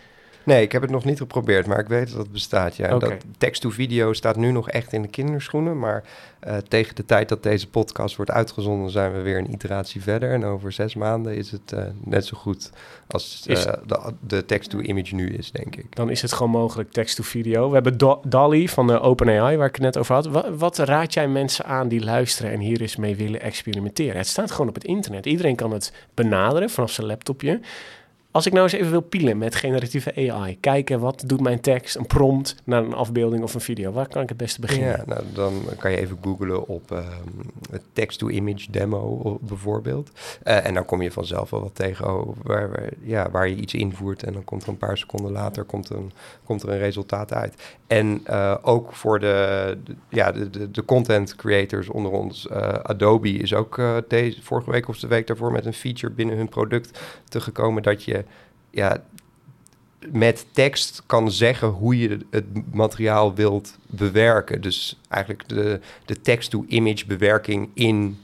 Nee, 0.47 0.62
ik 0.62 0.72
heb 0.72 0.82
het 0.82 0.90
nog 0.90 1.05
niet 1.05 1.18
geprobeerd, 1.18 1.66
maar 1.66 1.78
ik 1.78 1.88
weet 1.88 2.11
dat 2.11 2.18
het 2.18 2.32
bestaat. 2.32 2.76
Ja. 2.76 2.94
Okay. 2.94 3.09
Dat 3.09 3.24
text-to-video 3.38 4.12
staat 4.12 4.36
nu 4.36 4.51
nog 4.51 4.70
echt 4.70 4.92
in 4.92 5.03
de 5.03 5.09
kinderschoenen. 5.09 5.78
Maar 5.78 6.05
uh, 6.47 6.57
tegen 6.57 6.94
de 6.94 7.05
tijd 7.05 7.28
dat 7.28 7.42
deze 7.42 7.68
podcast 7.68 8.16
wordt 8.16 8.30
uitgezonden, 8.30 8.90
zijn 8.90 9.12
we 9.12 9.20
weer 9.20 9.38
een 9.38 9.53
iteratie 9.53 10.03
verder. 10.03 10.32
En 10.32 10.44
over 10.44 10.72
zes 10.72 10.94
maanden 10.94 11.36
is 11.36 11.51
het 11.51 11.72
uh, 11.74 11.84
net 12.05 12.26
zo 12.26 12.36
goed 12.36 12.70
als 13.07 13.44
uh, 13.49 13.57
de, 13.86 14.14
de 14.20 14.44
text-to-image 14.44 15.14
nu 15.14 15.28
is, 15.28 15.51
denk 15.51 15.76
ik. 15.76 15.97
Dan 15.97 16.11
is 16.11 16.22
het 16.22 16.32
gewoon 16.32 16.53
mogelijk 16.53 16.92
text-to-video. 16.92 17.68
We 17.68 17.74
hebben 17.74 17.99
Do 17.99 18.20
Dolly 18.26 18.68
van 18.68 18.86
de 18.86 19.01
OpenAI, 19.01 19.57
waar 19.57 19.68
ik 19.68 19.74
het 19.74 19.84
net 19.84 19.97
over 19.97 20.14
had. 20.14 20.26
Wat, 20.26 20.49
wat 20.57 20.78
raad 20.78 21.14
jij 21.14 21.28
mensen 21.28 21.64
aan 21.64 21.88
die 21.88 22.05
luisteren 22.05 22.53
en 22.53 22.61
hier 22.61 22.80
eens 22.80 22.97
mee 22.97 23.16
willen 23.16 23.40
experimenteren? 23.40 24.16
Het 24.16 24.26
staat 24.26 24.51
gewoon 24.51 24.68
op 24.68 24.74
het 24.74 24.84
internet. 24.84 25.26
Iedereen 25.26 25.57
kan 25.57 25.70
het 25.70 25.92
benaderen 26.14 26.70
vanaf 26.70 26.90
zijn 26.90 27.07
laptopje. 27.07 27.61
Als 28.37 28.47
ik 28.47 28.53
nou 28.53 28.64
eens 28.64 28.72
even 28.72 28.91
wil 28.91 29.01
pielen 29.01 29.39
met 29.39 29.55
generatieve 29.55 30.30
AI, 30.30 30.61
kijken 30.61 31.01
wat 31.01 31.22
doet 31.26 31.41
mijn 31.41 31.61
tekst, 31.61 31.97
een 31.97 32.07
prompt 32.07 32.55
naar 32.64 32.84
een 32.84 32.95
afbeelding 32.95 33.43
of 33.43 33.55
een 33.55 33.61
video, 33.61 33.93
waar 33.93 34.09
kan 34.09 34.22
ik 34.22 34.28
het 34.28 34.37
beste 34.37 34.61
beginnen? 34.61 34.89
Ja, 34.89 35.03
nou, 35.07 35.22
dan 35.34 35.62
kan 35.78 35.91
je 35.91 35.97
even 35.97 36.18
googlen 36.22 36.66
op 36.66 36.93
uh, 36.93 36.99
text-to-image 37.93 38.70
demo 38.70 39.39
bijvoorbeeld. 39.43 40.11
Uh, 40.45 40.66
en 40.66 40.74
dan 40.74 40.84
kom 40.84 41.03
je 41.03 41.12
vanzelf 41.12 41.51
wel 41.51 41.61
wat 41.61 41.74
tegen 41.74 42.14
oh, 42.14 42.37
waar, 42.43 42.70
waar, 42.70 42.89
ja, 43.03 43.30
waar 43.30 43.49
je 43.49 43.57
iets 43.57 43.74
invoert 43.74 44.22
en 44.22 44.32
dan 44.32 44.45
komt 44.45 44.62
er 44.62 44.68
een 44.68 44.76
paar 44.76 44.99
seconden 44.99 45.32
later 45.32 45.64
komt 45.64 45.91
een, 45.91 46.12
komt 46.45 46.62
er 46.62 46.68
een 46.68 46.78
resultaat 46.78 47.32
uit. 47.32 47.76
En 47.87 48.22
uh, 48.30 48.55
ook 48.62 48.93
voor 48.93 49.20
de, 49.20 49.78
ja, 50.09 50.32
de, 50.32 50.51
de, 50.51 50.70
de, 50.70 50.84
content 50.84 51.37
creators 51.37 51.89
onder 51.89 52.12
ons, 52.12 52.49
uh, 52.51 52.57
Adobe 52.68 53.28
is 53.28 53.55
ook 53.55 53.80
deze, 54.09 54.43
vorige 54.43 54.70
week 54.70 54.89
of 54.89 54.99
de 54.99 55.07
week 55.07 55.26
daarvoor 55.26 55.53
met 55.53 55.66
een 55.66 55.72
feature 55.72 56.12
binnen 56.12 56.37
hun 56.37 56.49
product 56.49 57.01
te 57.28 57.41
gekomen 57.41 57.82
dat 57.82 58.05
je 58.05 58.24
ja, 58.71 59.03
met 60.12 60.47
tekst 60.53 61.03
kan 61.07 61.31
zeggen 61.31 61.69
hoe 61.69 61.99
je 61.99 62.19
het 62.31 62.75
materiaal 62.75 63.35
wilt 63.35 63.79
bewerken. 63.87 64.61
Dus 64.61 65.01
eigenlijk 65.09 65.49
de, 65.49 65.81
de 66.05 66.21
text-to-image 66.21 67.07
bewerking 67.07 67.71
in 67.75 68.19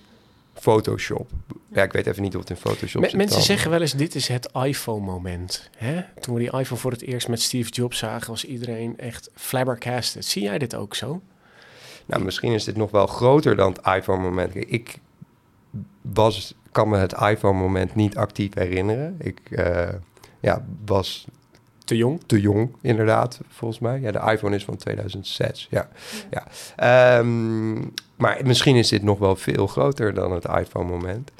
Photoshop. 0.54 1.30
Ja, 1.68 1.82
ik 1.82 1.92
weet 1.92 2.06
even 2.06 2.22
niet 2.22 2.34
of 2.34 2.40
het 2.40 2.50
in 2.50 2.56
Photoshop 2.56 3.04
zit. 3.04 3.16
Mensen 3.16 3.42
zeggen 3.42 3.70
wel 3.70 3.80
eens, 3.80 3.92
dit 3.92 4.14
is 4.14 4.28
het 4.28 4.48
iPhone-moment. 4.52 5.70
Toen 6.20 6.34
we 6.34 6.40
die 6.40 6.58
iPhone 6.58 6.80
voor 6.80 6.90
het 6.90 7.02
eerst 7.02 7.28
met 7.28 7.40
Steve 7.40 7.70
Jobs 7.70 7.98
zagen... 7.98 8.30
was 8.30 8.44
iedereen 8.44 8.98
echt 8.98 9.30
flabbergasted. 9.34 10.24
Zie 10.24 10.42
jij 10.42 10.58
dit 10.58 10.74
ook 10.74 10.94
zo? 10.94 11.22
Nou, 12.06 12.24
misschien 12.24 12.52
is 12.52 12.64
dit 12.64 12.76
nog 12.76 12.90
wel 12.90 13.06
groter 13.06 13.56
dan 13.56 13.72
het 13.72 13.86
iPhone-moment. 13.96 14.54
Ik 14.54 14.98
was 16.00 16.54
kan 16.72 16.88
me 16.88 16.96
het 16.96 17.12
iPhone-moment 17.12 17.94
niet 17.94 18.16
actief 18.16 18.54
herinneren. 18.54 19.16
Ik 19.18 19.40
uh, 19.50 19.88
ja, 20.42 20.64
was 20.84 21.26
te 21.84 21.96
jong. 21.96 22.20
Te 22.26 22.40
jong, 22.40 22.74
inderdaad, 22.80 23.40
volgens 23.48 23.80
mij. 23.80 24.00
Ja, 24.00 24.12
de 24.12 24.32
iPhone 24.32 24.56
is 24.56 24.64
van 24.64 24.76
2006. 24.76 25.66
Ja, 25.70 25.88
ja. 26.30 26.46
ja. 26.76 27.18
Um, 27.18 27.94
maar 28.16 28.40
misschien 28.44 28.76
is 28.76 28.88
dit 28.88 29.02
nog 29.02 29.18
wel 29.18 29.36
veel 29.36 29.66
groter 29.66 30.14
dan 30.14 30.32
het 30.32 30.44
iPhone-moment. 30.44 31.30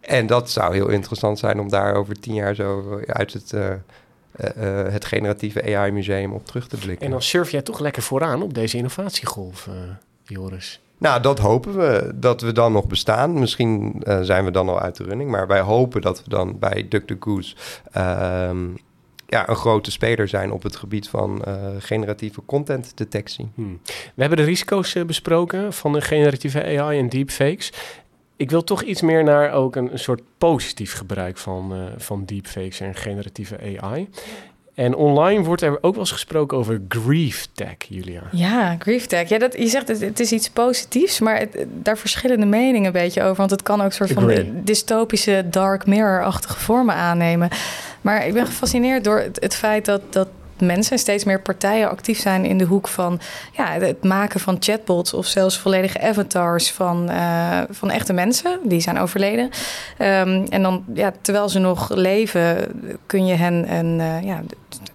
En 0.00 0.26
dat 0.26 0.50
zou 0.50 0.74
heel 0.74 0.88
interessant 0.88 1.38
zijn 1.38 1.60
om 1.60 1.68
daar 1.68 1.94
over 1.94 2.20
tien 2.20 2.34
jaar 2.34 2.54
zo 2.54 3.00
uit 3.06 3.32
het, 3.32 3.52
uh, 3.52 3.70
uh, 3.70 4.92
het 4.92 5.04
generatieve 5.04 5.76
AI-museum 5.76 6.32
op 6.32 6.46
terug 6.46 6.68
te 6.68 6.76
blikken. 6.76 7.06
En 7.06 7.12
dan 7.12 7.22
surf 7.22 7.50
jij 7.50 7.62
toch 7.62 7.78
lekker 7.78 8.02
vooraan 8.02 8.42
op 8.42 8.54
deze 8.54 8.76
innovatiegolf, 8.76 9.68
Joris. 10.28 10.80
Nou, 10.98 11.22
dat 11.22 11.38
hopen 11.38 11.76
we, 11.76 12.12
dat 12.14 12.40
we 12.40 12.52
dan 12.52 12.72
nog 12.72 12.86
bestaan. 12.86 13.38
Misschien 13.38 14.02
uh, 14.02 14.20
zijn 14.20 14.44
we 14.44 14.50
dan 14.50 14.68
al 14.68 14.80
uit 14.80 14.96
de 14.96 15.04
running, 15.04 15.30
maar 15.30 15.46
wij 15.46 15.60
hopen 15.60 16.00
dat 16.00 16.24
we 16.24 16.30
dan 16.30 16.58
bij 16.58 16.86
DuckDuckGoose 16.88 17.56
uh, 17.96 18.50
ja, 19.26 19.48
een 19.48 19.56
grote 19.56 19.90
speler 19.90 20.28
zijn 20.28 20.52
op 20.52 20.62
het 20.62 20.76
gebied 20.76 21.08
van 21.08 21.42
uh, 21.48 21.54
generatieve 21.78 22.42
content 22.46 22.96
detectie. 22.96 23.48
Hmm. 23.54 23.80
We 23.84 24.20
hebben 24.20 24.38
de 24.38 24.44
risico's 24.44 24.94
uh, 24.94 25.04
besproken 25.04 25.72
van 25.72 25.92
de 25.92 26.00
generatieve 26.00 26.78
AI 26.78 26.98
en 26.98 27.08
deepfakes. 27.08 27.72
Ik 28.36 28.50
wil 28.50 28.64
toch 28.64 28.82
iets 28.82 29.02
meer 29.02 29.24
naar 29.24 29.52
ook 29.52 29.76
een, 29.76 29.92
een 29.92 29.98
soort 29.98 30.22
positief 30.38 30.92
gebruik 30.92 31.36
van, 31.36 31.90
van 31.96 32.24
deepfakes 32.24 32.80
en 32.80 32.94
generatieve 32.94 33.80
AI. 33.80 34.08
En 34.78 34.94
online 34.94 35.42
wordt 35.42 35.62
er 35.62 35.76
ook 35.80 35.92
wel 35.92 35.98
eens 35.98 36.10
gesproken 36.10 36.58
over 36.58 36.80
grief 36.88 37.48
tech, 37.52 37.76
Julia. 37.88 38.22
Ja, 38.32 38.76
grief 38.78 39.06
tech. 39.06 39.28
Ja, 39.28 39.38
dat, 39.38 39.54
je 39.58 39.66
zegt 39.66 39.88
het, 39.88 40.00
het 40.00 40.20
is 40.20 40.32
iets 40.32 40.50
positiefs, 40.50 41.20
maar 41.20 41.38
het, 41.38 41.66
daar 41.68 41.98
verschillende 41.98 42.46
meningen 42.46 42.86
een 42.86 42.92
beetje 42.92 43.22
over. 43.22 43.36
Want 43.36 43.50
het 43.50 43.62
kan 43.62 43.80
ook 43.80 43.86
een 43.86 43.92
soort 43.92 44.12
van 44.12 44.32
dystopische 44.64 45.44
dark 45.50 45.86
mirror-achtige 45.86 46.58
vormen 46.58 46.94
aannemen. 46.94 47.48
Maar 48.00 48.26
ik 48.26 48.32
ben 48.32 48.46
gefascineerd 48.46 49.04
door 49.04 49.18
het, 49.18 49.40
het 49.40 49.54
feit 49.54 49.84
dat, 49.84 50.00
dat 50.10 50.28
mensen, 50.60 50.98
steeds 50.98 51.24
meer 51.24 51.40
partijen 51.40 51.90
actief 51.90 52.20
zijn 52.20 52.44
in 52.44 52.58
de 52.58 52.64
hoek 52.64 52.88
van 52.88 53.20
ja, 53.52 53.72
het 53.72 54.04
maken 54.04 54.40
van 54.40 54.56
chatbots 54.60 55.14
of 55.14 55.26
zelfs 55.26 55.58
volledige 55.58 56.00
avatars 56.00 56.70
van, 56.70 57.10
uh, 57.10 57.60
van 57.70 57.90
echte 57.90 58.12
mensen 58.12 58.58
die 58.62 58.80
zijn 58.80 58.98
overleden. 58.98 59.44
Um, 59.98 60.44
en 60.44 60.62
dan, 60.62 60.84
ja, 60.94 61.12
terwijl 61.20 61.48
ze 61.48 61.58
nog 61.58 61.94
leven, 61.94 62.56
kun 63.06 63.26
je 63.26 63.34
hen 63.34 63.72
een, 63.72 63.98
uh, 63.98 64.22
ja, 64.22 64.42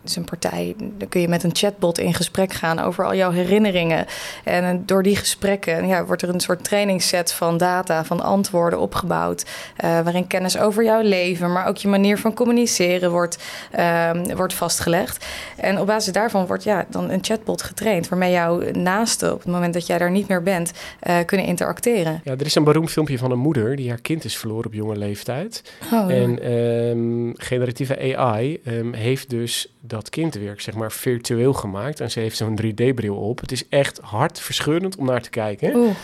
is 0.03 0.15
een 0.15 0.23
partij, 0.23 0.75
dan 0.77 1.09
kun 1.09 1.21
je 1.21 1.27
met 1.27 1.43
een 1.43 1.55
chatbot 1.55 1.99
in 1.99 2.13
gesprek 2.13 2.53
gaan 2.53 2.79
over 2.79 3.05
al 3.05 3.15
jouw 3.15 3.31
herinneringen. 3.31 4.05
En 4.43 4.83
door 4.85 5.03
die 5.03 5.15
gesprekken 5.15 5.87
ja, 5.87 6.05
wordt 6.05 6.21
er 6.21 6.29
een 6.29 6.39
soort 6.39 6.63
trainingsset 6.63 7.33
van 7.33 7.57
data, 7.57 8.05
van 8.05 8.21
antwoorden 8.21 8.79
opgebouwd. 8.79 9.45
Uh, 9.83 10.01
waarin 10.01 10.27
kennis 10.27 10.57
over 10.57 10.83
jouw 10.83 11.01
leven, 11.01 11.51
maar 11.51 11.67
ook 11.67 11.77
je 11.77 11.87
manier 11.87 12.17
van 12.17 12.33
communiceren 12.33 13.11
wordt, 13.11 13.43
uh, 13.79 14.11
wordt 14.35 14.53
vastgelegd. 14.53 15.25
En 15.57 15.79
op 15.79 15.87
basis 15.87 16.13
daarvan 16.13 16.45
wordt 16.45 16.63
ja, 16.63 16.85
dan 16.89 17.09
een 17.09 17.23
chatbot 17.23 17.61
getraind, 17.61 18.09
waarmee 18.09 18.31
jouw 18.31 18.61
naasten 18.71 19.33
op 19.33 19.43
het 19.43 19.51
moment 19.51 19.73
dat 19.73 19.87
jij 19.87 19.97
daar 19.97 20.11
niet 20.11 20.27
meer 20.27 20.43
bent, 20.43 20.71
uh, 21.07 21.17
kunnen 21.25 21.45
interacteren. 21.45 22.21
Ja, 22.23 22.31
er 22.31 22.45
is 22.45 22.55
een 22.55 22.63
beroemd 22.63 22.91
filmpje 22.91 23.17
van 23.17 23.31
een 23.31 23.39
moeder 23.39 23.75
die 23.75 23.89
haar 23.89 24.01
kind 24.01 24.23
is 24.23 24.37
verloren 24.37 24.65
op 24.65 24.73
jonge 24.73 24.97
leeftijd. 24.97 25.73
Oh, 25.93 26.11
en 26.11 26.51
um, 26.51 27.33
generatieve 27.37 28.17
AI 28.17 28.59
um, 28.65 28.93
heeft 28.93 29.29
dus 29.29 29.72
dat 29.85 30.09
kindwerk 30.09 30.61
zeg 30.61 30.75
maar 30.75 30.91
virtueel 30.91 31.53
gemaakt. 31.53 31.99
En 31.99 32.11
ze 32.11 32.19
heeft 32.19 32.37
zo'n 32.37 32.59
3D-bril 32.61 33.15
op. 33.15 33.39
Het 33.39 33.51
is 33.51 33.67
echt 33.67 33.99
hartverscheurend 34.01 34.95
om 34.95 35.05
naar 35.05 35.21
te 35.21 35.29
kijken. 35.29 35.95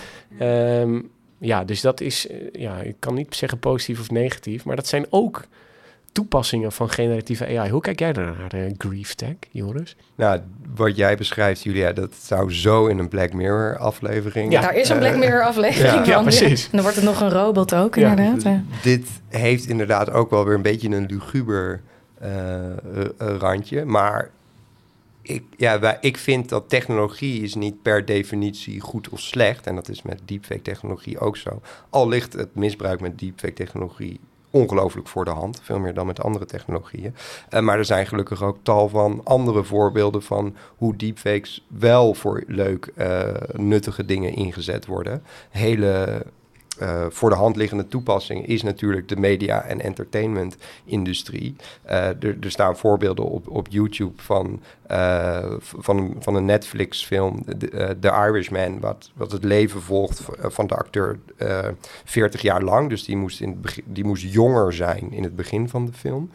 Um, 0.42 1.10
ja, 1.38 1.64
dus 1.64 1.82
dat 1.82 2.02
is, 2.02 2.28
uh, 2.28 2.38
ja, 2.52 2.78
ik 2.78 2.96
kan 3.00 3.14
niet 3.14 3.36
zeggen 3.36 3.60
positief 3.60 4.00
of 4.00 4.12
negatief. 4.12 4.66
Maar 4.66 4.76
dat 4.76 4.88
zijn 4.88 5.06
ook 5.10 5.44
toepassingen 6.12 6.72
van 6.72 6.90
generatieve 6.90 7.46
AI. 7.46 7.70
Hoe 7.70 7.82
kijk 7.82 8.00
jij 8.00 8.14
daarnaar, 8.14 8.56
uh, 8.56 8.72
Grief 8.78 9.16
Tech, 9.16 9.36
Joris? 9.52 9.96
Nou, 10.16 10.40
wat 10.76 10.96
jij 10.96 11.18
beschrijft, 11.18 11.64
Julia, 11.64 11.92
dat 11.92 12.16
zou 12.16 12.54
zo 12.54 12.88
in 12.88 12.98
een 12.98 13.08
Black 13.08 13.34
Mirror 13.34 13.78
aflevering... 13.78 14.52
Ja, 14.52 14.62
daar 14.62 14.76
is 14.76 14.90
een 14.90 14.98
Black 14.98 15.16
Mirror 15.16 15.44
aflevering 15.44 15.94
ja. 15.94 16.04
van. 16.04 16.14
Ja, 16.14 16.22
precies. 16.22 16.64
En 16.64 16.70
dan 16.72 16.82
wordt 16.82 16.96
het 16.96 17.06
nog 17.06 17.22
een 17.22 17.30
robot 17.30 17.76
ook, 17.76 17.96
inderdaad. 17.96 18.46
Dit 18.84 19.08
heeft 19.30 19.68
inderdaad 19.68 20.12
ook 20.12 20.30
wel 20.30 20.46
weer 20.46 20.56
een 20.56 20.62
beetje 20.62 20.90
een 20.90 21.06
luguber 21.06 21.82
randje, 23.18 23.86
maar 23.86 24.30
ik, 25.30 25.44
ja, 25.58 25.98
ik 26.02 26.18
vind 26.18 26.50
dat 26.50 26.70
technologie 26.70 27.42
is 27.42 27.56
niet 27.56 27.82
per 27.82 28.06
definitie 28.06 28.80
goed 28.80 29.10
of 29.10 29.20
slecht. 29.20 29.68
En 29.68 29.76
dat 29.76 29.90
is 29.90 30.02
met 30.02 30.22
deepfake 30.26 30.62
technologie 30.62 31.20
ook 31.20 31.38
zo. 31.38 31.62
Al 31.90 32.08
ligt 32.08 32.34
het 32.34 32.56
misbruik 32.56 33.00
met 33.00 33.20
deepfake 33.20 33.54
technologie 33.54 34.20
ongelooflijk 34.52 35.08
voor 35.08 35.26
de 35.26 35.32
hand. 35.32 35.60
Veel 35.64 35.80
meer 35.80 35.94
dan 35.94 36.06
met 36.06 36.24
andere 36.24 36.46
technologieën. 36.46 37.16
Uh, 37.50 37.60
maar 37.60 37.78
er 37.78 37.86
zijn 37.86 38.08
gelukkig 38.08 38.44
ook 38.44 38.58
tal 38.62 38.90
van 38.90 39.22
andere 39.24 39.64
voorbeelden 39.64 40.24
van 40.24 40.56
hoe 40.78 40.96
deepfakes 40.96 41.66
wel 41.68 42.14
voor 42.14 42.44
leuk, 42.48 42.94
nuttige 43.52 44.06
dingen 44.06 44.34
ingezet 44.34 44.86
worden. 44.86 45.24
Hele 45.50 46.26
uh, 46.82 47.06
voor 47.10 47.30
de 47.30 47.36
hand 47.36 47.56
liggende 47.56 47.88
toepassing 47.88 48.46
is 48.46 48.64
natuurlijk 48.64 49.08
de 49.08 49.16
media- 49.16 49.62
en 49.62 49.82
entertainment-industrie. 49.82 51.56
Uh, 51.86 52.08
er, 52.24 52.38
staan 52.42 52.78
voorbeelden 52.78 53.26
op, 53.26 53.48
op 53.48 53.68
YouTube 53.70 54.22
van, 54.22 54.62
uh, 54.92 55.54
van, 55.60 56.16
van 56.20 56.36
een 56.36 56.46
Netflix-film, 56.46 57.46
The 58.00 58.28
Irishman, 58.28 58.80
wat, 58.80 59.12
wat 59.16 59.32
het 59.32 59.44
leven 59.44 59.82
volgt 59.82 60.22
van 60.42 60.68
de 60.68 60.76
acteur 60.76 61.20
40 62.06 62.42
jaar 62.42 62.62
lang. 62.62 62.90
Dus 62.90 63.04
die 63.04 63.18
moest, 63.18 63.42
in 63.42 63.62
die 63.86 64.04
moest 64.04 64.24
jonger 64.24 64.74
zijn 64.74 65.12
in 65.12 65.24
het 65.24 65.36
begin 65.36 65.70
van 65.70 65.86
de 65.86 65.94
film. 65.94 66.32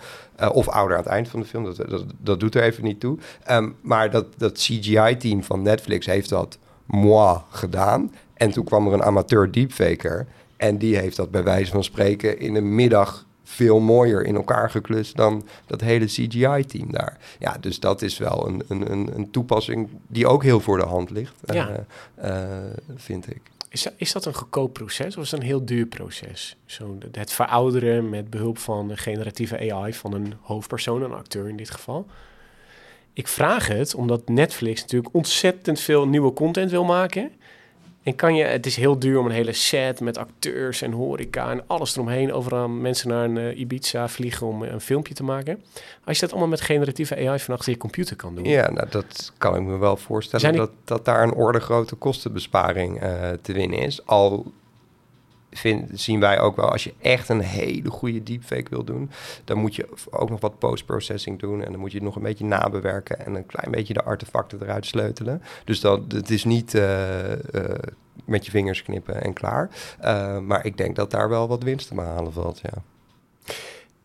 of 0.53 0.69
ouder 0.69 0.97
aan 0.97 1.03
het 1.03 1.13
eind 1.13 1.29
van 1.29 1.41
de 1.41 1.47
film, 1.47 1.65
dat, 1.65 1.77
dat, 1.77 2.05
dat 2.19 2.41
doet 2.41 2.55
er 2.55 2.63
even 2.63 2.85
niet 2.85 3.01
toe. 3.01 3.19
Um, 3.51 3.77
maar 3.81 4.11
dat, 4.11 4.27
dat 4.37 4.59
CGI-team 4.59 5.43
van 5.43 5.63
Netflix 5.63 6.07
heeft 6.07 6.29
dat 6.29 6.59
moi 6.87 7.41
gedaan. 7.51 8.13
En 8.35 8.51
toen 8.51 8.65
kwam 8.65 8.87
er 8.87 8.93
een 8.93 9.03
amateur 9.03 9.51
deepfaker. 9.51 10.27
En 10.57 10.79
die 10.79 10.97
heeft 10.97 11.17
dat 11.17 11.31
bij 11.31 11.43
wijze 11.43 11.71
van 11.71 11.85
spreken 11.85 12.39
in 12.39 12.55
een 12.55 12.75
middag 12.75 13.27
veel 13.45 13.81
mooier 13.81 14.25
in 14.25 14.35
elkaar 14.35 14.71
geklust 14.71 15.17
dan 15.17 15.47
dat 15.67 15.81
hele 15.81 16.05
CGI-team 16.05 16.93
daar. 16.93 17.19
Ja, 17.39 17.57
dus 17.61 17.81
dat 17.81 18.03
is 18.03 18.19
wel 18.19 18.47
een, 18.47 18.63
een, 18.69 19.17
een, 19.17 19.31
toepassing 19.31 19.89
die 20.07 20.27
ook 20.27 20.43
heel 20.43 20.61
voor 20.61 20.79
de 20.79 20.87
hand 20.87 21.11
ligt, 21.11 21.35
ja. 21.47 21.87
uh, 22.25 22.47
vind 22.97 23.31
ik. 23.31 23.41
Is 23.69 23.83
dat, 23.83 23.93
is 23.97 24.13
dat 24.13 24.25
een 24.25 24.35
goedkoop 24.35 24.73
proces 24.73 25.17
of 25.17 25.23
is 25.23 25.31
dat 25.31 25.41
een 25.41 25.47
heel 25.47 25.65
duur 25.65 25.87
proces? 25.87 26.57
Zo, 26.65 26.99
het 27.13 27.33
verouderen 27.33 28.09
met 28.09 28.31
behulp 28.31 28.59
van 28.59 28.89
de 28.89 28.97
generatieve 28.97 29.73
AI 29.73 29.95
van 29.95 30.15
een 30.15 30.35
hoofdpersoon, 30.41 31.03
een 31.03 31.13
acteur 31.13 31.49
in 31.49 31.57
dit 31.57 31.71
geval. 31.71 32.07
Ik 33.13 33.29
vraag 33.29 33.69
het 33.69 33.95
omdat 33.95 34.29
Netflix 34.29 34.81
natuurlijk 34.81 35.15
ontzettend 35.15 35.81
veel 35.81 36.09
nieuwe 36.09 36.33
content 36.33 36.71
wil 36.71 36.85
maken. 36.85 37.31
En 38.05 38.15
kan 38.15 38.35
je, 38.35 38.45
het 38.45 38.67
is 38.67 38.77
heel 38.77 38.99
duur 38.99 39.19
om 39.19 39.27
een 39.27 39.33
hele 39.33 39.53
set 39.53 40.01
met 40.01 40.19
acteurs 40.19 40.83
en 40.83 40.93
horeca 40.93 41.51
en 41.51 41.63
alles 41.67 41.95
eromheen. 41.95 42.33
Overal 42.33 42.69
mensen 42.69 43.09
naar 43.09 43.25
een 43.25 43.37
uh, 43.37 43.59
Ibiza 43.59 44.09
vliegen 44.09 44.47
om 44.47 44.63
een 44.63 44.81
filmpje 44.81 45.15
te 45.15 45.23
maken. 45.23 45.63
Als 46.05 46.17
je 46.17 46.23
dat 46.23 46.31
allemaal 46.31 46.51
met 46.51 46.61
generatieve 46.61 47.29
AI 47.29 47.39
van 47.39 47.55
achter 47.55 47.73
je 47.73 47.79
computer 47.79 48.17
kan 48.17 48.35
doen. 48.35 48.45
Ja, 48.45 48.71
nou, 48.71 48.89
dat 48.91 49.33
kan 49.39 49.57
ik 49.57 49.63
me 49.63 49.77
wel 49.77 49.97
voorstellen. 49.97 50.57
Dat, 50.57 50.71
dat 50.85 51.05
daar 51.05 51.23
een 51.23 51.35
orde 51.35 51.61
grote 51.61 51.95
kostenbesparing 51.95 53.03
uh, 53.03 53.31
te 53.43 53.53
winnen 53.53 53.79
is. 53.79 54.07
Al 54.07 54.53
vind, 55.59 56.01
zien 56.01 56.21
wij 56.21 56.41
ook 56.41 56.57
wel, 56.57 56.71
als 56.71 56.85
je 56.85 56.95
echt 57.01 57.29
een 57.29 57.41
hele 57.41 57.91
goede 57.91 58.23
deepfake 58.23 58.71
wil 58.71 58.85
doen, 58.85 59.11
dan 59.45 59.59
moet 59.59 59.75
je 59.75 59.89
ook 60.11 60.31
nog 60.31 60.41
wat 60.41 60.59
post-processing 60.59 61.39
doen. 61.39 61.63
En 61.63 61.71
dan 61.71 61.81
moet 61.81 61.91
je 61.91 61.97
het 61.97 62.07
nog 62.07 62.17
een 62.17 62.23
beetje 62.23 62.45
nabewerken 62.45 63.27
en 63.27 63.35
een 63.35 63.47
klein 63.47 63.71
beetje 63.71 63.95
de 63.95 64.03
artefacten 64.03 64.63
eruit 64.63 64.87
sleutelen. 64.87 65.43
Dus 65.65 65.81
dat, 65.81 66.01
het 66.09 66.31
is 66.31 66.45
niet 66.45 66.75
uh, 66.75 67.31
uh, 67.31 67.37
met 68.25 68.45
je 68.45 68.51
vingers 68.51 68.83
knippen 68.83 69.23
en 69.23 69.33
klaar. 69.33 69.71
Uh, 70.05 70.39
maar 70.39 70.65
ik 70.65 70.77
denk 70.77 70.97
dat 70.97 71.11
daar 71.11 71.29
wel 71.29 71.49
wat 71.49 71.63
winst 71.63 71.89
te 71.89 71.95
behalen 71.95 72.33
valt, 72.33 72.61
ja. 72.63 72.83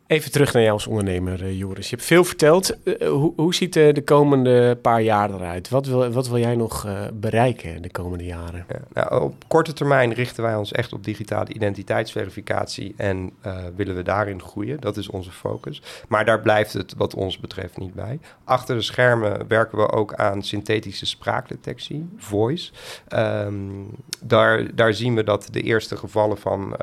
Even 0.10 0.32
terug 0.32 0.54
naar 0.54 0.62
jou 0.62 0.74
als 0.74 0.88
ondernemer, 0.88 1.44
uh, 1.44 1.60
Joris. 1.60 1.90
Je 1.90 1.96
hebt 1.96 2.08
veel 2.08 2.24
verteld. 2.24 2.78
Uh, 2.84 3.10
hoe, 3.10 3.34
hoe, 3.36 3.56
ziet 3.56 3.76
uh, 3.76 3.94
de 3.94 4.04
komende 4.04 4.78
paar 4.82 5.02
jaar 5.02 5.34
eruit? 5.34 5.70
Wat 5.70 5.86
wil, 5.86 6.12
wat 6.12 6.28
wil 6.28 6.38
jij 6.38 6.56
nog 6.56 6.88
bereiken 7.14 7.82
de 7.82 7.92
komende 7.92 8.26
jaren? 8.26 8.66
Ja, 8.70 8.80
nou, 8.94 9.24
op 9.24 9.34
korte 9.48 9.74
termijn 9.74 10.14
richten 10.14 10.44
wij 10.44 10.56
ons 10.56 10.72
echt 10.72 10.94
op 10.94 11.04
digitale 11.04 11.54
identiteitsverificatie 11.54 12.94
en 12.98 13.32
willen 13.76 13.96
we 13.96 14.04
daarin 14.04 14.42
groeien. 14.42 14.80
Dat 14.80 14.98
is 14.98 15.10
onze 15.10 15.32
focus. 15.32 15.82
Maar 16.08 16.26
daar 16.26 16.42
blijft 16.42 16.74
het 16.74 16.94
wat 16.98 17.14
ons 17.14 17.40
betreft 17.40 17.78
niet 17.78 17.94
bij. 17.94 18.20
Achter 18.44 18.76
de 18.76 18.82
schermen 18.82 19.48
werken 19.48 19.78
we 19.78 19.92
ook 19.92 20.14
aan 20.14 20.44
synthetische 20.44 21.06
spraakdetectie, 21.06 22.10
voice. 22.18 22.72
Um, 23.16 23.88
daar, 24.22 24.76
daar 24.76 24.94
zien 24.94 25.16
we 25.16 25.24
dat 25.24 25.48
de 25.52 25.62
eerste 25.62 25.98
gevallen 25.98 26.38
van 26.38 26.76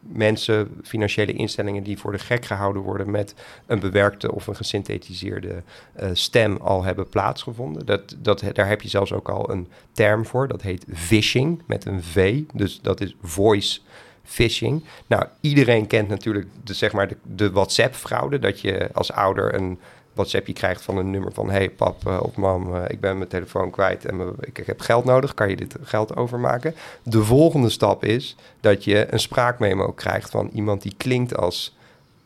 mensen, 0.00 0.80
financiële 0.82 1.32
instellingen 1.32 1.82
die 1.82 1.98
voor 1.98 2.12
de 2.12 2.18
gek 2.18 2.44
gehouden 2.44 2.82
worden 2.82 3.10
met 3.10 3.34
een 3.66 3.80
bewerkte 3.80 4.34
of 4.34 4.46
een 4.46 4.56
gesynthetiseerde 4.56 5.62
uh, 6.00 6.10
stem 6.12 6.56
al 6.56 6.82
hebben 6.82 7.08
plaatsgevonden. 7.08 7.86
Dat, 7.86 8.16
dat, 8.18 8.44
daar 8.52 8.68
heb 8.68 8.82
je 8.82 8.88
zelfs 8.88 9.12
ook 9.12 9.28
al 9.28 9.50
een 9.50 9.68
term 9.92 10.26
voor, 10.26 10.48
dat 10.48 10.62
heet 10.62 10.84
phishing 10.94 11.62
met 11.66 11.84
een 11.84 12.02
V, 12.02 12.42
dus 12.52 12.80
dat 12.80 13.00
is 13.00 13.16
voice 13.22 13.80
phishing. 14.22 14.84
Nou, 15.06 15.24
iedereen 15.40 15.86
kent 15.86 16.08
natuurlijk 16.08 16.46
de, 16.64 16.74
zeg 16.74 16.92
maar 16.92 17.08
de, 17.08 17.16
de 17.22 17.50
WhatsApp-fraude, 17.50 18.38
dat 18.38 18.60
je 18.60 18.88
als 18.92 19.12
ouder 19.12 19.54
een 19.54 19.78
WhatsAppje 20.20 20.52
krijgt 20.52 20.82
van 20.82 20.96
een 20.96 21.10
nummer 21.10 21.32
van... 21.32 21.50
hey 21.50 21.70
pap 21.70 22.06
uh, 22.06 22.20
of 22.22 22.36
mam, 22.36 22.74
uh, 22.74 22.82
ik 22.88 23.00
ben 23.00 23.16
mijn 23.16 23.28
telefoon 23.28 23.70
kwijt 23.70 24.04
en 24.04 24.34
ik, 24.40 24.58
ik, 24.58 24.66
heb 24.66 24.80
geld 24.80 25.04
nodig. 25.04 25.34
Kan 25.34 25.48
je 25.48 25.56
dit 25.56 25.76
geld 25.82 26.16
overmaken? 26.16 26.74
De 27.02 27.22
volgende 27.24 27.68
stap 27.68 28.04
is 28.04 28.36
dat 28.60 28.84
je 28.84 29.12
een 29.12 29.20
spraakmemo 29.20 29.92
krijgt 29.92 30.30
van 30.30 30.50
iemand 30.52 30.82
die 30.82 30.94
klinkt 30.96 31.36
als 31.36 31.76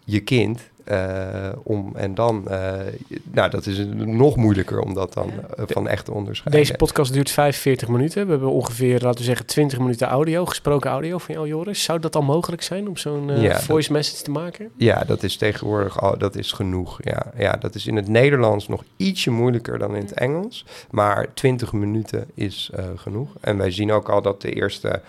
je 0.05 0.21
kind... 0.21 0.61
Uh, 0.91 1.49
om, 1.63 1.93
en 1.97 2.15
dan, 2.15 2.45
uh, 2.51 2.73
nou, 3.33 3.51
dat 3.51 3.67
is 3.67 3.85
nog 3.95 4.37
moeilijker 4.37 4.81
om 4.81 4.95
dat 4.95 5.13
dan 5.13 5.31
uh, 5.31 5.65
van 5.67 5.89
echt 5.89 6.05
te 6.05 6.13
onderscheiden. 6.13 6.61
Deze 6.61 6.77
podcast 6.77 7.13
duurt 7.13 7.31
45 7.31 7.89
minuten. 7.89 8.25
We 8.25 8.31
hebben 8.31 8.51
ongeveer, 8.51 9.01
laten 9.01 9.19
we 9.19 9.25
zeggen, 9.25 9.47
20 9.47 9.79
minuten 9.79 10.07
audio, 10.07 10.45
gesproken 10.45 10.91
audio 10.91 11.19
van 11.19 11.35
jou, 11.35 11.49
Joris. 11.49 11.83
Zou 11.83 12.01
dat 12.01 12.17
al 12.17 12.23
mogelijk 12.23 12.63
zijn 12.63 12.89
om 12.89 12.97
zo'n 12.97 13.41
ja, 13.41 13.61
voice 13.61 13.93
message 13.93 14.23
te 14.23 14.31
maken? 14.31 14.71
Ja, 14.77 15.05
dat 15.05 15.23
is 15.23 15.37
tegenwoordig 15.37 16.01
al, 16.01 16.19
dat 16.19 16.37
is 16.37 16.53
genoeg. 16.53 16.99
Ja, 17.03 17.33
ja, 17.37 17.53
dat 17.53 17.75
is 17.75 17.87
in 17.87 17.97
het 17.97 18.09
Nederlands 18.09 18.69
nog 18.69 18.85
ietsje 18.97 19.31
moeilijker 19.31 19.79
dan 19.79 19.95
in 19.95 20.03
het 20.03 20.13
Engels. 20.13 20.67
Maar 20.91 21.35
20 21.35 21.73
minuten 21.73 22.27
is 22.35 22.71
genoeg. 22.97 23.31
En 23.41 23.57
wij 23.57 23.71
zien 23.71 23.93
ook 23.93 24.09
al 24.09 24.23
dat 24.23 24.41
de 24.41 24.53
eerste 24.53 25.01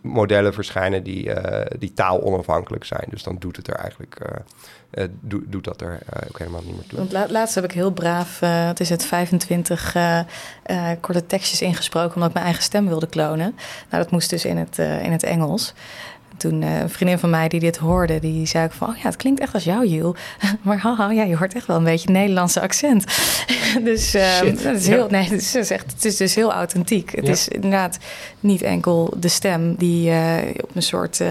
modellen 0.00 0.54
verschijnen 0.54 1.02
die, 1.02 1.30
die 1.78 1.92
taal 1.92 2.22
onafhankelijk 2.22 2.84
zijn. 2.84 3.06
Dus 3.10 3.22
dan 3.22 3.36
doet 3.38 3.56
het 3.56 3.68
er 3.68 3.74
eigenlijk 3.74 4.18
uh, 4.94 5.04
doet 5.22 5.64
dat 5.64 5.80
er 5.80 5.92
uh, 5.92 6.28
ook 6.28 6.38
helemaal 6.38 6.62
niet 6.64 6.74
meer 6.76 6.86
toe. 6.86 6.98
Want 6.98 7.12
la 7.12 7.26
laatst 7.28 7.54
heb 7.54 7.64
ik 7.64 7.72
heel 7.72 7.90
braaf, 7.92 8.42
uh, 8.42 8.66
het 8.66 8.80
is 8.80 8.88
het 8.88 9.04
25 9.04 9.96
korte 11.00 11.26
tekstjes 11.26 11.62
ingesproken... 11.62 12.14
omdat 12.14 12.28
ik 12.28 12.34
mijn 12.34 12.46
eigen 12.46 12.64
stem 12.64 12.86
wilde 12.86 13.06
klonen. 13.06 13.54
Nou, 13.90 14.02
dat 14.02 14.10
moest 14.10 14.30
dus 14.30 14.44
in 14.44 14.56
het, 14.56 14.78
in 14.78 15.12
het 15.12 15.22
Engels 15.22 15.74
toen 16.36 16.62
uh, 16.62 16.80
een 16.80 16.90
vriendin 16.90 17.18
van 17.18 17.30
mij 17.30 17.48
die 17.48 17.60
dit 17.60 17.76
hoorde, 17.76 18.20
die 18.20 18.46
zei 18.46 18.64
ook 18.64 18.72
van... 18.72 18.88
oh 18.88 18.96
ja, 18.96 19.02
het 19.02 19.16
klinkt 19.16 19.40
echt 19.40 19.54
als 19.54 19.64
jou, 19.64 19.86
Jules. 19.86 20.18
maar 20.62 20.78
haha, 20.78 21.10
ja, 21.10 21.22
je 21.22 21.36
hoort 21.36 21.54
echt 21.54 21.66
wel 21.66 21.76
een 21.76 21.84
beetje 21.84 22.06
het 22.06 22.16
Nederlandse 22.16 22.60
accent. 22.60 23.04
dus 23.84 24.14
uh, 24.14 24.40
dat 24.40 24.74
is 24.74 24.86
heel, 24.86 25.08
nee, 25.10 25.22
het 25.22 25.54
is, 25.54 25.70
echt, 25.70 25.92
het 25.92 26.04
is 26.04 26.16
dus 26.16 26.34
heel 26.34 26.52
authentiek. 26.52 27.10
Het 27.16 27.28
is 27.28 27.48
inderdaad 27.48 27.98
niet 28.40 28.62
enkel 28.62 29.14
de 29.16 29.28
stem 29.28 29.74
die 29.74 30.10
uh, 30.10 30.36
op 30.62 30.70
een 30.74 30.82
soort 30.82 31.22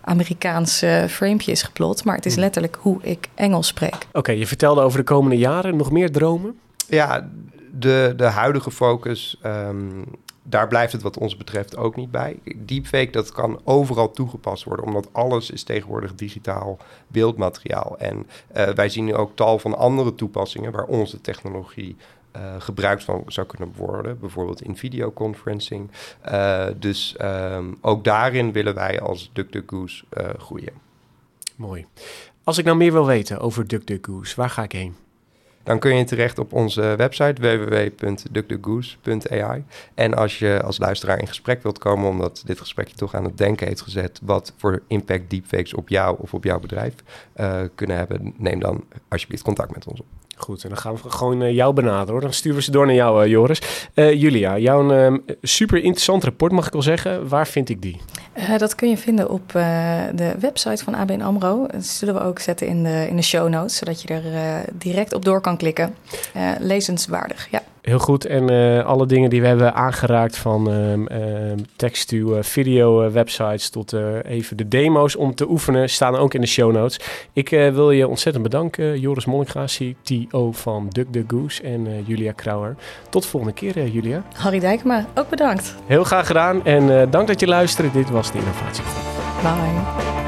Amerikaanse 0.00 1.06
framepje 1.08 1.52
is 1.52 1.62
geplot... 1.62 2.04
maar 2.04 2.16
het 2.16 2.26
is 2.26 2.32
hmm. 2.32 2.42
letterlijk 2.42 2.76
hoe 2.80 2.98
ik 3.02 3.28
Engels 3.34 3.66
spreek. 3.66 3.94
Oké, 3.94 4.18
okay, 4.18 4.38
je 4.38 4.46
vertelde 4.46 4.80
over 4.80 4.98
de 4.98 5.04
komende 5.04 5.36
jaren 5.36 5.76
nog 5.76 5.90
meer 5.90 6.10
dromen? 6.10 6.58
Ja, 6.88 7.28
de, 7.72 8.12
de 8.16 8.24
huidige 8.24 8.70
focus... 8.70 9.40
Um, 9.46 10.04
daar 10.46 10.68
blijft 10.68 10.92
het 10.92 11.02
wat 11.02 11.18
ons 11.18 11.36
betreft 11.36 11.76
ook 11.76 11.96
niet 11.96 12.10
bij. 12.10 12.38
Deepfake, 12.56 13.10
dat 13.10 13.32
kan 13.32 13.60
overal 13.64 14.10
toegepast 14.10 14.64
worden, 14.64 14.84
omdat 14.84 15.08
alles 15.12 15.50
is 15.50 15.62
tegenwoordig 15.62 16.14
digitaal 16.14 16.78
beeldmateriaal. 17.06 17.98
En 17.98 18.26
uh, 18.56 18.68
wij 18.68 18.88
zien 18.88 19.04
nu 19.04 19.14
ook 19.14 19.36
tal 19.36 19.58
van 19.58 19.78
andere 19.78 20.14
toepassingen 20.14 20.72
waar 20.72 20.84
onze 20.84 21.20
technologie 21.20 21.96
uh, 22.36 22.54
gebruikt 22.58 23.04
van 23.04 23.22
zou 23.26 23.46
kunnen 23.46 23.72
worden, 23.76 24.18
bijvoorbeeld 24.18 24.62
in 24.62 24.76
videoconferencing. 24.76 25.90
Uh, 26.28 26.66
dus 26.76 27.16
um, 27.20 27.78
ook 27.80 28.04
daarin 28.04 28.52
willen 28.52 28.74
wij 28.74 29.00
als 29.00 29.30
DuckDuckGoose 29.32 30.04
groeien. 30.38 30.72
Mooi. 31.56 31.86
Als 32.44 32.58
ik 32.58 32.64
nou 32.64 32.76
meer 32.76 32.92
wil 32.92 33.06
weten 33.06 33.40
over 33.40 33.66
DuckDuckGoose, 33.66 34.36
waar 34.36 34.50
ga 34.50 34.62
ik 34.62 34.72
heen? 34.72 34.94
Dan 35.64 35.78
kun 35.78 35.96
je 35.96 36.04
terecht 36.04 36.38
op 36.38 36.52
onze 36.52 36.94
website 36.96 37.40
www.duckthegoose.ai. 37.40 39.64
En 39.94 40.14
als 40.14 40.38
je 40.38 40.62
als 40.62 40.78
luisteraar 40.78 41.20
in 41.20 41.26
gesprek 41.26 41.62
wilt 41.62 41.78
komen, 41.78 42.08
omdat 42.08 42.42
dit 42.46 42.58
gesprek 42.58 42.88
je 42.88 42.94
toch 42.94 43.14
aan 43.14 43.24
het 43.24 43.38
denken 43.38 43.66
heeft 43.66 43.80
gezet, 43.80 44.20
wat 44.22 44.52
voor 44.56 44.82
impact 44.86 45.30
deepfakes 45.30 45.74
op 45.74 45.88
jou 45.88 46.16
of 46.20 46.34
op 46.34 46.44
jouw 46.44 46.60
bedrijf 46.60 46.94
uh, 47.36 47.60
kunnen 47.74 47.96
hebben, 47.96 48.34
neem 48.36 48.60
dan 48.60 48.84
alsjeblieft 49.08 49.42
contact 49.42 49.74
met 49.74 49.86
ons 49.86 50.00
op. 50.00 50.06
Goed, 50.36 50.62
en 50.62 50.68
dan 50.68 50.78
gaan 50.78 50.94
we 50.94 51.10
gewoon 51.10 51.42
uh, 51.42 51.52
jou 51.52 51.74
benaderen 51.74 52.12
hoor. 52.12 52.20
Dan 52.20 52.32
sturen 52.32 52.58
we 52.58 52.64
ze 52.64 52.70
door 52.70 52.86
naar 52.86 52.94
jou, 52.94 53.24
uh, 53.24 53.30
Joris. 53.30 53.62
Uh, 53.94 54.12
Julia, 54.12 54.58
jouw 54.58 54.90
ehm, 54.90 55.18
super 55.42 55.78
interessant 55.78 56.24
rapport 56.24 56.52
mag 56.52 56.66
ik 56.66 56.72
wel 56.72 56.82
zeggen. 56.82 57.28
Waar 57.28 57.46
vind 57.46 57.68
ik 57.68 57.82
die? 57.82 58.00
dat 58.58 58.74
kun 58.74 58.88
je 58.88 58.96
vinden 58.96 59.30
op 59.30 59.52
de 60.14 60.34
website 60.40 60.84
van 60.84 60.94
ABN 60.94 61.20
AMRO. 61.20 61.66
Dat 61.66 61.84
zullen 61.84 62.14
we 62.14 62.20
ook 62.20 62.38
zetten 62.38 62.66
in 62.66 62.82
de, 62.82 63.06
in 63.08 63.16
de 63.16 63.22
show 63.22 63.48
notes, 63.48 63.76
zodat 63.76 64.02
je 64.02 64.08
er 64.08 64.64
direct 64.72 65.14
op 65.14 65.24
door 65.24 65.40
kan 65.40 65.56
klikken. 65.56 65.94
lezenswaardig, 66.58 67.48
ja. 67.50 67.62
Heel 67.84 67.98
goed. 67.98 68.26
En 68.26 68.52
uh, 68.52 68.84
alle 68.84 69.06
dingen 69.06 69.30
die 69.30 69.40
we 69.40 69.46
hebben 69.46 69.74
aangeraakt, 69.74 70.36
van 70.36 70.70
um, 70.70 71.06
um, 71.12 72.42
video 72.42 73.04
uh, 73.04 73.10
websites 73.10 73.68
tot 73.68 73.92
even 74.22 74.56
de 74.56 74.68
demo's 74.68 75.16
om 75.16 75.34
te 75.34 75.50
oefenen, 75.50 75.90
staan 75.90 76.16
ook 76.16 76.34
in 76.34 76.40
de 76.40 76.46
show 76.46 76.72
notes. 76.72 77.00
Ik 77.32 77.48
wil 77.48 77.90
je 77.90 78.08
ontzettend 78.08 78.44
bedanken, 78.44 79.00
Joris 79.00 79.24
Mollinga, 79.24 79.64
CTO 79.64 80.52
van 80.52 80.88
Duck 80.88 81.06
the 81.10 81.24
Goose 81.26 81.62
en 81.62 82.04
Julia 82.06 82.32
Krauwer. 82.32 82.76
Tot 83.10 83.22
de 83.22 83.28
volgende 83.28 83.54
keer, 83.54 83.88
Julia. 83.88 84.22
Harry 84.34 84.60
Dijkma, 84.60 85.06
ook 85.14 85.28
bedankt. 85.28 85.74
Heel 85.86 86.04
graag 86.04 86.26
gedaan 86.26 86.64
en 86.64 87.10
dank 87.10 87.26
dat 87.26 87.40
je 87.40 87.46
luisterde. 87.46 87.90
Dit 87.90 88.10
was 88.10 88.32
de 88.32 88.38
Innovatie. 88.38 88.84
Bye. 89.42 90.23